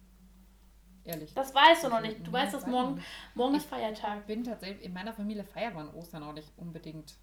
Ehrlich. 1.06 1.34
Das 1.34 1.54
weißt 1.54 1.84
du 1.84 1.90
noch 1.90 2.02
nicht. 2.02 2.26
Du 2.26 2.32
weißt, 2.32 2.54
dass 2.54 2.64
ich 2.64 2.68
morgen, 2.68 3.04
morgen 3.36 3.56
ist 3.56 3.64
Ich 3.64 3.70
Feiertag. 3.70 4.26
bin 4.26 4.44
tatsächlich, 4.44 4.84
in 4.86 4.94
meiner 4.94 5.14
Familie 5.14 5.44
feiert 5.44 5.76
man 5.76 5.94
Ostern 5.94 6.24
auch 6.24 6.34
nicht 6.34 6.52
unbedingt. 6.58 7.18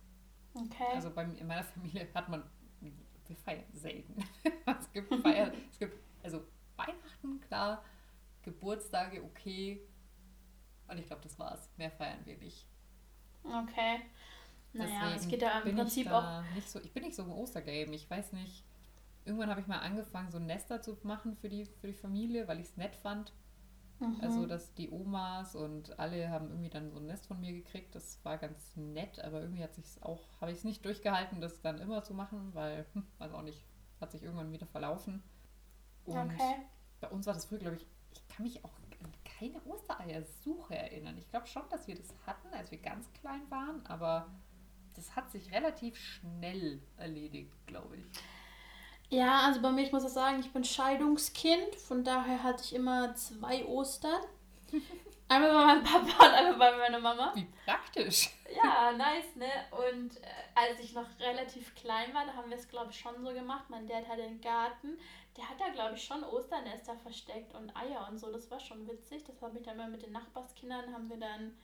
Okay. 0.54 0.84
Also 0.94 1.10
bei, 1.10 1.24
in 1.24 1.46
meiner 1.46 1.64
Familie 1.64 2.06
hat 2.12 2.28
man, 2.28 2.42
wir 2.80 3.36
feiern 3.36 3.64
selten. 3.72 4.22
es 4.66 4.92
gibt 4.92 5.14
Feier, 5.22 5.52
es 5.70 5.78
gibt, 5.78 5.96
also 6.22 6.42
Weihnachten, 6.76 7.40
klar, 7.40 7.82
Geburtstage, 8.42 9.22
okay, 9.22 9.80
Und 10.88 10.98
ich 10.98 11.06
glaube, 11.06 11.22
das 11.22 11.38
war's. 11.38 11.70
Mehr 11.76 11.90
feiern 11.90 12.20
wir 12.24 12.36
nicht. 12.38 12.66
Okay. 13.44 14.00
Naja, 14.72 15.14
es 15.14 15.26
geht 15.26 15.42
ja 15.42 15.60
im 15.60 15.74
Prinzip 15.74 16.06
ich 16.06 16.12
auch. 16.12 16.42
Nicht 16.54 16.68
so, 16.68 16.80
ich 16.80 16.92
bin 16.92 17.04
nicht 17.04 17.14
so 17.16 17.22
im 17.22 17.32
Ostergame. 17.32 17.94
Ich 17.94 18.08
weiß 18.08 18.32
nicht. 18.32 18.64
Irgendwann 19.24 19.50
habe 19.50 19.60
ich 19.60 19.66
mal 19.66 19.78
angefangen, 19.78 20.30
so 20.30 20.38
ein 20.38 20.46
Nester 20.46 20.80
zu 20.82 20.96
machen 21.02 21.36
für 21.36 21.48
die, 21.48 21.64
für 21.64 21.88
die 21.88 21.94
Familie, 21.94 22.48
weil 22.48 22.60
ich 22.60 22.66
es 22.66 22.76
nett 22.76 22.96
fand. 22.96 23.32
Mhm. 24.00 24.18
Also, 24.22 24.46
dass 24.46 24.74
die 24.74 24.90
Omas 24.90 25.54
und 25.54 25.98
alle 25.98 26.30
haben 26.30 26.48
irgendwie 26.48 26.70
dann 26.70 26.90
so 26.90 26.98
ein 26.98 27.06
Nest 27.06 27.26
von 27.26 27.38
mir 27.38 27.52
gekriegt. 27.52 27.94
Das 27.94 28.24
war 28.24 28.38
ganz 28.38 28.74
nett, 28.76 29.20
aber 29.20 29.42
irgendwie 29.42 29.62
hat 29.62 29.74
sich 29.74 30.02
auch, 30.02 30.40
habe 30.40 30.52
ich 30.52 30.58
es 30.58 30.64
nicht 30.64 30.84
durchgehalten, 30.84 31.40
das 31.40 31.60
dann 31.60 31.78
immer 31.78 32.02
zu 32.02 32.14
machen, 32.14 32.54
weil, 32.54 32.86
hm, 32.94 33.06
weiß 33.18 33.32
auch 33.32 33.42
nicht, 33.42 33.64
hat 34.00 34.10
sich 34.10 34.22
irgendwann 34.22 34.52
wieder 34.52 34.66
verlaufen. 34.66 35.22
Und 36.06 36.16
okay. 36.16 36.56
bei 37.00 37.08
uns 37.08 37.26
war 37.26 37.34
das 37.34 37.44
früher, 37.44 37.58
glaube 37.58 37.76
ich, 37.76 37.86
ich 38.12 38.28
kann 38.28 38.44
mich 38.44 38.64
auch 38.64 38.72
an 39.02 39.12
keine 39.38 39.62
Ostereiersuche 39.64 40.76
erinnern. 40.76 41.16
Ich 41.18 41.28
glaube 41.28 41.46
schon, 41.46 41.62
dass 41.70 41.86
wir 41.86 41.94
das 41.94 42.14
hatten, 42.26 42.48
als 42.52 42.70
wir 42.70 42.78
ganz 42.78 43.10
klein 43.12 43.42
waren, 43.50 43.84
aber 43.86 44.28
das 44.94 45.14
hat 45.16 45.30
sich 45.30 45.52
relativ 45.52 45.96
schnell 45.96 46.80
erledigt, 46.96 47.54
glaube 47.66 47.96
ich. 47.98 48.04
Ja, 49.10 49.40
also 49.40 49.60
bei 49.60 49.70
mir, 49.70 49.82
ich 49.82 49.92
muss 49.92 50.04
auch 50.04 50.08
sagen, 50.08 50.40
ich 50.40 50.52
bin 50.52 50.64
Scheidungskind. 50.64 51.74
Von 51.76 52.04
daher 52.04 52.42
hatte 52.42 52.62
ich 52.62 52.74
immer 52.74 53.14
zwei 53.16 53.64
Ostern. 53.66 54.22
Einmal 55.28 55.52
bei 55.52 55.64
meinem 55.64 55.84
Papa 55.84 56.26
und 56.26 56.34
einmal 56.34 56.58
bei 56.58 56.76
meiner 56.76 56.98
Mama. 56.98 57.32
Wie 57.36 57.46
praktisch. 57.64 58.30
Ja, 58.52 58.90
nice, 58.90 59.36
ne? 59.36 59.46
Und 59.70 60.16
äh, 60.16 60.26
als 60.56 60.80
ich 60.80 60.92
noch 60.92 61.06
relativ 61.20 61.72
klein 61.76 62.12
war, 62.12 62.26
da 62.26 62.34
haben 62.34 62.50
wir 62.50 62.56
es, 62.56 62.68
glaube 62.68 62.90
ich, 62.90 62.98
schon 62.98 63.14
so 63.24 63.32
gemacht. 63.32 63.66
Mein 63.68 63.86
Dad 63.86 64.08
hatte 64.08 64.24
einen 64.24 64.40
Garten. 64.40 64.98
Der 65.36 65.48
hat 65.48 65.60
da, 65.60 65.68
glaube 65.68 65.94
ich, 65.94 66.02
schon 66.04 66.24
Osternester 66.24 66.96
versteckt 66.96 67.54
und 67.54 67.70
Eier 67.76 68.08
und 68.10 68.18
so. 68.18 68.32
Das 68.32 68.50
war 68.50 68.58
schon 68.58 68.88
witzig. 68.88 69.22
Das 69.24 69.40
habe 69.40 69.58
ich 69.58 69.64
dann 69.64 69.76
mal 69.76 69.88
mit 69.88 70.02
den 70.02 70.10
Nachbarskindern, 70.10 70.92
haben 70.92 71.08
wir 71.08 71.18
dann 71.18 71.56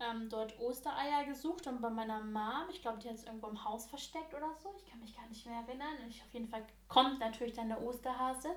ähm, 0.00 0.28
dort 0.28 0.58
Ostereier 0.58 1.24
gesucht. 1.24 1.66
Und 1.66 1.80
bei 1.80 1.90
meiner 1.90 2.20
Mom, 2.20 2.68
ich 2.70 2.80
glaube, 2.82 2.98
die 2.98 3.08
hat 3.08 3.16
es 3.16 3.24
irgendwo 3.24 3.48
im 3.48 3.64
Haus 3.64 3.86
versteckt 3.86 4.34
oder 4.34 4.54
so. 4.62 4.74
Ich 4.78 4.90
kann 4.90 5.00
mich 5.00 5.14
gar 5.14 5.26
nicht 5.28 5.46
mehr 5.46 5.60
erinnern. 5.66 5.94
Ich, 6.08 6.22
auf 6.22 6.32
jeden 6.32 6.48
Fall 6.48 6.64
kommt 6.88 7.20
natürlich 7.20 7.54
dann 7.54 7.68
der 7.68 7.82
Osterhase 7.82 8.48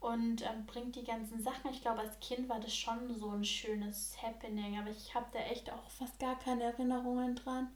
und 0.00 0.42
ähm, 0.42 0.66
bringt 0.66 0.96
die 0.96 1.04
ganzen 1.04 1.42
Sachen. 1.42 1.70
Ich 1.70 1.80
glaube, 1.80 2.00
als 2.00 2.18
Kind 2.20 2.48
war 2.48 2.60
das 2.60 2.74
schon 2.74 3.14
so 3.18 3.30
ein 3.30 3.44
schönes 3.44 4.16
Happening, 4.22 4.78
aber 4.78 4.90
ich 4.90 5.14
habe 5.14 5.26
da 5.32 5.40
echt 5.40 5.70
auch 5.70 5.90
fast 5.90 6.18
gar 6.18 6.38
keine 6.38 6.64
Erinnerungen 6.64 7.34
dran. 7.34 7.68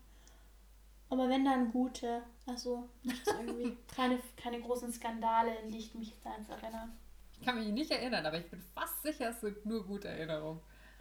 Aber 1.08 1.28
wenn 1.28 1.44
dann 1.44 1.72
gute, 1.72 2.22
also 2.46 2.88
irgendwie, 3.26 3.76
keine, 3.94 4.20
keine 4.36 4.60
großen 4.60 4.92
Skandale, 4.92 5.56
in 5.56 5.72
die 5.72 5.78
ich 5.78 5.94
mich 5.94 6.10
jetzt 6.10 6.26
eins 6.26 6.48
erinnern. 6.48 6.96
Ich 7.32 7.44
kann 7.44 7.58
mich 7.58 7.68
nicht 7.68 7.90
erinnern, 7.90 8.24
aber 8.24 8.38
ich 8.38 8.48
bin 8.48 8.62
fast 8.74 9.02
sicher, 9.02 9.30
es 9.30 9.40
sind 9.40 9.66
nur 9.66 9.84
gute 9.84 10.08
Erinnerungen. 10.08 10.60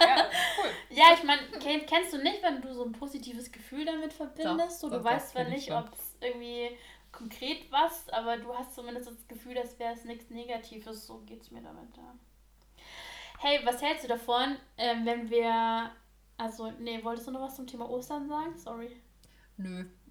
ja, 0.00 0.30
cool. 0.58 0.70
Ja, 0.90 1.14
ich 1.14 1.22
meine, 1.22 1.42
kenn, 1.60 1.86
kennst 1.86 2.12
du 2.12 2.18
nicht, 2.18 2.42
wenn 2.42 2.60
du 2.60 2.72
so 2.74 2.84
ein 2.84 2.92
positives 2.92 3.50
Gefühl 3.52 3.84
damit 3.84 4.12
verbindest? 4.12 4.80
so, 4.80 4.90
du 4.90 5.02
weißt 5.02 5.30
zwar 5.30 5.44
nicht, 5.44 5.70
ob 5.72 5.92
es 5.92 6.16
irgendwie 6.20 6.76
konkret 7.12 7.70
was, 7.70 8.08
aber 8.10 8.36
du 8.36 8.54
hast 8.54 8.74
zumindest 8.74 9.08
das 9.08 9.28
Gefühl, 9.28 9.54
das 9.54 9.78
wäre 9.78 9.94
es 9.94 10.04
nichts 10.04 10.30
Negatives. 10.30 11.06
So 11.06 11.18
geht's 11.26 11.50
mir 11.50 11.62
damit. 11.62 11.96
Ja. 11.96 12.14
Hey, 13.38 13.60
was 13.64 13.80
hältst 13.82 14.04
du 14.04 14.08
davon, 14.08 14.56
ähm, 14.76 15.06
wenn 15.06 15.30
wir. 15.30 15.90
Also, 16.36 16.70
nee, 16.78 17.02
wolltest 17.04 17.26
du 17.28 17.32
noch 17.32 17.42
was 17.42 17.56
zum 17.56 17.66
Thema 17.66 17.88
Ostern 17.88 18.28
sagen? 18.28 18.56
Sorry. 18.56 18.96
Nö. 19.58 19.84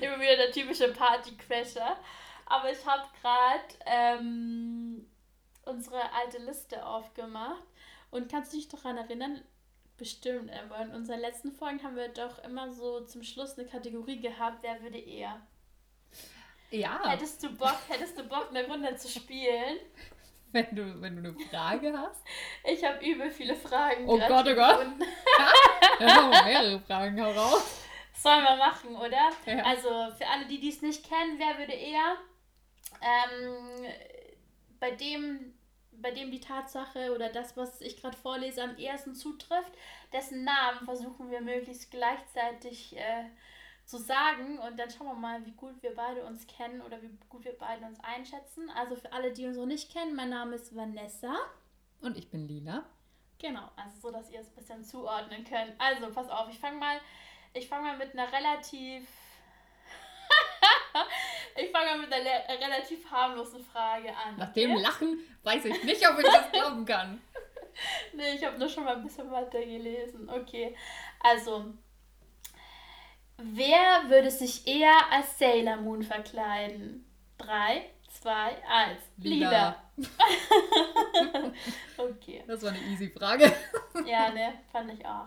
Immer 0.00 0.20
wieder 0.20 0.36
der 0.36 0.52
typische 0.52 0.92
Party-Crasher. 0.92 1.98
Aber 2.46 2.72
ich 2.72 2.86
habe 2.86 3.02
gerade 3.20 3.64
ähm, 3.84 5.06
unsere 5.68 6.12
alte 6.12 6.38
Liste 6.38 6.84
aufgemacht. 6.84 7.62
Und 8.10 8.30
kannst 8.30 8.52
du 8.52 8.56
dich 8.56 8.68
daran 8.68 8.96
erinnern? 8.96 9.42
Bestimmt, 9.96 10.50
aber 10.52 10.80
in 10.82 10.94
unseren 10.94 11.20
letzten 11.20 11.52
Folgen 11.52 11.82
haben 11.82 11.96
wir 11.96 12.08
doch 12.08 12.42
immer 12.44 12.72
so 12.72 13.00
zum 13.04 13.22
Schluss 13.22 13.58
eine 13.58 13.66
Kategorie 13.66 14.20
gehabt, 14.20 14.58
wer 14.62 14.80
würde 14.82 14.98
eher. 14.98 15.40
Ja, 16.70 17.00
Hättest 17.04 17.42
du 17.42 17.50
Bock, 17.56 17.78
hättest 17.88 18.16
du 18.18 18.22
Bock, 18.24 18.48
eine 18.50 18.66
Runde 18.66 18.94
zu 18.96 19.08
spielen? 19.08 19.78
wenn 20.52 20.74
du, 20.74 21.00
wenn 21.00 21.22
du 21.22 21.28
eine 21.28 21.38
Frage 21.48 21.92
hast. 21.96 22.22
Ich 22.64 22.84
habe 22.84 23.04
übel 23.04 23.30
viele 23.30 23.54
Fragen. 23.54 24.08
Oh 24.08 24.18
Gott, 24.18 24.46
oh 24.46 24.54
Gott. 24.54 24.78
gefunden. 24.78 25.04
Dann 25.98 26.10
haben 26.10 26.30
wir 26.30 26.44
mehrere 26.44 26.80
Fragen 26.80 27.16
heraus. 27.16 27.82
Sollen 28.14 28.42
wir 28.42 28.56
machen, 28.56 28.96
oder? 28.96 29.30
Ja. 29.46 29.62
Also 29.64 29.88
für 30.16 30.26
alle, 30.26 30.46
die 30.46 30.60
dies 30.60 30.82
nicht 30.82 31.08
kennen, 31.08 31.38
wer 31.38 31.58
würde 31.58 31.72
eher 31.72 32.16
ähm, 33.00 33.86
bei 34.80 34.90
dem 34.92 35.54
bei 36.00 36.10
dem 36.10 36.30
die 36.30 36.40
Tatsache 36.40 37.14
oder 37.14 37.28
das, 37.28 37.56
was 37.56 37.80
ich 37.80 38.00
gerade 38.00 38.16
vorlese, 38.16 38.62
am 38.62 38.76
ehesten 38.76 39.14
zutrifft, 39.14 39.72
dessen 40.12 40.44
Namen 40.44 40.84
versuchen 40.84 41.30
wir 41.30 41.40
möglichst 41.40 41.90
gleichzeitig 41.90 42.96
äh, 42.96 43.24
zu 43.84 43.98
sagen 43.98 44.58
und 44.58 44.78
dann 44.78 44.90
schauen 44.90 45.06
wir 45.06 45.14
mal, 45.14 45.44
wie 45.46 45.52
gut 45.52 45.82
wir 45.82 45.94
beide 45.94 46.24
uns 46.24 46.46
kennen 46.46 46.82
oder 46.82 47.00
wie 47.02 47.10
gut 47.28 47.44
wir 47.44 47.56
beide 47.58 47.86
uns 47.86 47.98
einschätzen. 48.00 48.70
Also 48.70 48.96
für 48.96 49.12
alle, 49.12 49.32
die 49.32 49.46
uns 49.46 49.56
noch 49.56 49.66
nicht 49.66 49.92
kennen, 49.92 50.14
mein 50.14 50.30
Name 50.30 50.56
ist 50.56 50.76
Vanessa. 50.76 51.34
Und 52.00 52.16
ich 52.16 52.30
bin 52.30 52.46
Lila. 52.46 52.84
Genau, 53.38 53.70
also 53.76 54.00
so, 54.00 54.10
dass 54.10 54.30
ihr 54.30 54.40
es 54.40 54.48
ein 54.48 54.54
bisschen 54.56 54.84
zuordnen 54.84 55.44
könnt. 55.44 55.72
Also, 55.78 56.12
pass 56.12 56.28
auf, 56.28 56.48
ich 56.50 56.58
fange 56.58 56.78
mal, 56.78 57.00
ich 57.54 57.68
fange 57.68 57.84
mal 57.84 57.96
mit 57.96 58.12
einer 58.12 58.32
relativ, 58.32 59.08
ich 61.58 61.70
fange 61.70 61.90
mal 61.90 61.98
mit 61.98 62.12
einer 62.12 62.24
le- 62.24 62.60
relativ 62.66 63.10
harmlosen 63.10 63.64
Frage 63.64 64.10
an. 64.10 64.36
Nach 64.36 64.52
dem 64.52 64.72
okay? 64.72 64.82
Lachen 64.82 65.18
weiß 65.42 65.64
ich 65.66 65.84
nicht, 65.84 66.08
ob 66.08 66.18
ich 66.18 66.24
das 66.26 66.50
glauben 66.52 66.84
kann. 66.84 67.20
Nee, 68.12 68.34
ich 68.34 68.44
habe 68.44 68.58
nur 68.58 68.68
schon 68.68 68.84
mal 68.84 68.96
ein 68.96 69.02
bisschen 69.04 69.30
weiter 69.30 69.60
gelesen. 69.60 70.28
Okay, 70.28 70.74
also, 71.20 71.66
wer 73.36 74.02
würde 74.08 74.30
sich 74.30 74.66
eher 74.66 74.96
als 75.10 75.38
Sailor 75.38 75.76
Moon 75.76 76.02
verkleiden? 76.02 77.04
Drei, 77.38 77.90
zwei, 78.08 78.56
eins. 78.68 79.02
Lila. 79.18 79.76
Okay. 81.96 82.44
Das 82.46 82.62
war 82.62 82.70
eine 82.70 82.78
easy 82.80 83.08
Frage. 83.10 83.52
Ja, 84.06 84.30
ne, 84.30 84.54
fand 84.70 84.92
ich 84.92 85.04
auch. 85.04 85.26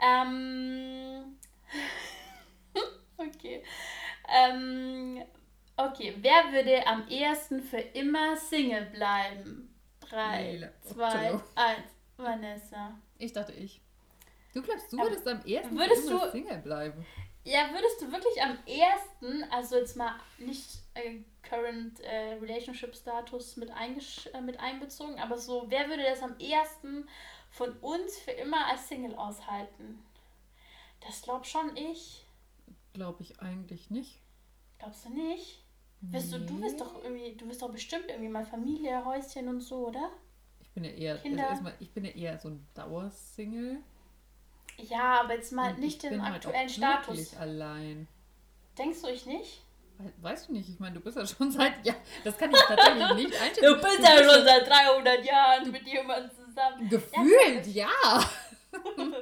Ähm, 0.00 1.38
okay. 3.18 3.62
Ähm, 4.28 5.22
okay, 5.78 6.14
wer 6.20 6.52
würde 6.52 6.86
am 6.86 7.06
ehesten 7.08 7.62
für 7.62 7.78
immer 7.78 8.36
Single 8.36 8.86
bleiben? 8.86 9.74
Drei, 10.00 10.52
Lila. 10.52 10.68
zwei, 10.82 11.04
Entschuldigung. 11.06 11.42
eins. 11.54 11.90
Vanessa. 12.16 12.98
Ich 13.18 13.32
dachte 13.32 13.52
ich. 13.52 13.80
Du 14.54 14.62
glaubst, 14.62 14.92
du 14.92 14.98
Aber 14.98 15.08
würdest 15.10 15.26
am 15.28 15.44
ersten 15.44 15.78
würdest 15.78 16.08
immer 16.08 16.24
du- 16.26 16.30
Single 16.32 16.58
bleiben? 16.58 17.06
Ja, 17.44 17.70
würdest 17.72 18.02
du 18.02 18.10
wirklich 18.12 18.42
am 18.42 18.58
ehesten, 18.66 19.44
also 19.50 19.76
jetzt 19.76 19.96
mal 19.96 20.16
nicht 20.38 20.68
äh, 20.94 21.20
Current 21.42 21.98
äh, 22.00 22.34
Relationship 22.34 22.94
Status 22.94 23.56
mit, 23.56 23.70
eingesch 23.70 24.28
äh, 24.34 24.40
mit 24.40 24.58
einbezogen, 24.60 25.18
aber 25.18 25.38
so, 25.38 25.64
wer 25.68 25.88
würde 25.88 26.02
das 26.02 26.22
am 26.22 26.34
ehesten 26.38 27.08
von 27.50 27.72
uns 27.78 28.18
für 28.18 28.32
immer 28.32 28.66
als 28.66 28.88
Single 28.88 29.14
aushalten? 29.14 30.02
Das 31.06 31.22
glaub 31.22 31.46
schon 31.46 31.74
ich. 31.76 32.26
Glaube 32.92 33.22
ich 33.22 33.40
eigentlich 33.40 33.88
nicht. 33.90 34.18
Glaubst 34.78 35.06
du 35.06 35.10
nicht? 35.10 35.62
Wirst 36.00 36.32
du, 36.32 36.38
du 36.40 36.60
bist 36.60 36.80
doch 36.80 37.02
irgendwie, 37.02 37.34
du 37.34 37.46
bist 37.46 37.60
doch 37.60 37.70
bestimmt 37.70 38.04
irgendwie 38.08 38.28
mal 38.28 38.44
Familie, 38.44 39.04
Häuschen 39.04 39.48
und 39.48 39.60
so, 39.60 39.88
oder? 39.88 40.10
Ich 40.60 40.68
bin 40.70 40.84
ja 40.84 40.90
eher, 40.90 41.18
Kinder. 41.18 41.42
also 41.42 41.50
erstmal, 41.54 41.74
ich 41.80 41.90
bin 41.90 42.04
ja 42.04 42.10
eher 42.12 42.38
so 42.38 42.48
ein 42.50 42.66
Dauersingle. 42.74 43.78
Ja, 44.76 45.20
aber 45.22 45.34
jetzt 45.34 45.52
mal 45.52 45.72
Und 45.72 45.80
nicht 45.80 45.94
ich 45.96 46.00
den 46.02 46.10
bin 46.10 46.22
halt 46.24 46.36
aktuellen 46.46 46.68
auch 46.68 46.72
Status. 46.72 47.36
allein. 47.36 48.06
Denkst 48.78 49.02
du 49.02 49.08
ich 49.08 49.26
nicht? 49.26 49.62
We- 49.98 50.12
Weißt 50.22 50.48
du 50.48 50.52
nicht, 50.52 50.68
ich 50.68 50.78
meine, 50.78 50.94
du 50.94 51.00
bist 51.00 51.16
ja 51.16 51.26
schon 51.26 51.50
seit, 51.52 51.84
ja, 51.84 51.94
das 52.22 52.38
kann 52.38 52.52
ich 52.52 52.60
tatsächlich 52.60 53.14
nicht 53.26 53.40
einschätzen. 53.42 53.64
Du 53.64 53.74
bist 53.80 53.98
ja 53.98 54.16
schon 54.22 54.44
seit 54.44 54.68
300 54.68 55.24
Jahren 55.24 55.70
mit 55.72 55.84
jemandem 55.84 56.30
zusammen. 56.30 56.88
Gefühlt, 56.88 57.66
ja. 57.66 57.88
Ja, 58.02 58.30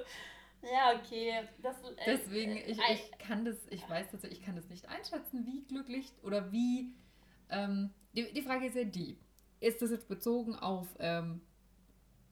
okay. 0.99 1.49
Das, 1.63 1.77
äh, 1.83 1.95
Deswegen, 2.07 2.57
äh, 2.57 2.71
ich, 2.71 2.79
ich 2.79 3.19
kann 3.19 3.45
das, 3.45 3.57
ich 3.71 3.89
weiß 3.89 4.11
tatsächlich, 4.11 4.41
ich 4.41 4.47
kann 4.47 4.57
das 4.57 4.69
nicht 4.69 4.89
einschätzen, 4.89 5.47
wie 5.47 5.65
glücklich 5.65 6.13
oder 6.23 6.53
wie. 6.53 6.93
Ähm, 7.51 7.91
die, 8.15 8.33
die 8.33 8.43
Frage 8.43 8.67
ist 8.67 8.77
ja 8.77 8.85
die: 8.85 9.19
Ist 9.61 9.83
das 9.83 9.91
jetzt 9.91 10.09
bezogen 10.09 10.55
auf, 10.57 10.89
ähm, 10.99 11.41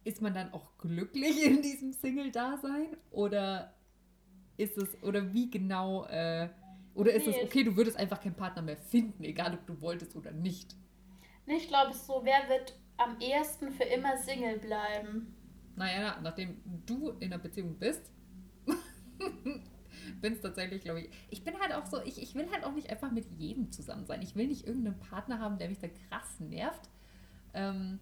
ist 0.05 0.23
man 0.23 0.35
dann 0.35 0.53
auch 0.53 0.77
glücklich 0.79 1.45
in 1.45 1.63
diesem 1.63 1.93
Single-Dasein? 1.93 2.97
Oder 3.11 3.75
ist 4.57 4.79
es, 4.79 5.03
oder 5.03 5.33
wie 5.33 5.51
genau, 5.51 6.05
äh, 6.07 6.49
oder 6.95 7.13
ist 7.13 7.27
es 7.27 7.37
Nee, 7.37 7.45
okay, 7.45 7.65
du 7.65 7.77
würdest 7.77 7.97
einfach 7.97 8.21
keinen 8.21 8.37
Partner 8.37 8.63
mehr 8.63 8.77
finden, 8.77 9.25
egal 9.25 9.55
ob 9.55 9.67
du 9.67 9.81
wolltest 9.81 10.15
oder 10.15 10.31
nicht? 10.31 10.77
Nee, 11.47 11.57
ich 11.57 11.69
glaube, 11.69 11.91
es 11.91 11.97
ist 11.97 12.07
so, 12.07 12.21
wer 12.25 12.49
wird 12.49 12.75
am 12.97 13.19
ehesten 13.21 13.71
für 13.71 13.85
immer 13.85 14.17
Single 14.17 14.59
bleiben? 14.59 15.35
Naja, 15.77 16.15
na, 16.17 16.21
nachdem 16.23 16.63
du 16.87 17.11
in 17.19 17.33
einer 17.33 17.43
Beziehung 17.43 17.77
bist, 17.79 18.13
bin 20.21 20.33
es 20.33 20.41
tatsächlich, 20.41 20.83
glaube 20.83 21.03
ich. 21.03 21.11
Ich 21.31 21.45
bin 21.45 21.59
halt 21.61 21.73
auch 21.73 21.87
so, 21.87 22.01
ich, 22.03 22.21
ich 22.21 22.35
will 22.35 22.51
halt 22.51 22.65
auch 22.65 22.73
nicht 22.73 22.91
einfach 22.91 23.11
mit 23.11 23.27
jedem 23.39 23.71
zusammen 23.73 24.07
sein. 24.07 24.23
Ich 24.23 24.37
will 24.37 24.47
nicht 24.47 24.67
irgendeinen 24.67 24.99
Partner 24.99 25.39
haben, 25.39 25.59
der 25.59 25.69
mich 25.69 25.79
da 25.79 25.89
krass 26.09 26.41
nervt. 26.41 26.89
Ähm, 27.55 28.01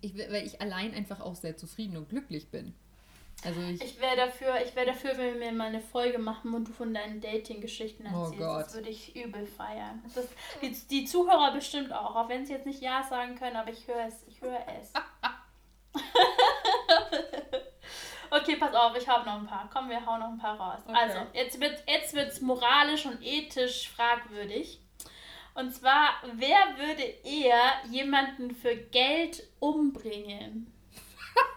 Ich, 0.00 0.16
weil 0.16 0.46
ich 0.46 0.60
allein 0.60 0.94
einfach 0.94 1.20
auch 1.20 1.34
sehr 1.34 1.56
zufrieden 1.56 1.96
und 1.96 2.08
glücklich 2.08 2.50
bin. 2.50 2.74
Also 3.44 3.60
ich, 3.60 3.82
ich 3.82 4.00
wäre 4.00 4.16
dafür, 4.16 4.60
ich 4.64 4.74
wäre 4.74 4.86
dafür, 4.86 5.16
wenn 5.16 5.38
wir 5.38 5.52
mal 5.52 5.68
eine 5.68 5.80
Folge 5.80 6.18
machen 6.18 6.54
und 6.54 6.66
du 6.66 6.72
von 6.72 6.92
deinen 6.92 7.20
Dating-Geschichten 7.20 8.04
oh 8.12 8.24
erzählst. 8.24 8.34
Oh 8.34 8.44
Gott. 8.44 8.66
Das 8.66 8.74
würde 8.74 8.88
ich 8.88 9.14
übel 9.14 9.46
feiern. 9.46 10.02
Das, 10.14 10.26
die, 10.60 10.72
die 10.88 11.04
Zuhörer 11.04 11.52
bestimmt 11.52 11.92
auch, 11.92 12.16
auch 12.16 12.28
wenn 12.28 12.46
sie 12.46 12.52
jetzt 12.52 12.66
nicht 12.66 12.82
Ja 12.82 13.04
sagen 13.08 13.36
können, 13.36 13.56
aber 13.56 13.70
ich 13.70 13.86
höre 13.86 14.06
es. 14.06 14.24
Ich 14.26 14.40
höre 14.40 14.64
es. 14.80 14.92
okay, 18.30 18.56
pass 18.56 18.74
auf, 18.74 18.96
ich 18.96 19.08
habe 19.08 19.24
noch 19.24 19.36
ein 19.36 19.46
paar. 19.46 19.68
Komm, 19.72 19.88
wir 19.88 20.04
hauen 20.04 20.20
noch 20.20 20.28
ein 20.28 20.38
paar 20.38 20.58
raus. 20.58 20.80
Okay. 20.86 20.96
Also, 20.98 21.18
jetzt 21.32 21.60
wird 21.60 21.82
es 21.86 22.12
jetzt 22.12 22.42
moralisch 22.42 23.06
und 23.06 23.22
ethisch 23.22 23.88
fragwürdig. 23.90 24.80
Und 25.54 25.74
zwar, 25.74 26.10
wer 26.34 26.78
würde 26.78 27.02
eher 27.02 27.72
jemanden 27.90 28.54
für 28.54 28.76
Geld 28.76 29.42
umbringen? 29.58 30.72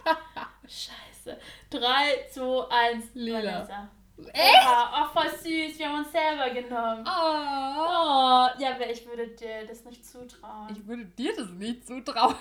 Scheiße. 0.64 1.38
3, 1.70 2.28
2, 2.32 2.68
1, 2.68 3.04
Lila. 3.14 3.38
Vanessa. 3.38 3.88
Echt? 4.32 4.68
Oh, 4.68 5.04
voll 5.12 5.30
süß. 5.30 5.78
Wir 5.78 5.88
haben 5.88 5.98
uns 5.98 6.12
selber 6.12 6.50
genommen. 6.50 7.04
Oh. 7.06 7.10
oh. 7.10 8.60
Ja, 8.60 8.74
aber 8.74 8.90
ich 8.90 9.06
würde 9.06 9.28
dir 9.28 9.66
das 9.66 9.84
nicht 9.84 10.04
zutrauen. 10.04 10.68
Ich 10.70 10.86
würde 10.86 11.04
dir 11.04 11.34
das 11.36 11.50
nicht 11.50 11.86
zutrauen. 11.86 12.36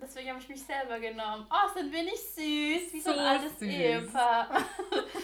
Deswegen 0.00 0.30
habe 0.30 0.40
ich 0.40 0.48
mich 0.48 0.62
selber 0.62 1.00
genommen. 1.00 1.46
Oh, 1.50 1.74
sind 1.74 1.92
wir 1.92 2.02
nicht 2.02 2.16
süß? 2.16 2.92
Wie 2.92 3.00
so, 3.00 3.12
ein 3.12 3.18
altes 3.18 3.58
süß. 3.58 3.68
Ehepaar. 3.68 4.62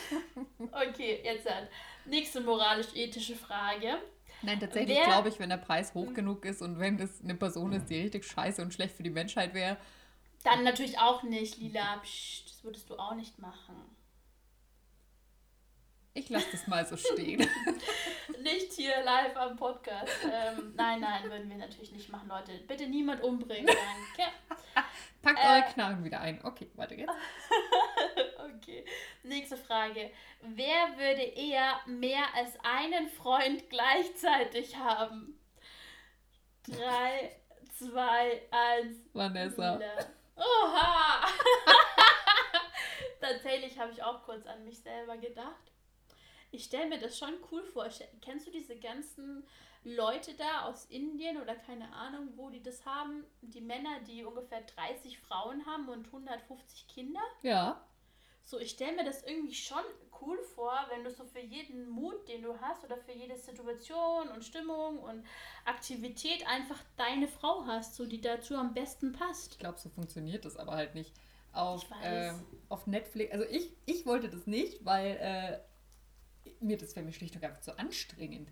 okay, 0.88 1.20
jetzt 1.22 1.48
halt. 1.48 1.68
Nächste 2.04 2.40
moralisch-ethische 2.40 3.36
Frage. 3.36 3.98
Nein, 4.42 4.58
tatsächlich 4.58 5.00
glaube 5.02 5.28
ich, 5.28 5.38
wenn 5.38 5.50
der 5.50 5.56
Preis 5.58 5.94
hoch 5.94 6.12
genug 6.14 6.44
ist 6.44 6.62
und 6.62 6.80
wenn 6.80 6.98
das 6.98 7.22
eine 7.22 7.34
Person 7.34 7.72
ist, 7.72 7.88
die 7.90 8.00
richtig 8.00 8.24
scheiße 8.24 8.60
und 8.60 8.74
schlecht 8.74 8.96
für 8.96 9.02
die 9.04 9.10
Menschheit 9.10 9.54
wäre. 9.54 9.76
Dann 10.42 10.64
natürlich 10.64 10.98
auch 10.98 11.22
nicht, 11.22 11.58
Lila. 11.58 11.98
Psst, 11.98 12.48
das 12.48 12.64
würdest 12.64 12.90
du 12.90 12.96
auch 12.96 13.14
nicht 13.14 13.38
machen. 13.38 13.76
Ich 16.14 16.28
lasse 16.28 16.48
das 16.50 16.66
mal 16.66 16.84
so 16.84 16.96
stehen. 16.96 17.48
nicht 18.42 18.72
hier 18.72 19.02
live 19.04 19.36
am 19.36 19.56
Podcast. 19.56 20.12
Ähm, 20.24 20.74
nein, 20.76 21.00
nein, 21.00 21.30
würden 21.30 21.48
wir 21.48 21.56
natürlich 21.56 21.92
nicht 21.92 22.10
machen, 22.10 22.28
Leute. 22.28 22.52
Bitte 22.66 22.86
niemand 22.86 23.22
umbringen, 23.22 23.66
danke. 23.66 24.32
Packt 25.22 25.38
äh, 25.38 25.48
eure 25.48 25.72
Knarren 25.72 26.04
wieder 26.04 26.20
ein. 26.20 26.44
Okay, 26.44 26.70
weiter 26.74 26.96
geht's. 26.96 27.12
okay. 28.56 28.84
Nächste 29.22 29.56
Frage. 29.56 30.10
Wer 30.42 30.96
würde 30.96 31.22
eher 31.22 31.80
mehr 31.86 32.24
als 32.34 32.58
einen 32.62 33.08
Freund 33.08 33.68
gleichzeitig 33.70 34.76
haben? 34.76 35.38
Drei, 36.64 37.36
zwei, 37.78 38.42
eins. 38.50 38.98
Vanessa. 39.12 39.80
Oha! 40.36 41.26
Tatsächlich 43.20 43.78
habe 43.78 43.92
ich 43.92 44.02
auch 44.02 44.22
kurz 44.24 44.46
an 44.46 44.64
mich 44.64 44.80
selber 44.80 45.16
gedacht 45.16 45.72
ich 46.52 46.64
stelle 46.64 46.86
mir 46.86 46.98
das 46.98 47.18
schon 47.18 47.34
cool 47.50 47.64
vor. 47.64 47.88
Kennst 48.20 48.46
du 48.46 48.50
diese 48.50 48.76
ganzen 48.76 49.44
Leute 49.84 50.34
da 50.34 50.66
aus 50.66 50.84
Indien 50.86 51.40
oder 51.40 51.56
keine 51.56 51.92
Ahnung, 51.92 52.28
wo 52.36 52.50
die 52.50 52.62
das 52.62 52.84
haben? 52.86 53.24
Die 53.40 53.60
Männer, 53.60 54.00
die 54.06 54.24
ungefähr 54.24 54.60
30 54.60 55.18
Frauen 55.18 55.66
haben 55.66 55.88
und 55.88 56.06
150 56.06 56.86
Kinder? 56.86 57.20
Ja. 57.42 57.84
So, 58.44 58.58
ich 58.58 58.70
stelle 58.70 58.96
mir 58.96 59.04
das 59.04 59.22
irgendwie 59.22 59.54
schon 59.54 59.82
cool 60.20 60.38
vor, 60.54 60.72
wenn 60.90 61.04
du 61.04 61.10
so 61.10 61.24
für 61.24 61.40
jeden 61.40 61.88
Mut, 61.88 62.28
den 62.28 62.42
du 62.42 62.60
hast 62.60 62.84
oder 62.84 62.96
für 62.96 63.12
jede 63.12 63.36
Situation 63.36 64.28
und 64.28 64.44
Stimmung 64.44 64.98
und 64.98 65.24
Aktivität 65.64 66.46
einfach 66.46 66.78
deine 66.96 67.28
Frau 67.28 67.64
hast, 67.66 67.94
so 67.94 68.06
die 68.06 68.20
dazu 68.20 68.56
am 68.56 68.74
besten 68.74 69.12
passt. 69.12 69.52
Ich 69.52 69.58
glaube, 69.58 69.78
so 69.78 69.88
funktioniert 69.88 70.44
das 70.44 70.56
aber 70.56 70.72
halt 70.72 70.94
nicht. 70.94 71.12
Auf, 71.52 71.84
äh, 72.02 72.32
auf 72.70 72.86
Netflix, 72.86 73.32
also 73.32 73.44
ich, 73.44 73.76
ich 73.84 74.06
wollte 74.06 74.30
das 74.30 74.46
nicht, 74.46 74.84
weil 74.84 75.18
äh, 75.20 75.60
mir 76.60 76.78
das 76.78 76.96
wäre 76.96 77.04
mir 77.04 77.12
schlicht 77.12 77.36
und 77.36 77.44
einfach 77.44 77.60
zu 77.60 77.78
anstrengend. 77.78 78.50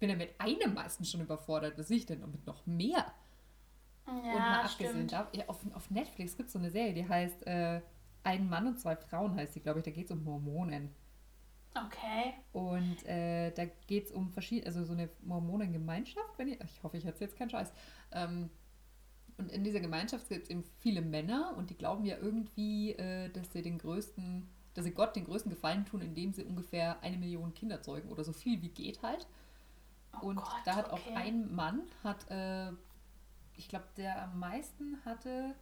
Ich 0.00 0.08
bin 0.08 0.08
ja 0.08 0.16
mit 0.16 0.40
einem 0.40 0.72
meistens 0.72 1.10
schon 1.10 1.20
überfordert. 1.20 1.76
Was 1.76 1.88
sehe 1.88 1.98
ich 1.98 2.06
denn 2.06 2.20
mit 2.20 2.46
noch 2.46 2.64
mehr? 2.64 3.12
Ja, 4.06 4.12
und 4.14 4.38
mal 4.38 4.62
abgesehen 4.62 5.06
davon, 5.06 5.42
auf, 5.46 5.58
auf 5.74 5.90
Netflix 5.90 6.38
gibt 6.38 6.46
es 6.46 6.54
so 6.54 6.58
eine 6.58 6.70
Serie, 6.70 6.94
die 6.94 7.06
heißt 7.06 7.46
äh, 7.46 7.82
Ein 8.22 8.48
Mann 8.48 8.66
und 8.66 8.80
zwei 8.80 8.96
Frauen 8.96 9.36
heißt 9.36 9.54
die, 9.54 9.60
glaube 9.60 9.80
ich. 9.80 9.84
Da 9.84 9.90
geht 9.90 10.06
es 10.06 10.10
um 10.10 10.24
Mormonen. 10.24 10.88
Okay. 11.74 12.32
Und 12.54 13.04
äh, 13.04 13.50
da 13.50 13.66
geht 13.86 14.06
es 14.06 14.10
um 14.10 14.30
verschiedene, 14.30 14.68
also 14.68 14.84
so 14.84 14.94
eine 14.94 15.10
Mormonengemeinschaft, 15.20 16.38
wenn 16.38 16.48
ich, 16.48 16.58
ich 16.62 16.82
hoffe, 16.82 16.96
ich 16.96 17.04
erzähle 17.04 17.28
jetzt 17.28 17.38
keinen 17.38 17.50
Scheiß. 17.50 17.70
Ähm, 18.12 18.48
und 19.36 19.52
in 19.52 19.64
dieser 19.64 19.80
Gemeinschaft 19.80 20.30
gibt 20.30 20.44
es 20.44 20.48
eben 20.48 20.64
viele 20.78 21.02
Männer 21.02 21.52
und 21.58 21.68
die 21.68 21.76
glauben 21.76 22.06
ja 22.06 22.16
irgendwie, 22.16 22.92
äh, 22.92 23.28
dass 23.28 23.52
sie 23.52 23.60
den 23.60 23.76
größten 23.76 24.48
dass 24.74 24.84
sie 24.84 24.92
Gott 24.92 25.16
den 25.16 25.24
größten 25.24 25.50
Gefallen 25.50 25.84
tun, 25.84 26.00
indem 26.00 26.32
sie 26.32 26.44
ungefähr 26.44 27.02
eine 27.02 27.16
Million 27.16 27.54
Kinder 27.54 27.82
zeugen 27.82 28.08
oder 28.08 28.24
so 28.24 28.32
viel 28.32 28.62
wie 28.62 28.68
geht 28.68 29.02
halt. 29.02 29.26
Oh 30.20 30.26
und 30.26 30.36
Gott, 30.36 30.62
da 30.64 30.76
hat 30.76 30.92
okay. 30.92 31.02
auch 31.02 31.16
ein 31.16 31.54
Mann, 31.54 31.82
hat, 32.02 32.30
äh, 32.30 32.72
ich 33.54 33.68
glaube, 33.68 33.86
der 33.96 34.24
am 34.24 34.38
meisten 34.38 34.98
hatte, 35.04 35.54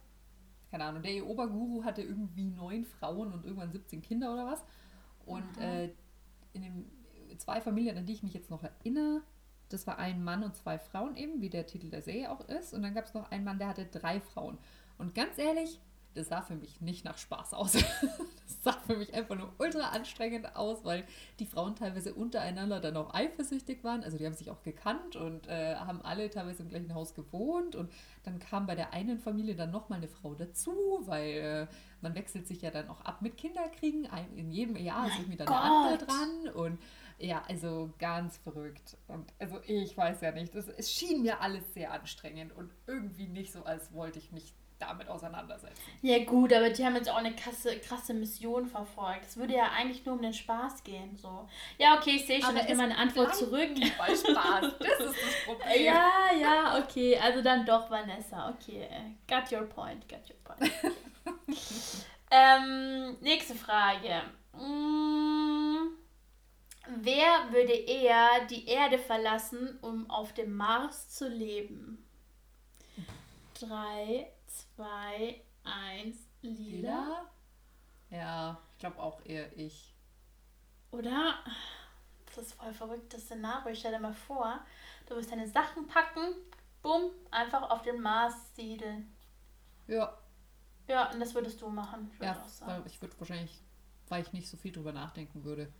keine 0.71 0.85
Ahnung, 0.85 1.01
der 1.01 1.25
Oberguru 1.25 1.83
hatte 1.83 2.01
irgendwie 2.01 2.43
neun 2.43 2.85
Frauen 2.85 3.33
und 3.33 3.45
irgendwann 3.45 3.71
17 3.71 4.01
Kinder 4.01 4.33
oder 4.33 4.45
was. 4.45 4.63
Und 5.25 5.57
äh, 5.57 5.93
in 6.53 6.61
den 6.61 6.91
zwei 7.37 7.61
Familien, 7.61 7.97
an 7.97 8.05
die 8.05 8.13
ich 8.13 8.23
mich 8.23 8.33
jetzt 8.33 8.49
noch 8.49 8.63
erinnere, 8.63 9.21
das 9.69 9.85
war 9.85 9.99
ein 9.99 10.23
Mann 10.23 10.43
und 10.43 10.55
zwei 10.55 10.79
Frauen 10.79 11.15
eben, 11.15 11.41
wie 11.41 11.49
der 11.49 11.67
Titel 11.67 11.89
der 11.89 12.01
Serie 12.01 12.31
auch 12.31 12.41
ist. 12.47 12.73
Und 12.73 12.81
dann 12.81 12.93
gab 12.93 13.05
es 13.05 13.13
noch 13.13 13.29
einen 13.31 13.43
Mann, 13.43 13.59
der 13.59 13.67
hatte 13.67 13.85
drei 13.85 14.19
Frauen. 14.19 14.57
Und 14.97 15.13
ganz 15.13 15.37
ehrlich, 15.37 15.79
das 16.15 16.29
sah 16.29 16.41
für 16.41 16.55
mich 16.55 16.81
nicht 16.81 17.05
nach 17.05 17.17
Spaß 17.17 17.53
aus. 17.53 17.73
das 17.73 18.63
sah 18.63 18.73
für 18.73 18.95
mich 18.95 19.13
einfach 19.13 19.35
nur 19.35 19.53
ultra 19.57 19.89
anstrengend 19.89 20.55
aus, 20.55 20.83
weil 20.83 21.05
die 21.39 21.45
Frauen 21.45 21.75
teilweise 21.75 22.13
untereinander 22.13 22.79
dann 22.79 22.97
auch 22.97 23.13
eifersüchtig 23.13 23.83
waren. 23.83 24.03
Also 24.03 24.17
die 24.17 24.25
haben 24.25 24.33
sich 24.33 24.49
auch 24.49 24.63
gekannt 24.63 25.15
und 25.15 25.47
äh, 25.47 25.75
haben 25.75 26.01
alle 26.01 26.29
teilweise 26.29 26.63
im 26.63 26.69
gleichen 26.69 26.93
Haus 26.93 27.13
gewohnt. 27.13 27.75
Und 27.75 27.91
dann 28.23 28.39
kam 28.39 28.65
bei 28.65 28.75
der 28.75 28.93
einen 28.93 29.19
Familie 29.19 29.55
dann 29.55 29.71
nochmal 29.71 29.99
eine 29.99 30.07
Frau 30.07 30.33
dazu, 30.33 30.73
weil 31.05 31.29
äh, 31.29 31.67
man 32.01 32.15
wechselt 32.15 32.47
sich 32.47 32.61
ja 32.61 32.71
dann 32.71 32.89
auch 32.89 33.01
ab 33.01 33.21
mit 33.21 33.37
Kinderkriegen. 33.37 34.07
In 34.35 34.51
jedem 34.51 34.75
Jahr 34.75 35.07
ist 35.07 35.17
irgendwie 35.17 35.37
dann 35.37 35.47
eine 35.47 35.61
andere 35.61 36.05
dran. 36.05 36.49
Und 36.53 36.79
ja, 37.19 37.43
also 37.47 37.93
ganz 37.99 38.37
verrückt. 38.37 38.97
Und 39.07 39.31
also 39.39 39.59
ich 39.65 39.95
weiß 39.95 40.21
ja 40.21 40.31
nicht, 40.31 40.55
es, 40.55 40.67
es 40.67 40.91
schien 40.91 41.21
mir 41.21 41.41
alles 41.41 41.73
sehr 41.73 41.91
anstrengend 41.91 42.55
und 42.55 42.71
irgendwie 42.87 43.27
nicht 43.27 43.51
so, 43.51 43.63
als 43.63 43.93
wollte 43.93 44.19
ich 44.19 44.31
mich 44.31 44.55
damit 44.79 45.09
auseinandersetzen. 45.09 45.81
Ja 46.01 46.23
gut, 46.23 46.53
aber 46.53 46.69
die 46.69 46.85
haben 46.85 46.95
jetzt 46.95 47.09
auch 47.09 47.17
eine 47.17 47.35
krasse, 47.35 47.77
krasse 47.79 48.13
Mission 48.13 48.65
verfolgt. 48.65 49.25
Es 49.27 49.37
würde 49.37 49.53
ja 49.55 49.71
eigentlich 49.77 50.05
nur 50.05 50.15
um 50.15 50.21
den 50.21 50.33
Spaß 50.33 50.83
gehen. 50.83 51.17
So. 51.17 51.47
Ja, 51.77 51.97
okay, 51.97 52.11
ich 52.11 52.25
sehe 52.25 52.39
schon, 52.39 52.51
aber 52.51 52.61
ich 52.61 52.67
nehme 52.67 52.83
meine 52.83 52.97
Antwort 52.97 53.35
zurück. 53.35 53.69
Bei 53.97 54.15
Spaß, 54.15 54.77
das 54.79 54.99
ist 54.99 55.21
das 55.21 55.45
Problem. 55.45 55.83
Ja, 55.83 56.09
ja, 56.39 56.79
okay, 56.79 57.17
also 57.19 57.41
dann 57.41 57.65
doch 57.65 57.89
Vanessa. 57.91 58.49
Okay, 58.49 58.87
got 59.27 59.51
your 59.51 59.67
point, 59.67 60.07
got 60.07 60.21
your 60.29 60.37
point. 60.43 60.71
Okay. 61.25 61.53
ähm, 62.31 63.17
nächste 63.19 63.55
Frage. 63.55 64.21
Hm, 64.53 65.89
wer 66.87 67.51
würde 67.51 67.73
eher 67.73 68.45
die 68.49 68.65
Erde 68.65 68.97
verlassen, 68.97 69.77
um 69.81 70.09
auf 70.09 70.33
dem 70.33 70.55
Mars 70.55 71.09
zu 71.09 71.27
leben? 71.27 72.05
Drei, 73.59 74.31
2, 74.79 75.41
1, 75.65 76.15
lila. 76.41 77.25
Ja, 78.09 78.57
ich 78.71 78.77
glaube 78.79 78.97
auch 78.97 79.19
eher 79.25 79.51
ich. 79.57 79.93
Oder? 80.91 81.35
Das 82.27 82.45
ist 82.45 82.53
voll 82.53 82.73
verrücktes 82.73 83.25
Szenario. 83.25 83.73
Ich 83.73 83.79
stell 83.79 83.91
dir 83.91 83.99
mal 83.99 84.13
vor, 84.13 84.61
du 85.05 85.17
wirst 85.17 85.33
deine 85.33 85.49
Sachen 85.49 85.85
packen, 85.85 86.33
bumm, 86.81 87.11
einfach 87.29 87.69
auf 87.69 87.81
den 87.81 87.99
Mars 88.01 88.33
siedeln. 88.55 89.13
Ja. 89.87 90.17
Ja, 90.87 91.11
und 91.11 91.19
das 91.19 91.35
würdest 91.35 91.61
du 91.61 91.67
machen. 91.67 92.09
Ich 92.13 92.21
ja, 92.21 92.41
weil 92.61 92.81
ich 92.85 93.01
würde 93.01 93.19
wahrscheinlich, 93.19 93.61
weil 94.07 94.21
ich 94.21 94.31
nicht 94.31 94.47
so 94.47 94.55
viel 94.55 94.71
drüber 94.71 94.93
nachdenken 94.93 95.43
würde. 95.43 95.73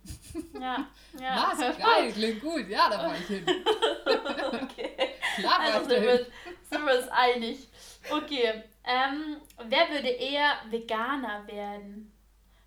Ja, 0.60 0.86
ja. 1.18 1.36
Mars, 1.36 1.58
geil, 1.78 2.12
klingt 2.12 2.42
gut. 2.42 2.68
Ja, 2.68 2.90
da 2.90 2.98
war 2.98 3.14
ich 3.14 3.26
hin. 3.26 3.46
okay. 4.62 5.14
Klar, 5.36 5.60
also 5.60 5.88
sind 5.88 6.02
wir, 6.02 6.26
sind 6.68 6.84
wir 6.84 6.98
uns 6.98 7.08
einig. 7.08 7.69
Okay, 8.12 8.62
ähm, 8.84 9.36
wer 9.66 9.88
würde 9.90 10.08
eher 10.08 10.52
Veganer 10.68 11.46
werden? 11.46 12.12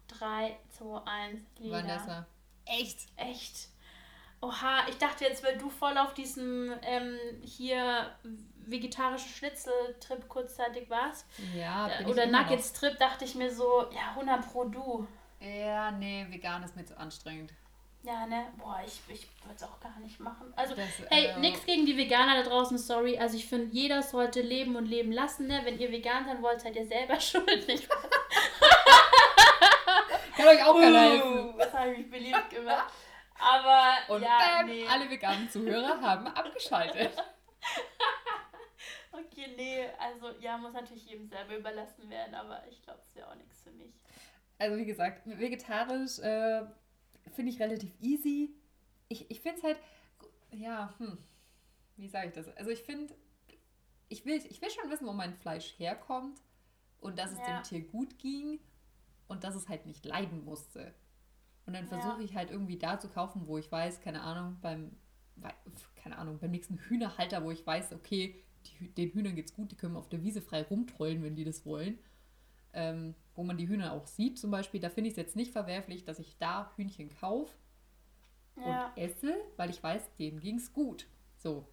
3, 0.07 0.57
2, 0.69 1.01
1, 1.05 1.41
Lina. 1.59 1.77
Vanessa. 1.77 2.25
Echt? 2.65 2.99
Echt? 3.15 3.69
Oha, 4.41 4.87
ich 4.89 4.97
dachte 4.97 5.23
jetzt, 5.23 5.43
weil 5.43 5.57
du 5.57 5.69
voll 5.69 5.97
auf 5.97 6.13
diesem 6.13 6.73
ähm, 6.81 7.17
hier 7.41 8.13
vegetarischen 8.65 9.29
Schnitzel-Trip 9.29 10.27
kurzzeitig 10.27 10.89
warst. 10.89 11.25
Ja, 11.55 11.89
bin 11.99 12.07
Oder 12.07 12.25
Nuggets-Trip, 12.27 12.97
dachte 12.99 13.25
ich 13.25 13.35
mir 13.35 13.53
so, 13.53 13.85
ja, 13.91 14.11
100 14.11 14.51
pro 14.51 14.65
du. 14.65 15.07
Ja, 15.39 15.91
nee, 15.91 16.25
vegan 16.29 16.63
ist 16.63 16.75
mir 16.75 16.85
zu 16.85 16.97
anstrengend. 16.97 17.53
Ja, 18.03 18.25
ne? 18.25 18.47
Boah, 18.57 18.81
ich, 18.85 18.99
ich 19.07 19.27
würde 19.45 19.55
es 19.55 19.63
auch 19.63 19.79
gar 19.79 19.97
nicht 19.99 20.19
machen. 20.19 20.53
Also, 20.57 20.75
das, 20.75 20.89
hey, 21.09 21.27
äh, 21.27 21.39
nix 21.39 21.65
gegen 21.65 21.85
die 21.85 21.97
Veganer 21.97 22.43
da 22.43 22.49
draußen, 22.49 22.77
sorry. 22.77 23.17
Also, 23.17 23.37
ich 23.37 23.47
finde, 23.47 23.73
jeder 23.73 24.03
sollte 24.03 24.41
leben 24.41 24.75
und 24.75 24.85
leben 24.85 25.13
lassen, 25.13 25.47
ne? 25.47 25.61
Wenn 25.63 25.79
ihr 25.79 25.89
vegan 25.89 26.25
sein 26.25 26.41
wollt, 26.41 26.59
seid 26.59 26.75
ihr 26.75 26.85
selber 26.85 27.17
schuld, 27.21 27.65
nicht 27.65 27.87
Kann 30.35 30.47
euch 30.47 30.65
auch 30.65 30.77
keiner 30.77 30.99
helfen. 30.99 31.53
Das 31.57 31.73
habe 31.73 31.91
ich 31.91 31.99
mich 31.99 32.09
beliebt 32.09 32.49
gemacht. 32.49 32.91
Aber, 33.39 34.13
und 34.13 34.21
ja, 34.21 34.37
bam, 34.37 34.67
nee. 34.67 34.85
alle 34.85 35.09
veganen 35.09 35.49
Zuhörer 35.49 36.01
haben 36.01 36.27
abgeschaltet. 36.27 37.11
okay, 39.13 39.53
nee, 39.55 39.87
also, 39.97 40.37
ja, 40.39 40.57
muss 40.57 40.73
natürlich 40.73 41.05
jedem 41.05 41.27
selber 41.27 41.55
überlassen 41.55 42.09
werden, 42.09 42.35
aber 42.35 42.63
ich 42.69 42.83
glaube, 42.83 42.99
es 42.99 43.15
wäre 43.15 43.29
auch 43.29 43.35
nichts 43.35 43.63
für 43.63 43.71
mich. 43.71 43.93
Also, 44.59 44.75
wie 44.75 44.85
gesagt, 44.85 45.21
vegetarisch 45.25 46.19
äh, 46.19 46.63
finde 47.33 47.51
ich 47.51 47.59
relativ 47.59 47.91
easy. 48.01 48.55
Ich, 49.09 49.29
ich 49.29 49.41
finde 49.41 49.57
es 49.57 49.63
halt, 49.63 49.77
ja, 50.51 50.93
hm, 50.97 51.17
wie 51.97 52.07
sage 52.07 52.27
ich 52.27 52.33
das? 52.33 52.47
Also 52.57 52.71
ich 52.71 52.81
finde, 52.81 53.13
ich 54.09 54.25
will, 54.25 54.41
ich 54.49 54.61
will 54.61 54.69
schon 54.69 54.89
wissen, 54.89 55.07
wo 55.07 55.13
mein 55.13 55.33
Fleisch 55.33 55.73
herkommt 55.77 56.41
und 56.99 57.19
dass 57.19 57.31
es 57.31 57.39
ja. 57.39 57.61
dem 57.61 57.63
Tier 57.63 57.81
gut 57.81 58.17
ging 58.19 58.59
und 59.27 59.43
dass 59.43 59.55
es 59.55 59.69
halt 59.69 59.85
nicht 59.85 60.05
leiden 60.05 60.43
musste. 60.45 60.93
Und 61.65 61.73
dann 61.73 61.87
versuche 61.87 62.19
ja. 62.19 62.25
ich 62.25 62.35
halt 62.35 62.51
irgendwie 62.51 62.77
da 62.77 62.99
zu 62.99 63.07
kaufen, 63.07 63.47
wo 63.47 63.57
ich 63.57 63.71
weiß, 63.71 64.01
keine 64.01 64.21
Ahnung, 64.21 64.57
beim, 64.61 64.91
keine 65.95 66.17
Ahnung, 66.17 66.39
beim 66.39 66.51
nächsten 66.51 66.77
Hühnerhalter, 66.77 67.43
wo 67.43 67.51
ich 67.51 67.65
weiß, 67.65 67.93
okay, 67.93 68.43
die, 68.65 68.89
den 68.89 69.11
Hühnern 69.11 69.35
geht's 69.35 69.53
gut, 69.53 69.71
die 69.71 69.77
können 69.77 69.95
auf 69.95 70.09
der 70.09 70.23
Wiese 70.23 70.41
frei 70.41 70.63
rumtrollen, 70.63 71.23
wenn 71.23 71.35
die 71.35 71.45
das 71.45 71.65
wollen 71.65 71.99
ähm, 72.73 73.15
wo 73.35 73.43
man 73.43 73.57
die 73.57 73.67
Hühner 73.67 73.93
auch 73.93 74.07
sieht 74.07 74.37
zum 74.37 74.51
Beispiel, 74.51 74.79
da 74.79 74.89
finde 74.89 75.09
ich 75.09 75.13
es 75.13 75.17
jetzt 75.17 75.35
nicht 75.35 75.51
verwerflich, 75.51 76.05
dass 76.05 76.19
ich 76.19 76.37
da 76.37 76.71
Hühnchen 76.75 77.09
kaufe 77.09 77.53
ja. 78.57 78.87
und 78.87 78.97
esse, 78.97 79.35
weil 79.57 79.69
ich 79.69 79.81
weiß, 79.81 80.15
denen 80.15 80.39
ging 80.39 80.57
es 80.57 80.73
gut. 80.73 81.07
So. 81.37 81.67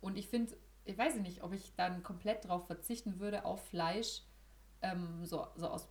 Und 0.00 0.16
ich 0.16 0.28
finde, 0.28 0.56
ich 0.84 0.98
weiß 0.98 1.16
nicht, 1.16 1.42
ob 1.42 1.52
ich 1.52 1.74
dann 1.76 2.02
komplett 2.02 2.44
darauf 2.44 2.66
verzichten 2.66 3.20
würde, 3.20 3.44
auf 3.44 3.64
Fleisch, 3.68 4.22
ähm, 4.80 5.24
so, 5.24 5.46
so 5.56 5.68
aus, 5.68 5.88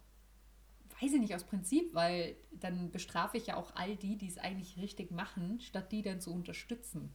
weiß 0.99 1.13
ich 1.13 1.19
nicht, 1.19 1.35
aus 1.35 1.45
Prinzip, 1.45 1.93
weil 1.93 2.35
dann 2.51 2.91
bestrafe 2.91 3.37
ich 3.37 3.47
ja 3.47 3.55
auch 3.55 3.75
all 3.75 3.95
die, 3.95 4.17
die 4.17 4.27
es 4.27 4.37
eigentlich 4.37 4.77
richtig 4.77 5.11
machen, 5.11 5.59
statt 5.61 5.91
die 5.91 6.01
dann 6.01 6.19
zu 6.19 6.33
unterstützen. 6.33 7.13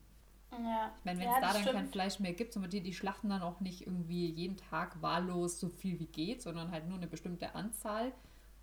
Ja. 0.51 0.91
Ich 0.99 1.05
meine, 1.05 1.19
wenn 1.19 1.27
es 1.27 1.35
ja, 1.35 1.41
da 1.41 1.53
dann 1.53 1.61
stimmt. 1.61 1.75
kein 1.75 1.87
Fleisch 1.89 2.19
mehr 2.19 2.33
gibt, 2.33 2.55
die, 2.55 2.81
die 2.81 2.93
schlachten 2.93 3.29
dann 3.29 3.41
auch 3.41 3.59
nicht 3.59 3.85
irgendwie 3.85 4.27
jeden 4.27 4.57
Tag 4.57 5.01
wahllos 5.01 5.59
so 5.59 5.69
viel 5.69 5.99
wie 5.99 6.07
geht, 6.07 6.41
sondern 6.41 6.71
halt 6.71 6.87
nur 6.87 6.97
eine 6.97 7.07
bestimmte 7.07 7.53
Anzahl. 7.55 8.13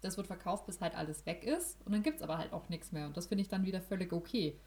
Das 0.01 0.17
wird 0.17 0.27
verkauft, 0.27 0.67
bis 0.67 0.81
halt 0.81 0.95
alles 0.95 1.25
weg 1.27 1.45
ist. 1.45 1.79
Und 1.87 1.93
dann 1.93 2.03
gibt 2.03 2.19
es 2.19 2.23
aber 2.23 2.39
halt 2.39 2.53
auch 2.53 2.69
nichts 2.69 2.93
mehr. 2.93 3.07
Und 3.07 3.17
das 3.17 3.27
finde 3.27 3.43
ich 3.43 3.49
dann 3.49 3.65
wieder 3.65 3.81
völlig 3.81 4.13
okay. 4.13 4.59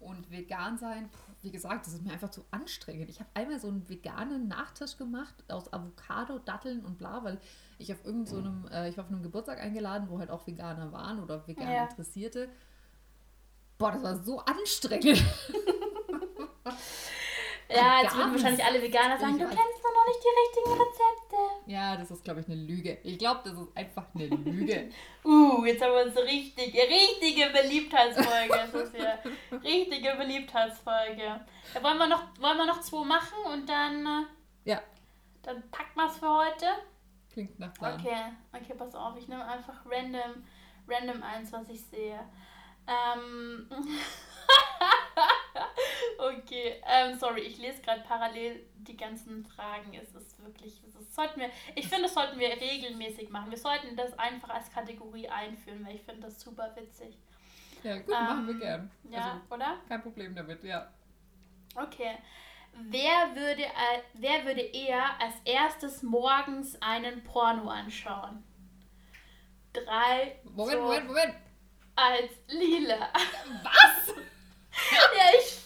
Und 0.00 0.30
vegan 0.30 0.78
sein, 0.78 1.10
wie 1.42 1.50
gesagt, 1.50 1.86
das 1.86 1.94
ist 1.94 2.04
mir 2.04 2.12
einfach 2.12 2.30
zu 2.30 2.44
anstrengend. 2.52 3.10
Ich 3.10 3.18
habe 3.18 3.30
einmal 3.34 3.58
so 3.58 3.66
einen 3.66 3.88
veganen 3.88 4.46
Nachtisch 4.46 4.96
gemacht 4.96 5.34
aus 5.48 5.72
Avocado, 5.72 6.38
Datteln 6.38 6.84
und 6.84 6.98
bla, 6.98 7.24
weil 7.24 7.40
ich 7.78 7.92
auf 7.92 8.04
irgendeinem, 8.04 8.62
so 8.62 8.68
äh, 8.68 8.88
ich 8.88 8.96
war 8.96 9.04
auf 9.04 9.10
einem 9.10 9.24
Geburtstag 9.24 9.60
eingeladen, 9.60 10.08
wo 10.08 10.20
halt 10.20 10.30
auch 10.30 10.46
Veganer 10.46 10.92
waren 10.92 11.20
oder 11.20 11.46
vegan 11.48 11.68
ja. 11.68 11.84
Interessierte. 11.84 12.48
Boah, 13.76 13.92
das 13.92 14.02
war 14.02 14.22
so 14.22 14.40
anstrengend. 14.40 15.24
Ja, 17.70 18.02
jetzt 18.02 18.16
würden 18.16 18.32
wahrscheinlich 18.32 18.64
alle 18.64 18.80
Veganer 18.80 19.18
sagen, 19.18 19.38
du 19.38 19.44
kennst 19.44 19.58
doch 19.58 19.92
noch 19.92 20.06
nicht 20.06 20.20
die 20.24 20.60
richtigen 20.60 20.82
Rezepte. 20.82 21.70
Ja, 21.70 21.96
das 21.96 22.10
ist, 22.10 22.24
glaube 22.24 22.40
ich, 22.40 22.46
eine 22.46 22.56
Lüge. 22.56 22.98
Ich 23.02 23.18
glaube, 23.18 23.40
das 23.44 23.52
ist 23.52 23.76
einfach 23.76 24.06
eine 24.14 24.26
Lüge. 24.26 24.90
uh, 25.24 25.64
jetzt 25.66 25.82
haben 25.82 25.92
wir 25.92 26.04
uns 26.06 26.16
richtige, 26.16 26.78
richtige 26.78 27.50
Beliebtheitsfolge. 27.52 28.48
Das 28.48 28.74
ist 28.74 28.94
ja 28.96 29.18
richtige 29.62 30.14
Beliebtheitsfolge. 30.16 31.22
Ja, 31.22 31.82
wollen, 31.82 31.98
wir 31.98 32.06
noch, 32.06 32.24
wollen 32.40 32.56
wir 32.56 32.66
noch 32.66 32.80
zwei 32.80 33.04
machen 33.04 33.38
und 33.52 33.68
dann... 33.68 34.06
Äh, 34.06 34.70
ja. 34.70 34.82
Dann 35.42 35.62
packen 35.70 35.94
wir 35.94 36.06
es 36.06 36.16
für 36.16 36.28
heute. 36.28 36.66
Klingt 37.32 37.58
nach 37.58 37.74
Plan. 37.74 38.00
Okay, 38.00 38.32
okay, 38.54 38.74
pass 38.78 38.94
auf. 38.94 39.14
Ich 39.18 39.28
nehme 39.28 39.44
einfach 39.44 39.74
random, 39.84 40.42
random 40.88 41.22
eins, 41.22 41.52
was 41.52 41.68
ich 41.68 41.84
sehe. 41.84 42.18
Ähm... 42.86 43.68
okay, 46.18 46.82
ähm, 46.86 47.18
sorry, 47.18 47.42
ich 47.42 47.58
lese 47.58 47.82
gerade 47.82 48.02
parallel 48.02 48.64
die 48.76 48.96
ganzen 48.96 49.44
Fragen. 49.46 49.94
Es 49.94 50.14
ist 50.14 50.42
wirklich, 50.42 50.82
es 50.86 50.94
ist, 50.94 51.14
sollten 51.14 51.40
wir, 51.40 51.50
ich 51.74 51.88
finde, 51.88 52.04
das 52.04 52.14
sollten 52.14 52.38
wir 52.38 52.50
regelmäßig 52.50 53.30
machen. 53.30 53.50
Wir 53.50 53.58
sollten 53.58 53.96
das 53.96 54.18
einfach 54.18 54.50
als 54.50 54.70
Kategorie 54.72 55.28
einführen, 55.28 55.84
weil 55.86 55.96
ich 55.96 56.02
finde 56.02 56.22
das 56.22 56.40
super 56.40 56.74
witzig. 56.76 57.18
Ja, 57.82 57.96
gut, 57.96 58.08
ähm, 58.08 58.24
machen 58.24 58.46
wir 58.48 58.54
gern. 58.54 58.90
Ja, 59.10 59.18
also, 59.18 59.54
oder? 59.54 59.78
Kein 59.88 60.02
Problem 60.02 60.34
damit, 60.34 60.64
ja. 60.64 60.90
Okay. 61.74 62.18
Wer 62.72 63.34
würde, 63.34 63.64
äh, 63.64 64.02
wer 64.14 64.44
würde 64.44 64.60
eher 64.60 65.20
als 65.20 65.34
erstes 65.44 66.02
morgens 66.02 66.80
einen 66.80 67.24
Porno 67.24 67.68
anschauen? 67.68 68.44
Drei. 69.72 70.40
Moment, 70.44 70.80
Moment, 70.80 71.06
Moment. 71.06 71.34
Als 71.96 72.30
Lila. 72.48 73.12
Was? 73.62 74.14
ja, 74.92 75.38
ich, 75.38 75.60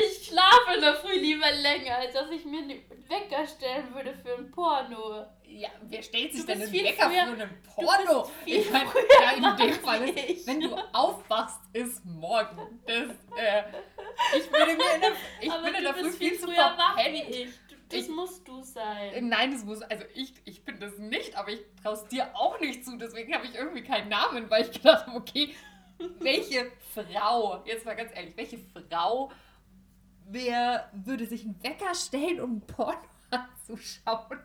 ich 0.00 0.26
schlafe 0.26 0.74
in 0.74 0.80
der 0.80 0.94
Früh 0.94 1.14
lieber 1.14 1.39
länger, 1.52 1.96
als 1.96 2.14
dass 2.14 2.30
ich 2.30 2.44
mir 2.44 2.62
einen 2.62 2.80
Wecker 3.08 3.46
stellen 3.46 3.94
würde 3.94 4.14
für 4.14 4.36
ein 4.36 4.50
Porno. 4.50 5.26
Ja, 5.44 5.68
wer 5.82 6.02
stellt 6.02 6.32
sich 6.32 6.46
denn 6.46 6.62
einen 6.62 6.72
Wecker 6.72 7.10
früher, 7.10 7.24
für 7.24 7.42
einen 7.42 7.62
Porno? 7.62 8.30
Ich 8.46 8.70
meine, 8.70 8.90
ja, 9.22 9.50
in 9.50 9.56
dem 9.56 9.74
Fall, 9.74 10.08
ist, 10.08 10.46
wenn 10.46 10.60
du 10.60 10.76
aufwachst, 10.92 11.60
ist 11.72 12.04
morgen. 12.04 12.80
Das, 12.86 13.10
äh, 13.36 13.62
ich 14.36 14.50
bin 14.50 14.68
in 14.68 14.78
der, 14.78 15.12
ich 15.40 15.62
bin 15.62 15.74
in 15.74 15.84
der 15.84 15.94
Früh 15.94 16.10
viel 16.10 16.38
zu 16.38 16.48
verpennt. 16.48 17.54
Das 17.90 18.02
ich, 18.02 18.08
musst 18.08 18.46
du 18.46 18.62
sein. 18.62 19.28
Nein, 19.28 19.50
das 19.50 19.64
muss, 19.64 19.82
also 19.82 20.04
ich, 20.14 20.32
ich 20.44 20.64
bin 20.64 20.78
das 20.78 20.96
nicht, 20.98 21.36
aber 21.36 21.48
ich 21.48 21.60
traue 21.82 21.94
es 21.94 22.06
dir 22.06 22.30
auch 22.36 22.60
nicht 22.60 22.84
zu. 22.84 22.96
Deswegen 22.96 23.34
habe 23.34 23.46
ich 23.46 23.56
irgendwie 23.56 23.82
keinen 23.82 24.08
Namen, 24.08 24.48
weil 24.48 24.62
ich 24.62 24.70
gedacht 24.70 25.08
habe, 25.08 25.16
okay, 25.16 25.54
welche 26.20 26.70
Frau, 26.94 27.62
jetzt 27.66 27.84
mal 27.84 27.96
ganz 27.96 28.12
ehrlich, 28.14 28.36
welche 28.36 28.58
Frau, 28.88 29.32
wer 30.30 30.90
würde 30.92 31.26
sich 31.26 31.44
einen 31.44 31.62
Wecker 31.62 31.94
stellen, 31.94 32.40
um 32.40 32.60
Porno 32.62 32.98
anzuschauen? 33.30 34.38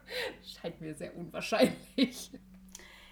Scheint 0.43 0.81
mir 0.81 0.93
sehr 0.95 1.15
unwahrscheinlich. 1.15 2.31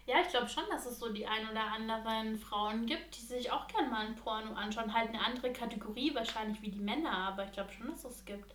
Ja, 0.06 0.16
ich 0.22 0.28
glaube 0.30 0.50
schon, 0.50 0.64
dass 0.70 0.86
es 0.86 1.00
so 1.00 1.14
die 1.14 1.26
ein 1.26 1.48
oder 1.50 1.64
anderen 1.72 2.38
Frauen 2.38 2.86
gibt, 2.86 3.16
die 3.16 3.22
sich 3.22 3.52
auch 3.52 3.68
gerne 3.68 3.90
mal 3.90 4.06
ein 4.06 4.16
Porno 4.16 4.54
anschauen. 4.54 4.94
Halt 4.94 5.10
eine 5.10 5.24
andere 5.24 5.54
Kategorie 5.54 6.14
wahrscheinlich 6.14 6.62
wie 6.62 6.72
die 6.72 6.82
Männer, 6.82 7.14
aber 7.30 7.46
ich 7.46 7.54
glaube 7.54 7.72
schon, 7.72 7.90
dass 7.90 8.04
es 8.04 8.26
gibt. 8.26 8.54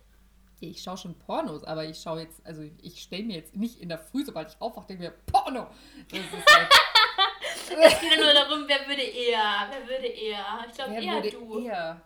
Ich 0.61 0.83
schaue 0.83 0.97
schon 0.97 1.17
Pornos, 1.17 1.63
aber 1.63 1.85
ich 1.85 1.99
schaue 1.99 2.21
jetzt, 2.21 2.45
also 2.45 2.63
ich 2.81 3.01
stelle 3.01 3.23
mir 3.23 3.37
jetzt 3.37 3.55
nicht 3.55 3.79
in 3.79 3.87
der 3.87 3.97
Früh, 3.97 4.25
sobald 4.25 4.49
ich 4.49 4.61
aufwache, 4.61 4.87
denke 4.87 5.03
mir, 5.03 5.13
Porno! 5.25 5.67
Das 6.09 6.19
ist 6.19 6.55
halt 6.55 6.69
es 7.81 7.99
geht 8.01 8.19
nur 8.19 8.33
darum, 8.33 8.65
wer 8.67 8.85
würde 8.87 9.01
eher. 9.01 9.69
Wer 9.69 9.87
würde 9.87 10.07
eher? 10.07 10.65
Ich 10.67 10.75
glaube 10.75 10.93
eher 10.95 11.13
würde 11.13 11.31
du. 11.31 11.59
Eher. 11.59 12.01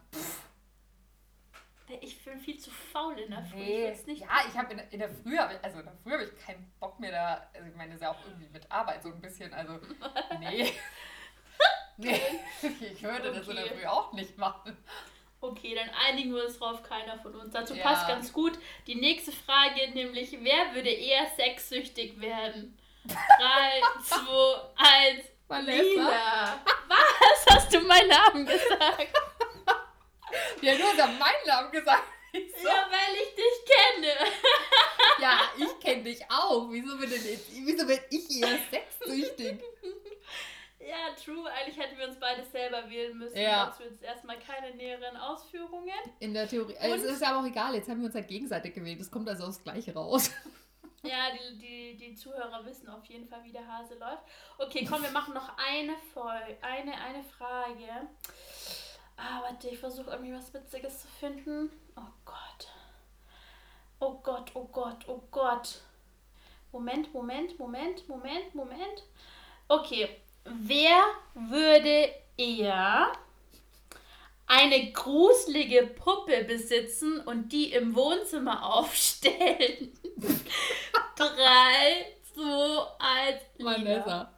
Ich 2.01 2.23
bin 2.23 2.39
viel 2.39 2.57
zu 2.57 2.71
faul 2.71 3.17
in 3.17 3.31
der 3.31 3.43
Früh. 3.43 3.57
Nee. 3.57 3.91
Ich 3.91 4.05
nicht 4.05 4.21
ja, 4.21 4.27
ich 4.47 4.57
habe 4.57 4.73
in, 4.73 4.79
in, 4.79 4.99
der 4.99 5.09
Früh, 5.09 5.37
also 5.37 5.79
in 5.79 5.85
der 5.85 5.95
Früh 6.03 6.11
habe 6.11 6.23
ich 6.23 6.45
keinen 6.45 6.71
Bock 6.79 6.99
mehr 6.99 7.11
da. 7.11 7.47
Also 7.53 7.67
ich 7.69 7.75
meine, 7.75 7.91
das 7.91 7.95
ist 7.95 8.03
ja 8.03 8.11
auch 8.11 8.25
irgendwie 8.25 8.49
mit 8.49 8.71
Arbeit 8.71 9.03
so 9.03 9.09
ein 9.09 9.21
bisschen. 9.21 9.53
Also, 9.53 9.79
nee. 10.39 10.71
nee, 11.97 12.21
ich 12.61 13.03
würde 13.03 13.29
okay. 13.29 13.39
das 13.39 13.47
in 13.47 13.55
der 13.55 13.65
Früh 13.65 13.85
auch 13.85 14.13
nicht 14.13 14.37
machen. 14.37 14.77
Okay, 15.41 15.75
dann 15.75 15.89
einigen 16.07 16.33
wir 16.33 16.45
uns 16.45 16.57
drauf, 16.57 16.81
keiner 16.83 17.19
von 17.19 17.35
uns. 17.35 17.53
Dazu 17.53 17.75
ja. 17.75 17.83
passt 17.83 18.07
ganz 18.07 18.31
gut 18.31 18.57
die 18.87 18.95
nächste 18.95 19.33
Frage, 19.33 19.91
nämlich 19.93 20.37
wer 20.41 20.73
würde 20.73 20.89
eher 20.89 21.25
sexsüchtig 21.35 22.19
werden? 22.21 22.77
3, 23.05 23.15
2, 24.03 24.17
1. 24.77 25.25
Vanessa. 25.49 25.81
Lila. 25.81 26.61
Was? 26.87 27.45
Hast 27.49 27.73
du 27.73 27.81
meinen 27.81 28.07
Namen 28.07 28.45
gesagt? 28.45 29.09
ja, 30.61 30.75
du 30.75 30.83
hast 30.83 30.97
ja 30.97 31.07
meinen 31.07 31.47
Namen 31.47 31.71
gesagt. 31.71 32.03
So. 32.33 32.67
Ja, 32.67 32.87
weil 32.89 33.13
ich 33.21 33.35
dich 33.35 33.65
kenne. 33.65 34.13
ja, 35.21 35.39
ich 35.55 35.79
kenne 35.79 36.03
dich 36.03 36.19
auch. 36.29 36.67
Wieso 36.71 36.97
bin, 36.97 37.11
jetzt, 37.11 37.51
wieso 37.51 37.85
bin 37.85 37.99
ich 38.09 38.41
eher 38.41 38.57
sexsüchtig? 38.71 39.63
Ja, 40.85 41.15
true. 41.15 41.49
Eigentlich 41.49 41.77
hätten 41.77 41.97
wir 41.97 42.07
uns 42.07 42.19
beide 42.19 42.43
selber 42.43 42.89
wählen 42.89 43.17
müssen. 43.17 43.37
Ja. 43.37 43.67
Dazu 43.67 43.83
jetzt 43.83 44.03
erstmal 44.03 44.37
keine 44.37 44.75
näheren 44.75 45.15
Ausführungen. 45.15 45.93
In 46.19 46.33
der 46.33 46.47
Theorie. 46.47 46.73
Und 46.73 46.99
es 46.99 47.03
ist 47.03 47.23
aber 47.23 47.39
auch 47.39 47.45
egal. 47.45 47.73
Jetzt 47.73 47.89
haben 47.89 47.99
wir 47.99 48.07
uns 48.07 48.15
halt 48.15 48.27
gegenseitig 48.27 48.73
gewählt. 48.73 48.99
Es 48.99 49.09
kommt 49.09 49.29
also 49.29 49.45
aufs 49.45 49.63
Gleiche 49.63 49.93
raus. 49.93 50.31
Ja, 51.05 51.31
die, 51.33 51.57
die, 51.57 51.97
die 51.97 52.15
Zuhörer 52.15 52.63
wissen 52.63 52.87
auf 52.87 53.03
jeden 53.07 53.27
Fall, 53.27 53.43
wie 53.43 53.51
der 53.51 53.67
Hase 53.67 53.95
läuft. 53.95 54.23
Okay, 54.57 54.87
komm, 54.89 55.03
wir 55.03 55.11
machen 55.11 55.33
noch 55.33 55.51
eine 55.57 55.97
Folge, 56.13 56.57
eine, 56.61 56.93
eine 56.93 57.21
Frage. 57.25 58.07
Ah, 59.17 59.41
warte, 59.43 59.69
ich 59.69 59.79
versuche 59.79 60.11
irgendwie 60.11 60.33
was 60.33 60.53
Witziges 60.53 61.01
zu 61.01 61.07
finden. 61.07 61.71
Oh 61.95 62.01
Gott. 62.25 62.67
Oh 63.99 64.19
Gott, 64.23 64.51
oh 64.53 64.65
Gott, 64.65 65.05
oh 65.07 65.21
Gott. 65.31 65.81
Moment, 66.71 67.13
Moment, 67.13 67.57
Moment, 67.59 68.07
Moment, 68.09 68.55
Moment. 68.55 69.03
Okay, 69.67 70.09
wer 70.43 71.03
würde 71.35 72.09
eher 72.35 73.11
eine 74.47 74.91
gruselige 74.91 75.87
Puppe 75.87 76.43
besitzen 76.43 77.21
und 77.21 77.49
die 77.53 77.71
im 77.71 77.95
Wohnzimmer 77.95 78.65
aufstellen. 78.75 79.93
Drei, 81.15 82.13
zwei, 82.33 82.87
eins, 82.99 83.41
Vanessa. 83.59 84.33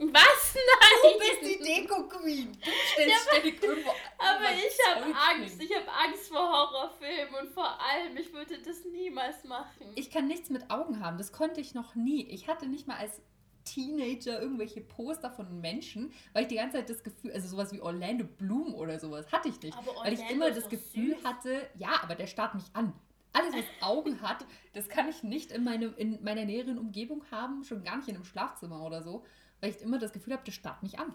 Was? 0.00 0.54
Nein! 0.54 1.12
Du 1.12 1.18
bist 1.18 1.42
die 1.42 1.62
Deko-Queen. 1.62 2.52
Du 2.52 2.70
stellst 2.92 3.10
ja, 3.10 3.32
ständig 3.32 3.62
irgendwo. 3.62 3.90
Aber 4.18 4.50
ich 4.54 4.78
habe 4.88 5.14
Angst. 5.14 5.62
Ich 5.62 5.76
habe 5.76 5.92
Angst 5.92 6.28
vor 6.28 6.40
Horrorfilmen 6.40 7.34
und 7.42 7.52
vor 7.52 7.78
allem, 7.80 8.16
ich 8.16 8.32
würde 8.32 8.58
das 8.58 8.84
niemals 8.86 9.44
machen. 9.44 9.92
Ich 9.96 10.10
kann 10.10 10.26
nichts 10.26 10.48
mit 10.48 10.70
Augen 10.70 11.00
haben. 11.00 11.18
Das 11.18 11.32
konnte 11.32 11.60
ich 11.60 11.74
noch 11.74 11.94
nie. 11.94 12.22
Ich 12.28 12.48
hatte 12.48 12.66
nicht 12.66 12.86
mal 12.86 12.96
als 12.96 13.20
Teenager 13.64 14.40
irgendwelche 14.40 14.80
Poster 14.80 15.30
von 15.30 15.60
Menschen, 15.60 16.12
weil 16.32 16.42
ich 16.42 16.48
die 16.48 16.56
ganze 16.56 16.78
Zeit 16.78 16.88
das 16.88 17.02
Gefühl, 17.02 17.32
also 17.32 17.48
sowas 17.48 17.72
wie 17.72 17.80
Orlando 17.80 18.24
Bloom 18.24 18.74
oder 18.74 18.98
sowas 18.98 19.30
hatte 19.30 19.50
ich 19.50 19.60
nicht. 19.60 19.76
weil 20.02 20.14
ich 20.14 20.30
immer 20.30 20.50
das 20.50 20.68
Gefühl 20.68 21.16
süß. 21.16 21.24
hatte, 21.24 21.68
ja, 21.76 22.02
aber 22.02 22.14
der 22.14 22.26
starrt 22.26 22.54
mich 22.54 22.64
an. 22.72 22.94
Alles, 23.32 23.54
was 23.54 23.88
Augen 23.88 24.22
hat, 24.22 24.44
das 24.72 24.88
kann 24.88 25.08
ich 25.08 25.22
nicht 25.22 25.52
in, 25.52 25.62
meine, 25.62 25.86
in 25.86 26.22
meiner 26.24 26.44
näheren 26.44 26.78
Umgebung 26.78 27.22
haben, 27.30 27.62
schon 27.62 27.84
gar 27.84 27.96
nicht 27.96 28.08
in 28.08 28.16
einem 28.16 28.24
Schlafzimmer 28.24 28.84
oder 28.84 29.02
so, 29.02 29.24
weil 29.60 29.70
ich 29.70 29.80
immer 29.80 29.98
das 29.98 30.12
Gefühl 30.12 30.32
habe, 30.32 30.44
der 30.44 30.52
starrt 30.52 30.82
mich 30.82 30.98
an. 30.98 31.14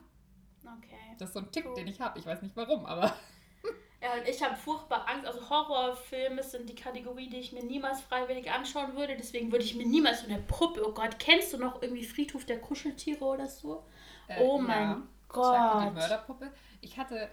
Okay. 0.63 0.97
Das 1.19 1.29
ist 1.29 1.33
so 1.33 1.39
ein 1.39 1.51
Tick, 1.51 1.65
cool. 1.65 1.75
den 1.75 1.87
ich 1.87 1.99
habe. 1.99 2.17
Ich 2.19 2.25
weiß 2.25 2.41
nicht 2.41 2.55
warum, 2.55 2.85
aber. 2.85 3.13
Ja, 4.01 4.13
und 4.19 4.27
ich 4.27 4.43
habe 4.43 4.55
furchtbar 4.55 5.07
Angst. 5.07 5.25
Also 5.25 5.49
Horrorfilme 5.49 6.43
sind 6.43 6.69
die 6.69 6.75
Kategorie, 6.75 7.27
die 7.27 7.37
ich 7.37 7.53
mir 7.53 7.63
niemals 7.63 8.01
freiwillig 8.01 8.51
anschauen 8.51 8.95
würde. 8.95 9.15
Deswegen 9.17 9.51
würde 9.51 9.65
ich 9.65 9.73
mir 9.73 9.87
niemals 9.87 10.21
so 10.21 10.27
eine 10.27 10.39
Puppe. 10.43 10.87
Oh 10.87 10.91
Gott, 10.91 11.17
kennst 11.17 11.53
du 11.53 11.57
noch 11.57 11.81
irgendwie 11.81 12.03
Friedhof 12.03 12.45
der 12.45 12.61
Kuscheltiere 12.61 13.25
oder 13.25 13.47
so? 13.47 13.83
Äh, 14.27 14.43
oh 14.43 14.59
mein 14.59 14.89
ja. 14.89 15.07
Gott. 15.27 15.55
Ich 15.55 15.59
hatte 15.59 15.87
die 15.87 15.95
Mörderpuppe. 15.95 16.51
Ich 16.81 16.97
hatte 16.97 17.29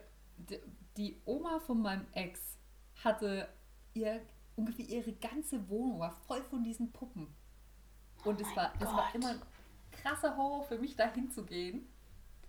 die, 0.97 1.21
Oma 1.27 1.61
von 1.61 1.83
meinem 1.83 2.07
Ex 2.13 2.57
hatte 3.05 3.49
ihr 3.93 4.23
ungefähr 4.57 4.87
ihre 4.87 5.13
ganze 5.13 5.69
Wohnung 5.69 6.01
war 6.01 6.13
voll 6.27 6.43
von 6.43 6.63
diesen 6.63 6.91
Puppen. 6.93 7.35
Und 8.25 8.41
oh 8.41 8.45
es 8.45 8.57
war 8.57 8.73
es 8.79 8.87
war 8.87 9.15
immer 9.15 9.31
ein 9.31 9.43
krasser 9.93 10.37
Horror 10.37 10.65
für 10.65 10.79
mich 10.79 10.97
dahin 10.97 11.31
zu 11.31 11.45
gehen 11.45 11.89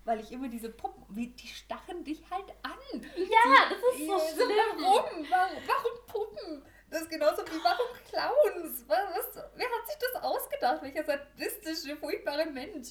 weil 0.05 0.19
ich 0.19 0.31
immer 0.31 0.47
diese 0.47 0.69
Puppen, 0.69 1.05
die 1.15 1.47
stachen 1.47 2.03
dich 2.03 2.21
halt 2.29 2.49
an. 2.61 3.01
Ja, 3.15 3.69
das 3.69 3.77
ist 3.77 4.07
so 4.07 4.19
schlimm. 4.19 4.83
Warum? 4.83 5.25
warum? 5.29 5.57
Warum 5.65 6.05
Puppen? 6.07 6.63
Das 6.89 7.01
ist 7.03 7.09
genauso 7.09 7.41
wie 7.43 7.63
warum 7.63 7.87
Clowns? 8.07 8.85
Was, 8.87 8.99
was, 9.15 9.43
wer 9.55 9.65
hat 9.65 9.87
sich 9.87 9.97
das 9.99 10.23
ausgedacht? 10.23 10.81
Welcher 10.81 11.03
sadistische, 11.03 11.95
furchtbare 11.95 12.45
Mensch? 12.45 12.89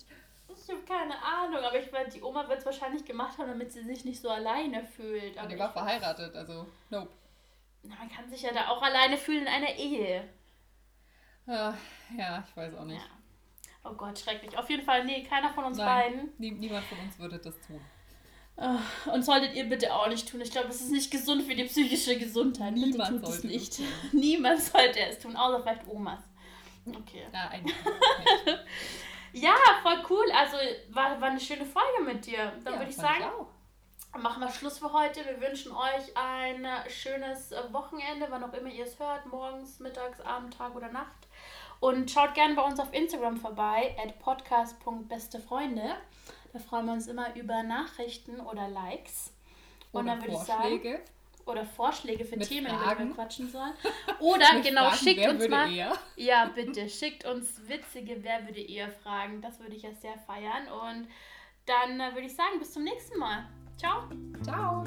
Ich 0.48 0.68
habe 0.68 0.82
keine 0.82 1.22
Ahnung, 1.22 1.64
aber 1.64 1.78
ich 1.78 1.90
meine, 1.92 2.09
die 2.09 2.20
Oma 2.20 2.48
wird 2.48 2.59
es 2.59 2.66
wahrscheinlich 2.66 3.05
gemacht 3.05 3.38
haben, 3.38 3.48
damit 3.48 3.72
sie 3.72 3.82
sich 3.84 4.05
nicht 4.05 4.20
so 4.20 4.28
alleine 4.28 4.84
fühlt. 4.84 5.38
Aber 5.38 5.48
die 5.48 5.59
war 5.59 5.72
verheiratet, 5.72 6.34
also 6.34 6.66
nope. 6.90 7.12
Man 7.82 8.11
kann 8.11 8.28
sich 8.28 8.42
ja 8.42 8.53
da 8.53 8.68
auch 8.68 8.82
alleine 8.82 9.16
fühlen 9.16 9.42
in 9.42 9.48
einer 9.48 9.74
Ehe. 9.74 10.28
Ja, 11.46 11.76
ja 12.16 12.44
ich 12.46 12.57
weiß 12.57 12.74
auch 12.74 12.84
nicht. 12.84 13.00
Ja. 13.00 13.21
Oh 13.85 13.95
Gott, 13.95 14.18
schrecklich. 14.18 14.57
Auf 14.57 14.70
jeden 14.70 14.85
Fall, 14.85 15.05
nee, 15.05 15.22
keiner 15.24 15.51
von 15.51 15.64
uns 15.64 15.78
Nein, 15.78 15.87
beiden. 15.87 16.33
Nie, 16.39 16.51
niemand 16.53 16.85
von 16.87 16.99
uns 16.99 17.18
würde 17.18 17.39
das 17.39 17.55
tun. 17.66 17.80
Und 19.12 19.24
solltet 19.24 19.55
ihr 19.55 19.64
bitte 19.68 19.93
auch 19.95 20.09
nicht 20.09 20.28
tun. 20.28 20.41
Ich 20.41 20.51
glaube, 20.51 20.68
es 20.68 20.80
ist 20.80 20.91
nicht 20.91 21.11
gesund 21.11 21.43
für 21.43 21.55
die 21.55 21.64
psychische 21.64 22.16
Gesundheit. 22.16 22.74
Niemand 22.74 23.11
bitte 23.11 23.22
tut 23.22 23.28
es 23.28 23.45
nicht. 23.45 23.80
Niemand 24.12 24.61
sollte 24.61 25.01
es 25.01 25.18
tun, 25.18 25.37
außer 25.37 25.62
vielleicht 25.62 25.89
Omas. 25.89 26.20
Okay. 26.87 27.26
Ja, 27.33 27.49
eigentlich. 27.49 27.76
ja, 29.33 29.55
voll 29.83 30.05
cool. 30.11 30.26
Also 30.37 30.57
war, 30.91 31.20
war 31.20 31.30
eine 31.30 31.41
schöne 31.41 31.64
Folge 31.64 32.03
mit 32.05 32.26
dir. 32.26 32.53
Dann 32.64 32.74
ja, 32.74 32.78
würde 32.78 32.91
ich 32.91 32.97
sagen, 32.97 33.24
ich 34.14 34.22
machen 34.22 34.41
wir 34.41 34.51
Schluss 34.51 34.78
für 34.78 34.93
heute. 34.93 35.24
Wir 35.24 35.41
wünschen 35.41 35.72
euch 35.72 36.16
ein 36.16 36.66
schönes 36.89 37.53
Wochenende, 37.70 38.26
wann 38.28 38.45
auch 38.45 38.53
immer 38.53 38.68
ihr 38.68 38.85
es 38.85 38.99
hört. 38.99 39.26
Morgens, 39.26 39.80
mittags, 39.80 40.20
Abend, 40.20 40.57
Tag 40.57 40.74
oder 40.76 40.93
Nacht. 40.93 41.28
Und 41.83 42.12
schaut 42.12 42.35
gerne 42.35 42.55
bei 42.55 42.62
uns 42.62 42.78
auf 42.78 42.95
Instagram 42.95 43.39
vorbei, 43.39 43.97
at 44.01 44.16
podcast.bestefreunde. 44.20 45.97
Da 46.53 46.59
freuen 46.61 46.87
wir 46.87 46.93
uns 46.93 47.09
immer 47.09 47.35
über 47.35 47.64
Nachrichten 47.64 48.39
oder 48.39 48.68
Likes. 48.68 49.33
Und 49.91 50.05
oder 50.05 50.12
dann 50.12 50.22
würde 50.22 50.35
ich 50.35 50.39
sagen. 50.39 50.99
Oder 51.45 51.64
Vorschläge 51.64 52.24
für 52.24 52.37
Mit 52.37 52.47
Themen, 52.47 52.68
über 52.68 52.95
die 52.95 53.09
wir 53.09 53.14
quatschen 53.14 53.51
sollen. 53.51 53.72
Oder 54.20 54.61
genau, 54.62 54.91
Fragen, 54.91 54.97
schickt 54.97 55.26
uns 55.26 55.49
mal. 55.49 55.72
Eher? 55.72 55.93
Ja, 56.14 56.45
bitte, 56.55 56.89
schickt 56.89 57.24
uns 57.24 57.61
witzige 57.66 58.22
Wer 58.22 58.47
würde 58.47 58.61
eher 58.61 58.89
Fragen. 58.89 59.43
Das 59.43 59.59
würde 59.59 59.74
ich 59.74 59.83
ja 59.83 59.93
sehr 59.93 60.16
feiern. 60.18 60.68
Und 60.68 61.09
dann 61.66 61.99
äh, 61.99 62.14
würde 62.14 62.26
ich 62.26 62.37
sagen, 62.37 62.61
bis 62.61 62.72
zum 62.72 62.85
nächsten 62.85 63.18
Mal. 63.18 63.45
Ciao. 63.76 64.05
Ciao. 64.45 64.85